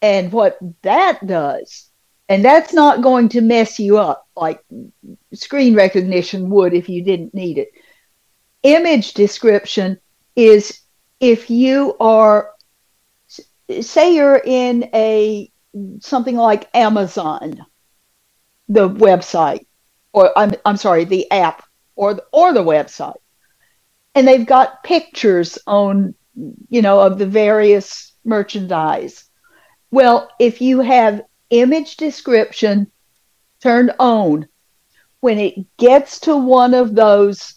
And 0.00 0.30
what 0.32 0.58
that 0.82 1.26
does, 1.26 1.90
and 2.28 2.44
that's 2.44 2.72
not 2.72 3.02
going 3.02 3.30
to 3.30 3.40
mess 3.40 3.78
you 3.78 3.98
up 3.98 4.28
like 4.36 4.62
screen 5.32 5.74
recognition 5.74 6.50
would 6.50 6.74
if 6.74 6.88
you 6.88 7.02
didn't 7.02 7.34
need 7.34 7.58
it. 7.58 7.72
Image 8.62 9.14
description 9.14 9.98
is 10.36 10.80
if 11.20 11.50
you 11.50 11.96
are, 11.98 12.50
say, 13.80 14.14
you're 14.14 14.40
in 14.44 14.88
a 14.94 15.50
something 16.00 16.36
like 16.36 16.68
Amazon, 16.74 17.64
the 18.68 18.88
website, 18.88 19.66
or 20.12 20.36
I'm, 20.36 20.52
I'm 20.64 20.76
sorry, 20.76 21.04
the 21.04 21.30
app 21.30 21.64
or 21.96 22.14
the, 22.14 22.24
or 22.32 22.52
the 22.52 22.62
website, 22.62 23.18
and 24.14 24.26
they've 24.26 24.46
got 24.46 24.82
pictures 24.82 25.58
on, 25.66 26.14
you 26.68 26.82
know, 26.82 27.00
of 27.00 27.18
the 27.18 27.26
various 27.26 28.14
merchandise 28.24 29.28
well, 29.90 30.30
if 30.38 30.60
you 30.60 30.80
have 30.80 31.24
image 31.50 31.96
description 31.96 32.90
turned 33.60 33.92
on, 33.98 34.48
when 35.20 35.38
it 35.38 35.76
gets 35.78 36.20
to 36.20 36.36
one 36.36 36.74
of 36.74 36.94
those 36.94 37.54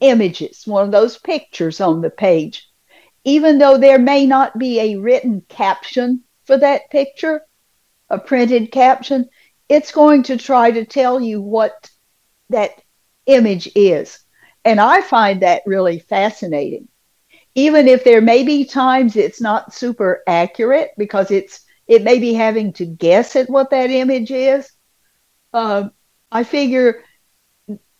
images, 0.00 0.66
one 0.66 0.84
of 0.84 0.90
those 0.90 1.18
pictures 1.18 1.80
on 1.80 2.00
the 2.00 2.10
page, 2.10 2.68
even 3.24 3.58
though 3.58 3.78
there 3.78 3.98
may 3.98 4.26
not 4.26 4.58
be 4.58 4.80
a 4.80 4.96
written 4.96 5.42
caption 5.48 6.22
for 6.44 6.58
that 6.58 6.90
picture, 6.90 7.42
a 8.10 8.18
printed 8.18 8.70
caption, 8.70 9.28
it's 9.68 9.92
going 9.92 10.24
to 10.24 10.36
try 10.36 10.70
to 10.70 10.84
tell 10.84 11.20
you 11.20 11.40
what 11.40 11.88
that 12.50 12.70
image 13.26 13.68
is. 13.74 14.18
And 14.64 14.80
I 14.80 15.00
find 15.00 15.42
that 15.42 15.62
really 15.66 16.00
fascinating 16.00 16.88
even 17.56 17.88
if 17.88 18.04
there 18.04 18.22
may 18.22 18.44
be 18.44 18.64
times 18.64 19.16
it's 19.16 19.40
not 19.40 19.74
super 19.74 20.22
accurate 20.28 20.90
because 20.98 21.32
it's 21.32 21.64
it 21.88 22.04
may 22.04 22.20
be 22.20 22.34
having 22.34 22.72
to 22.74 22.86
guess 22.86 23.36
at 23.36 23.50
what 23.50 23.70
that 23.70 23.90
image 23.90 24.30
is. 24.30 24.70
Uh, 25.52 25.88
I 26.30 26.44
figure 26.44 27.02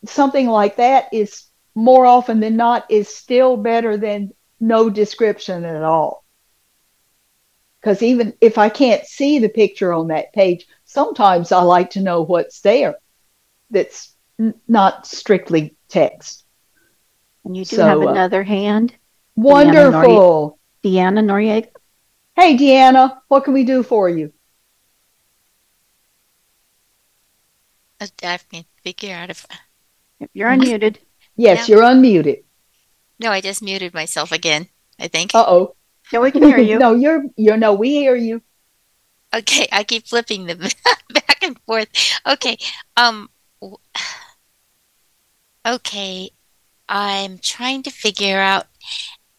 something 0.07 0.49
like 0.49 0.77
that 0.77 1.07
is 1.13 1.47
more 1.75 2.07
often 2.07 2.41
than 2.41 2.57
not 2.57 2.85
is 2.91 3.09
still 3.09 3.57
better 3.57 3.97
than 3.97 4.33
no 4.61 4.91
description 4.91 5.65
at 5.65 5.83
all. 5.83 6.25
Because 7.81 8.03
even 8.03 8.35
if 8.41 8.59
I 8.59 8.69
can't 8.69 9.05
see 9.07 9.39
the 9.39 9.49
picture 9.49 9.93
on 9.93 10.09
that 10.09 10.33
page, 10.33 10.67
sometimes 10.85 11.53
I 11.53 11.63
like 11.63 11.91
to 11.91 12.03
know 12.03 12.23
what's 12.23 12.61
there 12.61 12.97
that's 13.71 14.15
n- 14.41 14.55
not 14.69 15.07
strictly 15.07 15.77
text. 15.89 16.45
And 17.45 17.57
you 17.57 17.65
do 17.65 17.79
so, 17.79 17.83
have 17.83 18.03
uh, 18.03 18.03
another 18.03 18.45
uh, 18.45 18.45
hand. 18.45 18.97
Wonderful. 19.37 20.59
Deanna 20.83 21.23
Noriega. 21.23 21.69
Hey, 22.35 22.57
Deanna, 22.57 23.19
what 23.29 23.45
can 23.45 23.55
we 23.55 23.65
do 23.65 23.83
for 23.83 24.09
you? 24.09 24.33
I 28.01 28.09
have 28.23 28.49
to 28.51 28.65
figure 28.83 29.15
out 29.15 29.31
if 29.31 29.47
you're 30.33 30.51
unmuted. 30.51 30.99
Yes, 31.37 31.69
you're 31.69 31.83
unmuted. 31.83 32.45
No, 33.19 33.31
I 33.31 33.41
just 33.41 33.63
muted 33.63 33.95
myself 33.95 34.33
again. 34.33 34.69
I 34.99 35.09
think. 35.09 35.35
Uh 35.35 35.45
oh. 35.47 35.77
No, 36.13 36.21
we 36.21 36.31
can 36.31 36.43
hear 36.43 36.59
you. 36.59 36.79
no, 36.79 36.95
you're 36.95 37.25
you're 37.37 37.57
no, 37.57 37.75
we 37.75 37.91
hear 37.91 38.17
you. 38.17 38.43
Okay, 39.35 39.67
I 39.73 39.85
keep 39.85 40.07
flipping 40.07 40.47
them 40.47 40.59
back 41.13 41.43
and 41.43 41.59
forth. 41.67 41.89
Okay, 42.27 42.59
um, 42.97 43.29
okay, 45.67 46.31
I'm 46.89 47.39
trying 47.39 47.83
to 47.85 47.91
figure 47.91 48.39
out 48.39 48.67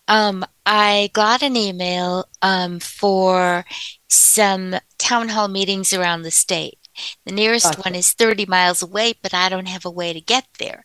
um, 0.08 0.46
I 0.66 1.10
got 1.14 1.42
an 1.42 1.56
email 1.56 2.28
um, 2.42 2.80
for 2.80 3.66
some 4.08 4.76
town 4.98 5.30
hall 5.30 5.48
meetings 5.48 5.94
around 5.94 6.22
the 6.22 6.32
state. 6.32 6.78
The 7.26 7.32
nearest 7.32 7.66
gotcha. 7.66 7.82
one 7.82 7.96
is 7.96 8.14
30 8.14 8.46
miles 8.48 8.82
away, 8.82 9.14
but 9.22 9.34
I 9.34 9.50
don't 9.50 9.68
have 9.68 9.86
a 9.86 9.92
way 9.92 10.14
to 10.14 10.22
get 10.22 10.48
there. 10.60 10.84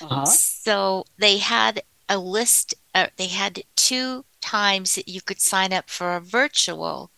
Uh-huh. 0.00 0.24
So 0.24 1.04
they 1.18 1.38
had 1.38 1.82
a 2.08 2.18
list, 2.18 2.74
uh, 2.94 3.08
they 3.16 3.28
had 3.28 3.62
two 3.76 4.24
times 4.40 4.96
that 4.96 5.08
you 5.08 5.20
could 5.20 5.40
sign 5.40 5.72
up 5.72 5.88
for 5.88 6.16
a 6.16 6.20
virtual 6.20 7.10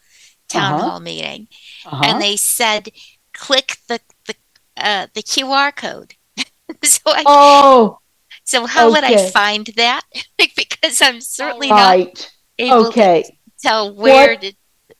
town 0.49 0.75
uh-huh. 0.75 0.89
hall 0.91 1.01
meeting. 1.01 1.49
Uh-huh. 1.87 2.03
And 2.05 2.21
they 2.21 2.37
said, 2.37 2.91
click 3.33 3.79
the, 3.89 4.01
the, 4.27 4.35
uh, 4.77 5.07
the 5.15 5.23
QR 5.23 5.75
code. 5.75 6.15
so 6.83 7.01
I, 7.07 7.23
oh, 7.27 7.99
so 8.45 8.67
how 8.67 8.89
okay. 8.89 8.95
would 8.95 9.05
I 9.05 9.31
find 9.31 9.67
that? 9.77 10.03
because 10.39 11.03
I'm 11.03 11.21
certainly 11.21 11.71
right. 11.71 12.07
not 12.15 12.31
able 12.59 12.87
okay. 12.89 13.23
to 13.23 13.33
tell 13.61 13.95
where 13.95 14.35
what? 14.35 14.41
to. 14.43 14.55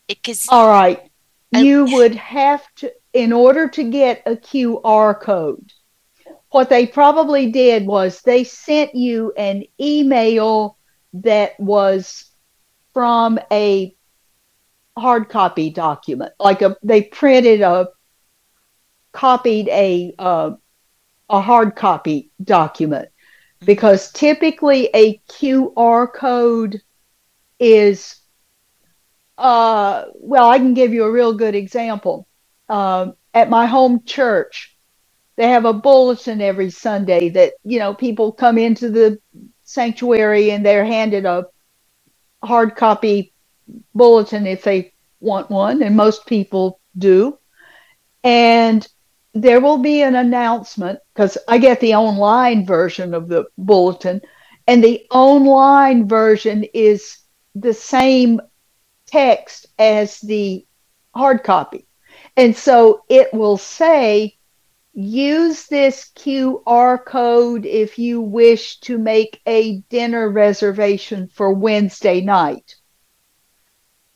Because 0.09 0.47
all 0.49 0.69
right, 0.69 1.11
I, 1.55 1.61
you 1.61 1.85
would 1.85 2.15
have 2.15 2.63
to, 2.77 2.93
in 3.13 3.33
order 3.33 3.69
to 3.69 3.85
get 3.85 4.23
a 4.27 4.37
QR 4.37 5.19
code. 5.21 5.73
What 6.51 6.69
they 6.69 6.87
probably 6.87 7.51
did 7.51 7.85
was 7.85 8.21
they 8.21 8.45
sent 8.45 8.95
you 8.95 9.33
an 9.37 9.65
email 9.81 10.79
that 11.15 11.59
was 11.59 12.31
from 12.93 13.41
a 13.51 13.95
hard 14.97 15.29
copy 15.29 15.71
document, 15.71 16.33
like 16.39 16.63
a 16.63 16.77
they 16.83 17.03
printed 17.03 17.61
a 17.61 17.89
copied 19.13 19.69
a 19.69 20.15
uh, 20.19 20.53
a 21.29 21.41
hard 21.41 21.75
copy 21.75 22.31
document 22.43 23.09
because 23.65 24.13
typically 24.13 24.89
a 24.95 25.21
QR 25.29 26.07
code 26.07 26.81
is 27.59 28.21
uh, 29.39 30.05
well, 30.15 30.49
I 30.49 30.59
can 30.59 30.75
give 30.75 30.93
you 30.93 31.05
a 31.05 31.11
real 31.13 31.33
good 31.35 31.55
example. 31.55 32.27
Uh, 32.69 33.13
at 33.33 33.51
my 33.51 33.67
home 33.67 34.03
church, 34.05 34.77
they 35.37 35.49
have 35.49 35.65
a 35.65 35.73
bulletin 35.73 36.41
every 36.41 36.71
Sunday 36.71 37.31
that 37.31 37.55
you 37.65 37.79
know 37.79 37.95
people 37.95 38.33
come 38.33 38.59
into 38.59 38.91
the 38.91 39.19
sanctuary 39.65 40.51
and 40.51 40.65
they're 40.65 40.85
handed 40.85 41.27
a 41.27 41.47
hard 42.43 42.77
copy 42.77 43.33
bulletin 43.95 44.47
if 44.47 44.63
they 44.63 44.93
want 45.21 45.51
one, 45.51 45.83
and 45.83 45.97
most 45.97 46.27
people 46.27 46.81
do. 46.97 47.39
And 48.23 48.87
there 49.35 49.61
will 49.61 49.79
be 49.79 50.03
an 50.03 50.15
announcement 50.15 51.01
because 51.13 51.37
I 51.49 51.59
get 51.59 51.81
the 51.81 51.95
online 51.95 52.65
version 52.65 53.15
of 53.15 53.29
the 53.29 53.47
bulletin, 53.59 54.21
and 54.67 54.83
the 54.83 55.07
online 55.11 56.09
version 56.09 56.65
is 56.73 57.19
the 57.55 57.75
same 57.75 58.41
text 59.07 59.67
as 59.79 60.21
the 60.21 60.67
hard 61.15 61.43
copy. 61.43 61.87
And 62.37 62.57
so 62.57 63.05
it 63.09 63.33
will 63.35 63.59
say, 63.59 64.37
use 64.95 65.67
this 65.67 66.11
QR 66.17 67.05
code 67.05 67.67
if 67.67 67.99
you 67.99 68.21
wish 68.21 68.79
to 68.81 68.99
make 68.99 69.41
a 69.47 69.79
dinner 69.91 70.31
reservation 70.31 71.29
for 71.29 71.53
Wednesday 71.53 72.21
night. 72.21 72.77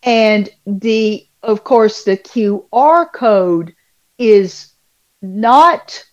And 0.04 0.48
the, 0.64 1.26
of 1.42 1.64
course, 1.64 2.04
the 2.04 2.16
QR 2.16 3.12
code 3.12 3.74
is 4.16 4.72
not 5.22 6.04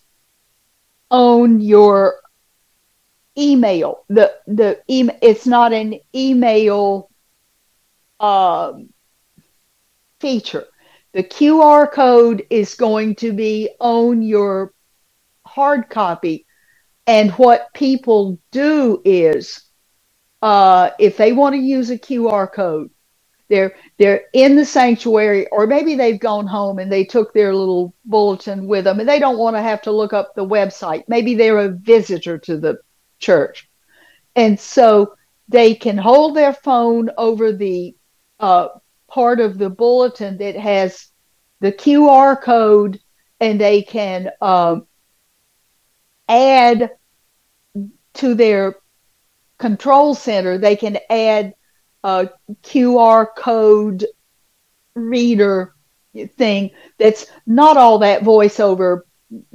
on 1.10 1.60
your 1.60 2.20
email. 3.38 4.04
The 4.08 4.34
the 4.46 4.82
email 4.90 5.16
it's 5.22 5.46
not 5.46 5.72
an 5.72 5.98
email 6.14 7.10
um, 8.20 8.88
feature. 10.20 10.66
The 11.12 11.22
QR 11.22 11.90
code 11.90 12.46
is 12.50 12.74
going 12.74 13.14
to 13.16 13.32
be 13.32 13.70
on 13.80 14.22
your 14.22 14.72
hard 15.46 15.88
copy. 15.88 16.46
And 17.06 17.30
what 17.32 17.72
people 17.72 18.38
do 18.50 19.00
is, 19.04 19.62
uh, 20.42 20.90
if 20.98 21.16
they 21.16 21.32
want 21.32 21.54
to 21.54 21.60
use 21.60 21.88
a 21.90 21.98
QR 21.98 22.52
code, 22.52 22.90
they're 23.48 23.74
they're 23.98 24.24
in 24.32 24.56
the 24.56 24.64
sanctuary 24.64 25.46
or 25.48 25.66
maybe 25.66 25.94
they've 25.94 26.18
gone 26.18 26.46
home 26.46 26.78
and 26.78 26.90
they 26.90 27.04
took 27.04 27.32
their 27.32 27.54
little 27.54 27.94
bulletin 28.04 28.66
with 28.66 28.84
them 28.84 29.00
and 29.00 29.08
they 29.08 29.18
don't 29.18 29.38
want 29.38 29.56
to 29.56 29.62
have 29.62 29.82
to 29.82 29.92
look 29.92 30.12
up 30.12 30.34
the 30.34 30.46
website. 30.46 31.04
Maybe 31.08 31.34
they're 31.34 31.58
a 31.58 31.68
visitor 31.70 32.38
to 32.38 32.58
the 32.58 32.78
church. 33.18 33.68
And 34.34 34.58
so 34.58 35.14
they 35.48 35.74
can 35.74 35.96
hold 35.96 36.36
their 36.36 36.52
phone 36.52 37.10
over 37.16 37.52
the 37.52 37.94
uh, 38.40 38.68
part 39.08 39.40
of 39.40 39.58
the 39.58 39.70
bulletin 39.70 40.38
that 40.38 40.56
has 40.56 41.08
the 41.60 41.72
qr 41.72 42.40
code 42.42 43.00
and 43.40 43.60
they 43.60 43.82
can 43.82 44.30
um, 44.40 44.86
add 46.28 46.90
to 48.14 48.34
their 48.34 48.76
control 49.58 50.14
center. 50.14 50.58
They 50.58 50.76
can 50.76 50.98
add 51.10 51.54
a 52.02 52.30
QR 52.62 53.26
code 53.36 54.06
reader 54.94 55.74
thing 56.36 56.70
that's 56.98 57.26
not 57.46 57.76
all 57.76 57.98
that 57.98 58.22
voiceover 58.22 59.02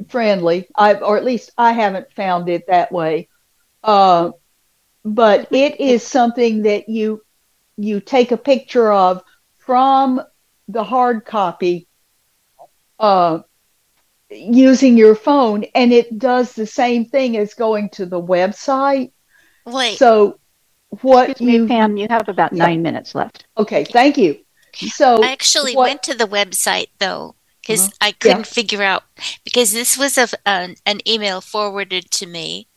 friendly. 0.10 0.68
I 0.76 0.96
or 0.96 1.18
at 1.18 1.26
least 1.26 1.52
I 1.58 1.72
haven't 1.72 2.12
found 2.14 2.50
it 2.50 2.68
that 2.68 2.92
way. 2.92 3.30
Uh, 3.84 4.32
but 5.04 5.52
it 5.52 5.80
is 5.80 6.04
something 6.04 6.64
that 6.64 6.90
you 6.90 7.22
you 7.78 8.00
take 8.00 8.32
a 8.32 8.38
picture 8.38 8.92
of 8.92 9.24
from 9.58 10.22
the 10.68 10.84
hard 10.84 11.26
copy 11.26 11.88
uh, 13.00 13.40
using 14.30 14.98
your 14.98 15.16
phone, 15.16 15.64
and 15.76 15.92
it 15.92 16.18
does 16.20 16.54
the 16.54 16.68
same 16.68 17.06
thing 17.06 17.38
as 17.38 17.54
going 17.54 17.90
to 17.90 18.06
the 18.06 18.22
website. 18.22 19.12
Wait. 19.66 19.98
So 19.98 20.40
what 21.02 21.30
Excuse 21.30 21.54
you, 21.54 21.62
me, 21.64 21.68
Pam, 21.68 21.98
you 21.98 22.08
have 22.10 22.28
about 22.28 22.54
yeah. 22.54 22.66
nine 22.66 22.82
minutes 22.82 23.16
left. 23.16 23.46
Okay, 23.58 23.86
thank 23.86 24.18
you. 24.18 24.38
So 24.74 25.24
I 25.24 25.32
actually 25.32 25.76
what, 25.76 25.88
went 25.88 26.04
to 26.04 26.14
the 26.14 26.28
website 26.28 26.90
though 27.00 27.36
because 27.62 27.88
uh-huh. 27.88 27.98
I 28.02 28.12
couldn't 28.12 28.40
yeah. 28.40 28.44
figure 28.44 28.84
out 28.84 29.04
because 29.44 29.72
this 29.72 29.98
was 29.98 30.18
a, 30.18 30.28
an, 30.46 30.76
an 30.86 31.00
email 31.08 31.42
forwarded 31.42 32.12
to 32.12 32.28
me, 32.28 32.68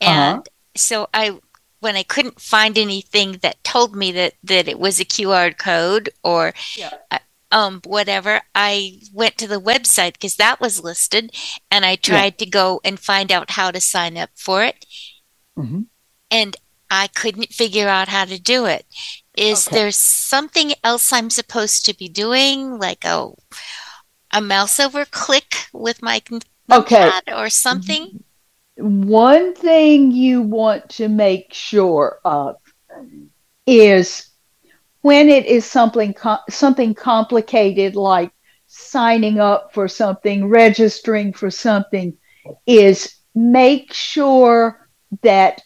and 0.00 0.38
uh-huh. 0.38 0.42
so 0.76 1.08
I 1.14 1.38
when 1.80 1.96
I 1.96 2.02
couldn't 2.02 2.40
find 2.40 2.78
anything 2.78 3.38
that 3.42 3.62
told 3.64 3.94
me 3.96 4.12
that 4.12 4.34
that 4.42 4.68
it 4.68 4.78
was 4.78 5.00
a 5.00 5.04
QR 5.04 5.56
code 5.56 6.10
or 6.22 6.52
yeah. 6.76 6.90
uh, 7.10 7.18
um 7.50 7.80
whatever, 7.84 8.42
I 8.54 9.00
went 9.12 9.38
to 9.38 9.48
the 9.48 9.60
website 9.60 10.14
because 10.14 10.36
that 10.36 10.60
was 10.60 10.84
listed, 10.84 11.34
and 11.70 11.84
I 11.84 11.96
tried 11.96 12.34
yeah. 12.34 12.44
to 12.44 12.46
go 12.46 12.80
and 12.84 13.00
find 13.00 13.32
out 13.32 13.52
how 13.52 13.70
to 13.70 13.80
sign 13.80 14.18
up 14.18 14.30
for 14.34 14.64
it. 14.64 14.84
Mm-hmm. 15.58 15.82
And 16.30 16.56
I 16.90 17.08
couldn't 17.08 17.52
figure 17.52 17.88
out 17.88 18.08
how 18.08 18.24
to 18.24 18.38
do 18.38 18.66
it. 18.66 18.86
Is 19.36 19.66
okay. 19.66 19.76
there 19.76 19.90
something 19.90 20.72
else 20.84 21.12
I'm 21.12 21.30
supposed 21.30 21.86
to 21.86 21.96
be 21.96 22.08
doing, 22.08 22.78
like 22.78 23.04
a 23.04 23.30
a 24.32 24.40
mouse 24.40 24.80
over 24.80 25.04
click 25.04 25.66
with 25.72 26.02
my 26.02 26.22
okay 26.70 27.10
or 27.28 27.48
something? 27.48 28.22
One 28.76 29.54
thing 29.54 30.10
you 30.10 30.42
want 30.42 30.88
to 30.90 31.08
make 31.08 31.54
sure 31.54 32.18
of 32.24 32.56
is 33.66 34.28
when 35.02 35.28
it 35.28 35.46
is 35.46 35.64
something 35.64 36.14
something 36.48 36.94
complicated 36.94 37.94
like 37.94 38.32
signing 38.66 39.38
up 39.38 39.72
for 39.72 39.86
something, 39.86 40.48
registering 40.48 41.32
for 41.32 41.50
something, 41.50 42.16
is 42.66 43.14
make 43.34 43.92
sure 43.92 44.88
that 45.22 45.60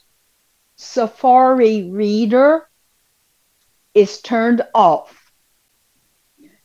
Safari 0.79 1.91
Reader 1.91 2.68
is 3.95 4.20
turned 4.20 4.62
off. 4.74 5.33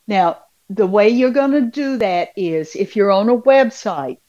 Now, 0.08 0.44
the 0.70 0.88
way 0.88 1.10
you're 1.10 1.32
going 1.32 1.52
to 1.52 1.62
do 1.62 1.98
that 1.98 2.30
is 2.36 2.76
if 2.76 2.96
you're 2.96 3.12
on 3.12 3.30
a 3.30 3.38
website, 3.38 4.20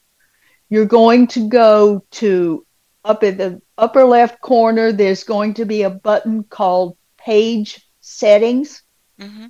you're 0.69 0.85
going 0.85 1.27
to 1.27 1.47
go 1.47 2.03
to 2.11 2.65
up 3.03 3.23
in 3.23 3.37
the 3.37 3.61
upper 3.77 4.03
left 4.03 4.41
corner, 4.41 4.91
there's 4.91 5.23
going 5.23 5.53
to 5.53 5.65
be 5.65 5.83
a 5.83 5.89
button 5.89 6.43
called 6.43 6.97
Page 7.17 7.87
Settings. 8.01 8.81
Mm-hmm. 9.19 9.47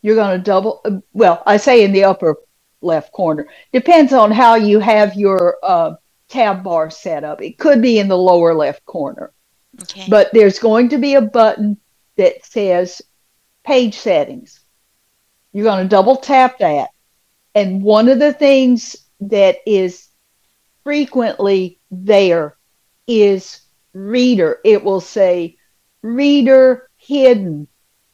You're 0.00 0.14
going 0.14 0.38
to 0.38 0.42
double, 0.42 1.02
well, 1.12 1.42
I 1.44 1.58
say 1.58 1.84
in 1.84 1.92
the 1.92 2.04
upper 2.04 2.36
left 2.80 3.12
corner. 3.12 3.48
Depends 3.72 4.14
on 4.14 4.30
how 4.30 4.54
you 4.54 4.78
have 4.78 5.14
your 5.14 5.58
uh, 5.62 5.96
tab 6.28 6.64
bar 6.64 6.88
set 6.88 7.24
up. 7.24 7.42
It 7.42 7.58
could 7.58 7.82
be 7.82 7.98
in 7.98 8.08
the 8.08 8.16
lower 8.16 8.54
left 8.54 8.84
corner. 8.86 9.32
Okay. 9.82 10.06
But 10.08 10.30
there's 10.32 10.58
going 10.58 10.88
to 10.90 10.98
be 10.98 11.14
a 11.14 11.20
button 11.20 11.78
that 12.16 12.44
says 12.44 13.02
page 13.64 13.96
settings. 13.96 14.60
You're 15.52 15.64
going 15.64 15.84
to 15.84 15.88
double 15.88 16.16
tap 16.16 16.58
that. 16.58 16.90
And 17.54 17.82
one 17.82 18.08
of 18.08 18.18
the 18.18 18.32
things 18.32 18.96
that 19.20 19.56
is 19.66 20.08
frequently 20.84 21.80
there 21.90 22.56
is 23.06 23.60
reader. 23.92 24.58
It 24.64 24.82
will 24.82 25.00
say 25.00 25.56
reader 26.02 26.88
hidden 26.96 27.68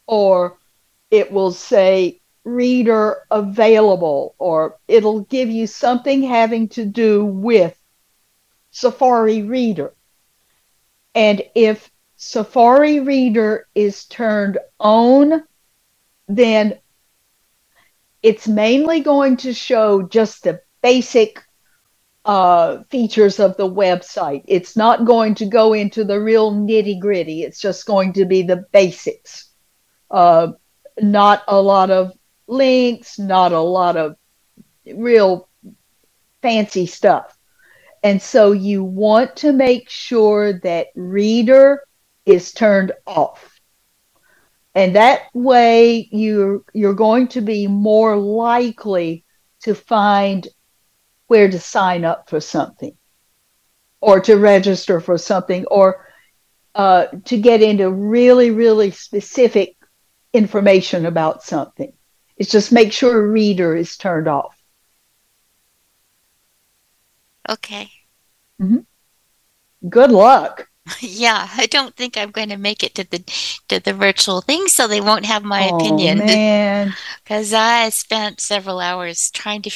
or 0.07 0.57
it 1.11 1.31
will 1.31 1.51
say 1.51 2.21
reader 2.43 3.25
available 3.31 4.35
or 4.37 4.77
it'll 4.87 5.21
give 5.21 5.49
you 5.49 5.67
something 5.67 6.21
having 6.21 6.69
to 6.69 6.85
do 6.85 7.25
with 7.25 7.75
Safari 8.71 9.41
Reader. 9.41 9.94
And 11.15 11.41
if 11.55 11.89
Safari 12.17 12.99
Reader 12.99 13.67
is 13.73 14.05
turned 14.05 14.59
on, 14.79 15.43
then 16.27 16.77
it's 18.21 18.47
mainly 18.47 18.99
going 18.99 19.37
to 19.37 19.53
show 19.53 20.01
just 20.03 20.43
the 20.43 20.61
basic 20.81 21.41
uh, 22.25 22.83
features 22.89 23.39
of 23.39 23.55
the 23.55 23.69
website. 23.69 24.43
It's 24.47 24.75
not 24.75 25.05
going 25.05 25.35
to 25.35 25.45
go 25.45 25.73
into 25.73 26.03
the 26.03 26.19
real 26.19 26.51
nitty 26.51 26.99
gritty. 26.99 27.43
It's 27.43 27.61
just 27.61 27.85
going 27.85 28.13
to 28.13 28.25
be 28.25 28.41
the 28.41 28.65
basics. 28.71 29.51
Uh, 30.09 30.53
not 30.99 31.43
a 31.47 31.61
lot 31.61 31.91
of 31.91 32.13
links, 32.47 33.19
not 33.19 33.51
a 33.51 33.59
lot 33.59 33.95
of 33.95 34.15
real 34.85 35.47
fancy 36.41 36.87
stuff. 36.87 37.34
And 38.05 38.21
so 38.21 38.51
you 38.51 38.83
want 38.83 39.35
to 39.37 39.51
make 39.51 39.89
sure 39.89 40.59
that 40.59 40.89
reader 40.93 41.81
is 42.23 42.53
turned 42.53 42.91
off. 43.07 43.59
And 44.75 44.95
that 44.95 45.23
way 45.33 46.07
you're 46.11 46.61
you're 46.71 46.93
going 46.93 47.29
to 47.29 47.41
be 47.41 47.65
more 47.65 48.15
likely 48.15 49.25
to 49.61 49.73
find 49.73 50.47
where 51.25 51.49
to 51.49 51.59
sign 51.59 52.05
up 52.05 52.29
for 52.29 52.39
something 52.39 52.95
or 54.01 54.19
to 54.19 54.35
register 54.35 54.99
for 54.99 55.17
something 55.17 55.65
or 55.65 56.05
uh, 56.75 57.07
to 57.25 57.39
get 57.39 57.63
into 57.63 57.89
really, 57.89 58.51
really 58.51 58.91
specific 58.91 59.77
information 60.31 61.07
about 61.07 61.41
something. 61.41 61.91
It's 62.37 62.51
just 62.51 62.71
make 62.71 62.93
sure 62.93 63.31
reader 63.31 63.75
is 63.75 63.97
turned 63.97 64.27
off. 64.27 64.55
Okay. 67.49 67.94
Mm-hmm. 68.61 69.89
Good 69.89 70.11
luck. 70.11 70.67
Yeah, 70.99 71.47
I 71.57 71.65
don't 71.65 71.95
think 71.95 72.15
I'm 72.15 72.29
going 72.29 72.49
to 72.49 72.57
make 72.57 72.83
it 72.83 72.93
to 72.95 73.09
the 73.09 73.17
to 73.69 73.79
the 73.79 73.91
virtual 73.91 74.41
thing, 74.41 74.67
so 74.67 74.87
they 74.87 75.01
won't 75.01 75.25
have 75.25 75.43
my 75.43 75.67
oh, 75.71 75.77
opinion. 75.77 76.19
Man, 76.25 76.93
because 77.23 77.53
I 77.53 77.89
spent 77.89 78.39
several 78.39 78.79
hours 78.79 79.31
trying 79.31 79.63
to 79.63 79.71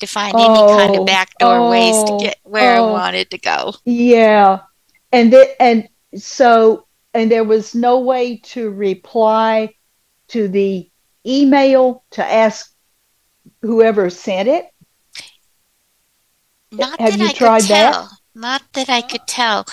to 0.00 0.06
find 0.06 0.34
oh, 0.36 0.76
any 0.76 0.82
kind 0.82 1.00
of 1.00 1.06
backdoor 1.06 1.56
oh, 1.56 1.70
ways 1.70 2.04
to 2.04 2.18
get 2.20 2.36
where 2.42 2.74
I 2.74 2.78
oh. 2.78 2.92
wanted 2.92 3.30
to 3.30 3.38
go. 3.38 3.72
Yeah, 3.86 4.60
and 5.12 5.30
th- 5.30 5.56
and 5.58 5.88
so 6.14 6.86
and 7.14 7.30
there 7.30 7.44
was 7.44 7.74
no 7.74 8.00
way 8.00 8.36
to 8.52 8.70
reply 8.70 9.74
to 10.28 10.48
the 10.48 10.90
email 11.26 12.04
to 12.10 12.24
ask 12.24 12.74
whoever 13.62 14.10
sent 14.10 14.48
it. 14.48 14.66
Not 16.74 16.98
Have 16.98 17.06
that 17.06 17.20
you 17.20 17.28
I 17.28 17.32
tried 17.32 17.62
could 17.62 17.68
that? 17.68 17.98
tell. 17.98 18.18
Not 18.34 18.62
that 18.74 18.88
I 18.88 19.02
could 19.02 19.26
tell. 19.26 19.64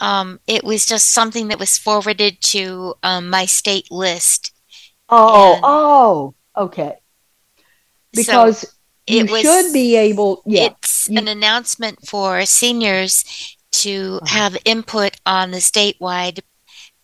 Um, 0.00 0.40
it 0.46 0.64
was 0.64 0.86
just 0.86 1.12
something 1.12 1.48
that 1.48 1.58
was 1.58 1.78
forwarded 1.78 2.40
to 2.42 2.94
um, 3.02 3.30
my 3.30 3.46
state 3.46 3.90
list. 3.90 4.52
Oh, 5.10 5.60
And 5.60 5.62
oh, 5.62 6.34
okay. 6.56 7.00
Because 8.14 8.64
so 8.64 8.68
you 9.06 9.26
it 9.26 9.30
was, 9.30 9.42
should 9.42 9.72
be 9.72 9.96
able. 9.96 10.42
Yeah, 10.46 10.68
It's 10.68 11.08
an 11.16 11.28
announcement 11.28 12.06
for 12.08 12.44
seniors 12.46 13.24
to 13.72 14.20
Uh-huh. 14.22 14.28
have 14.30 14.56
input 14.64 15.16
on 15.26 15.50
the 15.50 15.58
statewide 15.58 16.40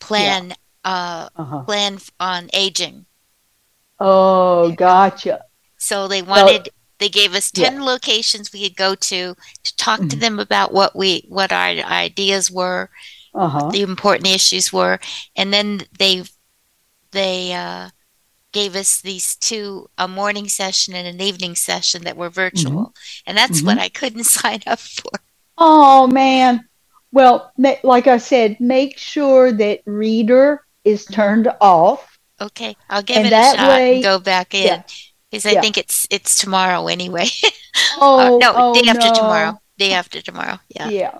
plan 0.00 0.54
uh, 0.84 1.30
Uh-huh. 1.36 1.64
plan 1.66 1.98
on 2.20 2.50
aging. 2.54 3.06
Oh, 4.00 4.72
gotcha. 4.72 5.44
So 5.78 6.06
they 6.08 6.22
wanted 6.22 6.68
they 6.98 7.08
gave 7.08 7.34
us 7.34 7.50
Yeah. 7.54 7.70
10 7.70 7.82
locations 7.84 8.52
we 8.52 8.62
could 8.68 8.76
go 8.76 8.94
to 8.94 9.34
to 9.64 9.76
talk 9.76 10.00
to 10.00 10.16
Mhm. 10.16 10.20
them 10.20 10.38
about 10.38 10.72
what 10.72 10.94
we 10.96 11.24
what 11.28 11.52
our 11.52 11.68
ideas 11.68 12.50
were, 12.50 12.90
Uh 13.34 13.48
huh. 13.48 13.68
the 13.70 13.82
important 13.82 14.26
issues 14.28 14.72
were, 14.72 14.98
and 15.36 15.52
then 15.52 15.82
they 15.98 16.24
they 17.12 17.52
uh, 17.54 17.90
gave 18.52 18.74
us 18.76 19.00
these 19.00 19.36
two 19.36 19.88
a 19.98 20.08
morning 20.08 20.48
session 20.48 20.94
and 20.94 21.06
an 21.06 21.20
evening 21.20 21.54
session 21.54 22.04
that 22.04 22.16
were 22.16 22.30
virtual, 22.30 22.94
and 23.26 23.36
that's 23.36 23.62
what 23.62 23.78
Mhm. 23.78 23.80
I 23.82 23.88
couldn't 23.90 24.24
sign 24.42 24.62
up 24.66 24.80
for. 24.80 25.10
Oh 25.58 26.06
man. 26.06 26.68
Well, 27.12 27.50
ma- 27.56 27.76
like 27.82 28.06
I 28.08 28.18
said, 28.18 28.58
make 28.60 28.98
sure 28.98 29.52
that 29.52 29.80
reader 29.86 30.60
is 30.84 31.04
turned 31.06 31.48
off. 31.60 32.18
Okay, 32.40 32.76
I'll 32.90 33.02
give 33.02 33.16
And 33.18 33.26
it 33.28 33.32
a 33.32 33.56
shot 33.56 33.68
way- 33.68 33.94
and 33.94 34.02
go 34.02 34.18
back 34.18 34.52
in 34.54 34.64
Yeah. 34.66 34.82
Because 35.36 35.46
I 35.46 35.54
Yeah. 35.54 35.60
think 35.60 35.78
it's 35.78 36.06
it's 36.10 36.38
tomorrow 36.38 36.88
anyway. 36.88 37.28
Oh 38.00 38.18
Uh, 38.18 38.30
no, 38.40 38.54
oh, 38.54 38.72
day 38.72 38.88
after 38.88 39.10
no. 39.10 39.10
tomorrow. 39.10 39.60
Day 39.78 39.92
after 39.92 40.22
tomorrow. 40.22 40.58
Yeah. 40.68 40.90
Yeah. 40.90 41.18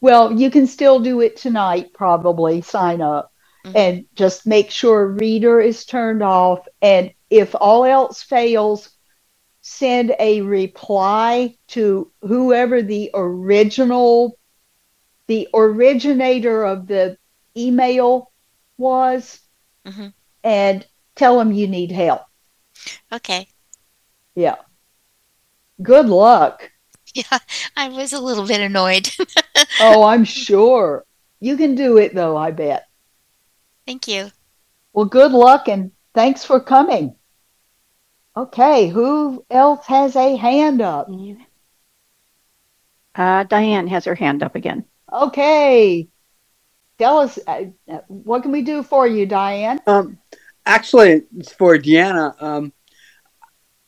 Well, 0.00 0.32
you 0.32 0.50
can 0.50 0.66
still 0.66 1.00
do 1.00 1.20
it 1.20 1.36
tonight, 1.36 1.92
probably 1.94 2.62
sign 2.62 3.00
up 3.00 3.32
Mhm. 3.64 3.74
and 3.74 4.06
just 4.14 4.46
make 4.46 4.70
sure 4.70 5.06
reader 5.08 5.60
is 5.60 5.86
turned 5.86 6.22
off. 6.22 6.66
And 6.82 7.12
if 7.30 7.54
all 7.54 7.84
else 7.84 8.22
fails, 8.22 8.90
send 9.62 10.14
a 10.20 10.42
reply 10.42 11.56
to 11.68 12.12
whoever 12.22 12.82
the 12.82 13.10
original, 13.14 14.38
the 15.28 15.48
originator 15.54 16.64
of 16.64 16.86
the 16.88 17.18
email 17.56 18.32
was 18.78 19.40
Mhm. 19.84 20.12
and 20.44 20.86
tell 21.16 21.38
them 21.38 21.52
you 21.52 21.66
need 21.68 21.92
help. 21.92 22.22
Okay. 23.12 23.48
Yeah. 24.34 24.56
Good 25.82 26.06
luck. 26.06 26.70
Yeah, 27.14 27.38
I 27.76 27.90
was 27.90 28.12
a 28.12 28.18
little 28.18 28.44
bit 28.44 28.60
annoyed. 28.60 29.08
Oh, 29.80 30.02
I'm 30.02 30.24
sure. 30.24 31.04
You 31.38 31.56
can 31.56 31.76
do 31.76 31.98
it, 31.98 32.12
though, 32.12 32.36
I 32.36 32.50
bet. 32.50 32.88
Thank 33.86 34.08
you. 34.08 34.32
Well, 34.92 35.04
good 35.04 35.30
luck 35.30 35.68
and 35.68 35.92
thanks 36.12 36.44
for 36.44 36.58
coming. 36.58 37.14
Okay, 38.36 38.88
who 38.88 39.44
else 39.48 39.86
has 39.86 40.16
a 40.16 40.34
hand 40.34 40.80
up? 40.80 41.08
Uh, 43.14 43.44
Diane 43.44 43.86
has 43.86 44.04
her 44.06 44.16
hand 44.16 44.42
up 44.42 44.56
again. 44.56 44.84
Okay. 45.12 46.08
Tell 46.98 47.18
us, 47.18 47.38
uh, 47.46 47.66
uh, 47.88 48.00
what 48.08 48.42
can 48.42 48.50
we 48.50 48.62
do 48.62 48.82
for 48.82 49.06
you, 49.06 49.26
Diane? 49.26 49.80
Um, 49.86 50.18
actually, 50.66 51.22
it's 51.36 51.52
for 51.52 51.76
Deanna. 51.76 52.40
Um, 52.42 52.72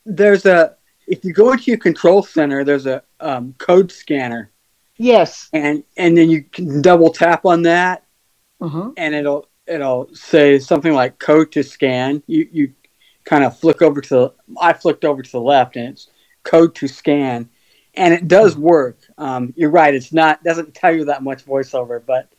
there's 0.07 0.47
a 0.47 0.77
if 1.07 1.25
you 1.25 1.33
go 1.33 1.53
into 1.53 1.71
your 1.71 1.79
control 1.79 2.23
center, 2.23 2.65
there's 2.65 2.87
a 2.87 3.03
um, 3.21 3.55
code 3.59 3.93
scanner, 3.93 4.53
Yes. 4.97 5.49
and 5.53 5.85
and 5.97 6.17
then 6.17 6.31
you 6.31 6.43
can 6.45 6.83
double 6.83 7.11
tap 7.13 7.45
on 7.47 7.63
that, 7.63 8.05
Uh-huh. 8.61 8.91
and 8.97 9.15
it'll 9.15 9.49
it'll 9.67 10.09
say 10.15 10.59
something 10.59 10.93
like 10.95 11.19
code 11.19 11.53
to 11.53 11.63
scan. 11.63 12.23
You 12.27 12.49
you 12.53 12.73
kind 13.25 13.45
of 13.45 13.59
flick 13.59 13.83
over 13.83 14.01
to 14.01 14.15
the 14.15 14.35
I 14.61 14.73
flicked 14.73 15.05
over 15.05 15.23
to 15.23 15.31
the 15.31 15.41
left, 15.41 15.77
and 15.77 15.91
it's 15.91 16.09
code 16.45 16.75
to 16.77 16.89
scan, 16.89 17.51
and 17.95 18.15
it 18.15 18.29
does 18.29 18.57
work. 18.57 18.99
Um, 19.19 19.53
you're 19.57 19.71
right; 19.71 19.95
it's 19.95 20.13
not 20.13 20.43
doesn't 20.45 20.75
tell 20.75 20.95
you 20.95 21.07
that 21.07 21.23
much 21.23 21.45
voiceover, 21.45 22.03
but 22.05 22.33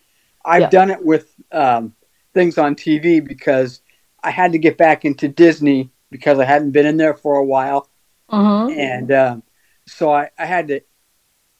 I've 0.45 0.61
Yeah. 0.63 0.69
done 0.69 0.91
it 0.91 1.03
with 1.05 1.33
um, 1.51 1.93
things 2.33 2.57
on 2.57 2.75
TV 2.75 3.19
because 3.21 3.81
I 4.23 4.31
had 4.31 4.53
to 4.53 4.59
get 4.59 4.77
back 4.77 5.05
into 5.05 5.27
Disney 5.27 5.91
because 6.09 6.39
I 6.39 6.45
hadn't 6.45 6.71
been 6.71 6.85
in 6.85 6.97
there 6.97 7.13
for 7.13 7.35
a 7.35 7.43
while, 7.45 7.89
Uh-huh. 8.29 8.67
and 8.69 9.11
um, 9.11 9.43
so 9.87 10.11
I, 10.11 10.29
I 10.37 10.45
had 10.45 10.67
to 10.69 10.81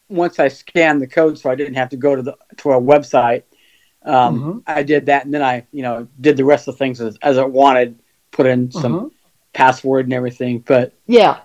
once 0.09 0.39
I 0.39 0.47
scanned 0.47 1.01
the 1.01 1.07
code, 1.07 1.37
so 1.37 1.49
I 1.49 1.55
didn't 1.55 1.75
have 1.75 1.89
to 1.89 1.97
go 1.97 2.15
to 2.15 2.21
the 2.21 2.37
to 2.57 2.71
a 2.71 2.81
website. 2.81 3.43
Um, 4.03 4.39
Mhm. 4.39 4.63
I 4.67 4.83
did 4.83 5.07
that, 5.07 5.25
and 5.25 5.33
then 5.33 5.41
I, 5.41 5.65
you 5.71 5.81
know, 5.83 6.07
did 6.19 6.37
the 6.37 6.45
rest 6.45 6.67
of 6.67 6.75
the 6.75 6.77
things 6.77 7.01
as, 7.01 7.17
as 7.21 7.37
I 7.37 7.43
wanted, 7.45 7.99
put 8.31 8.45
in 8.45 8.71
some 8.71 8.93
Uh-huh. 8.95 9.09
password 9.53 10.05
and 10.05 10.13
everything. 10.13 10.59
But 10.59 10.93
Yeah. 11.07 11.41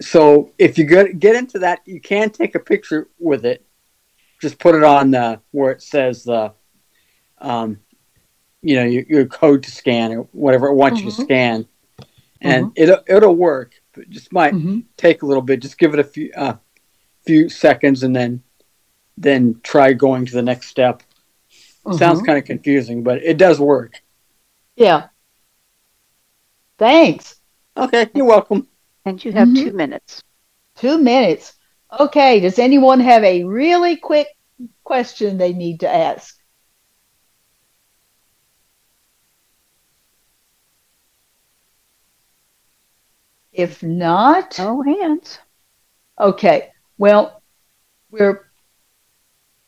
so 0.00 0.52
if 0.58 0.78
you 0.78 0.84
get 0.84 1.18
get 1.18 1.36
into 1.36 1.60
that, 1.60 1.80
you 1.86 2.00
can 2.00 2.30
take 2.30 2.54
a 2.54 2.60
picture 2.60 3.08
with 3.18 3.44
it. 3.44 3.64
Just 4.40 4.58
put 4.58 4.74
it 4.74 4.82
on 4.84 5.10
the 5.12 5.40
where 5.52 5.70
it 5.70 5.80
says 5.82 6.24
the, 6.24 6.52
um, 7.38 7.78
you 8.60 8.74
know, 8.76 8.84
your, 8.84 9.04
your 9.08 9.26
code 9.26 9.62
to 9.62 9.70
scan 9.70 10.12
or 10.12 10.22
whatever 10.32 10.66
it 10.68 10.74
wants 10.74 11.00
you 11.00 11.10
to 11.10 11.16
scan, 11.24 11.66
and 12.42 12.72
it'll 12.76 13.00
it'll 13.06 13.34
work. 13.36 13.74
But 13.94 14.10
just 14.10 14.32
might 14.32 14.54
Mhm. 14.54 14.84
take 14.96 15.22
a 15.22 15.26
little 15.26 15.42
bit. 15.42 15.60
Just 15.60 15.78
give 15.78 15.94
it 15.94 16.00
a 16.00 16.04
few 16.04 16.30
uh, 16.36 16.56
few 17.24 17.48
seconds, 17.48 18.02
and 18.02 18.14
then 18.14 18.42
then 19.16 19.60
try 19.62 19.92
going 19.92 20.26
to 20.26 20.32
the 20.32 20.42
next 20.42 20.68
step. 20.68 21.02
Sounds 21.92 22.18
Uh-huh. 22.18 22.26
kind 22.26 22.38
of 22.38 22.44
confusing, 22.44 23.02
but 23.02 23.22
it 23.22 23.36
does 23.38 23.60
work. 23.60 24.02
Yeah. 24.76 25.08
Thanks. 26.78 27.36
Okay, 27.76 28.08
you're 28.14 28.26
welcome. 28.26 28.68
And 29.04 29.22
you 29.24 29.32
have 29.32 29.48
Mhm. 29.48 29.64
two 29.64 29.72
minutes. 29.72 30.22
Two 30.76 30.98
minutes. 30.98 31.54
Okay. 31.98 32.40
Does 32.40 32.58
anyone 32.58 33.00
have 33.00 33.22
a 33.24 33.44
really 33.44 33.96
quick 33.96 34.28
question 34.84 35.36
they 35.38 35.52
need 35.52 35.80
to 35.80 35.88
ask? 35.88 36.36
If 43.52 43.82
not, 43.82 44.58
no 44.58 44.82
hands. 44.82 45.38
Okay. 46.18 46.70
Well, 46.98 47.42
we're 48.10 48.48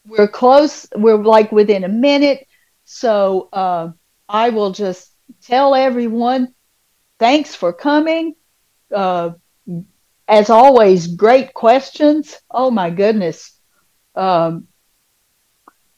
we're 0.07 0.29
close. 0.29 0.87
We're 0.95 1.23
like 1.23 1.53
within 1.53 1.85
a 1.85 1.89
minute, 1.89 2.47
so 2.85 3.49
uh, 3.53 3.91
I 4.29 4.51
will 4.51 4.73
just 4.73 5.11
tell 5.43 5.75
everyone 5.75 6.55
thanks 7.19 7.55
for 7.55 7.73
coming. 7.73 8.35
Uh, 8.95 9.33
as 10.29 10.49
always, 10.49 11.07
great 11.07 11.53
questions. 11.53 12.37
Oh 12.51 12.71
my 12.71 12.91
goodness. 12.91 13.59
Um, 14.15 14.69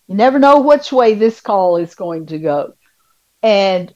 you 0.09 0.15
never 0.15 0.39
know 0.39 0.61
which 0.61 0.93
way 0.93 1.15
this 1.15 1.41
call 1.41 1.77
is 1.77 1.95
going 1.95 2.27
to 2.27 2.39
go. 2.39 2.75
And 3.43 3.95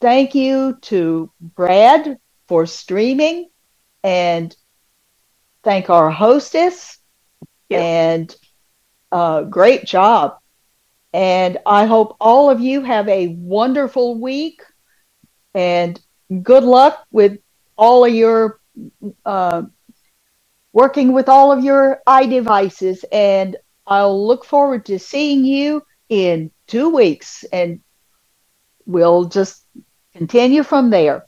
thank 0.00 0.34
you 0.34 0.78
to 0.82 1.30
Brad 1.40 2.18
for 2.48 2.66
streaming 2.66 3.48
and 4.02 4.56
thank 5.62 5.90
our 5.90 6.10
hostess 6.10 6.98
yep. 7.68 7.80
and 7.82 8.36
uh, 9.12 9.42
great 9.42 9.84
job. 9.84 10.38
And 11.12 11.58
I 11.64 11.86
hope 11.86 12.16
all 12.20 12.50
of 12.50 12.60
you 12.60 12.82
have 12.82 13.08
a 13.08 13.28
wonderful 13.28 14.20
week 14.20 14.62
and 15.54 16.00
good 16.42 16.64
luck 16.64 17.06
with 17.10 17.38
all 17.76 18.04
of 18.04 18.12
your 18.12 18.60
uh, 19.24 19.62
working 20.72 21.12
with 21.12 21.28
all 21.28 21.50
of 21.50 21.64
your 21.64 22.02
iDevices. 22.06 23.04
And 23.10 23.56
I'll 23.86 24.26
look 24.26 24.44
forward 24.44 24.86
to 24.86 24.98
seeing 24.98 25.44
you 25.44 25.82
in 26.08 26.50
two 26.66 26.90
weeks 26.90 27.44
and 27.52 27.80
we'll 28.86 29.24
just 29.24 29.64
continue 30.12 30.62
from 30.62 30.90
there. 30.90 31.27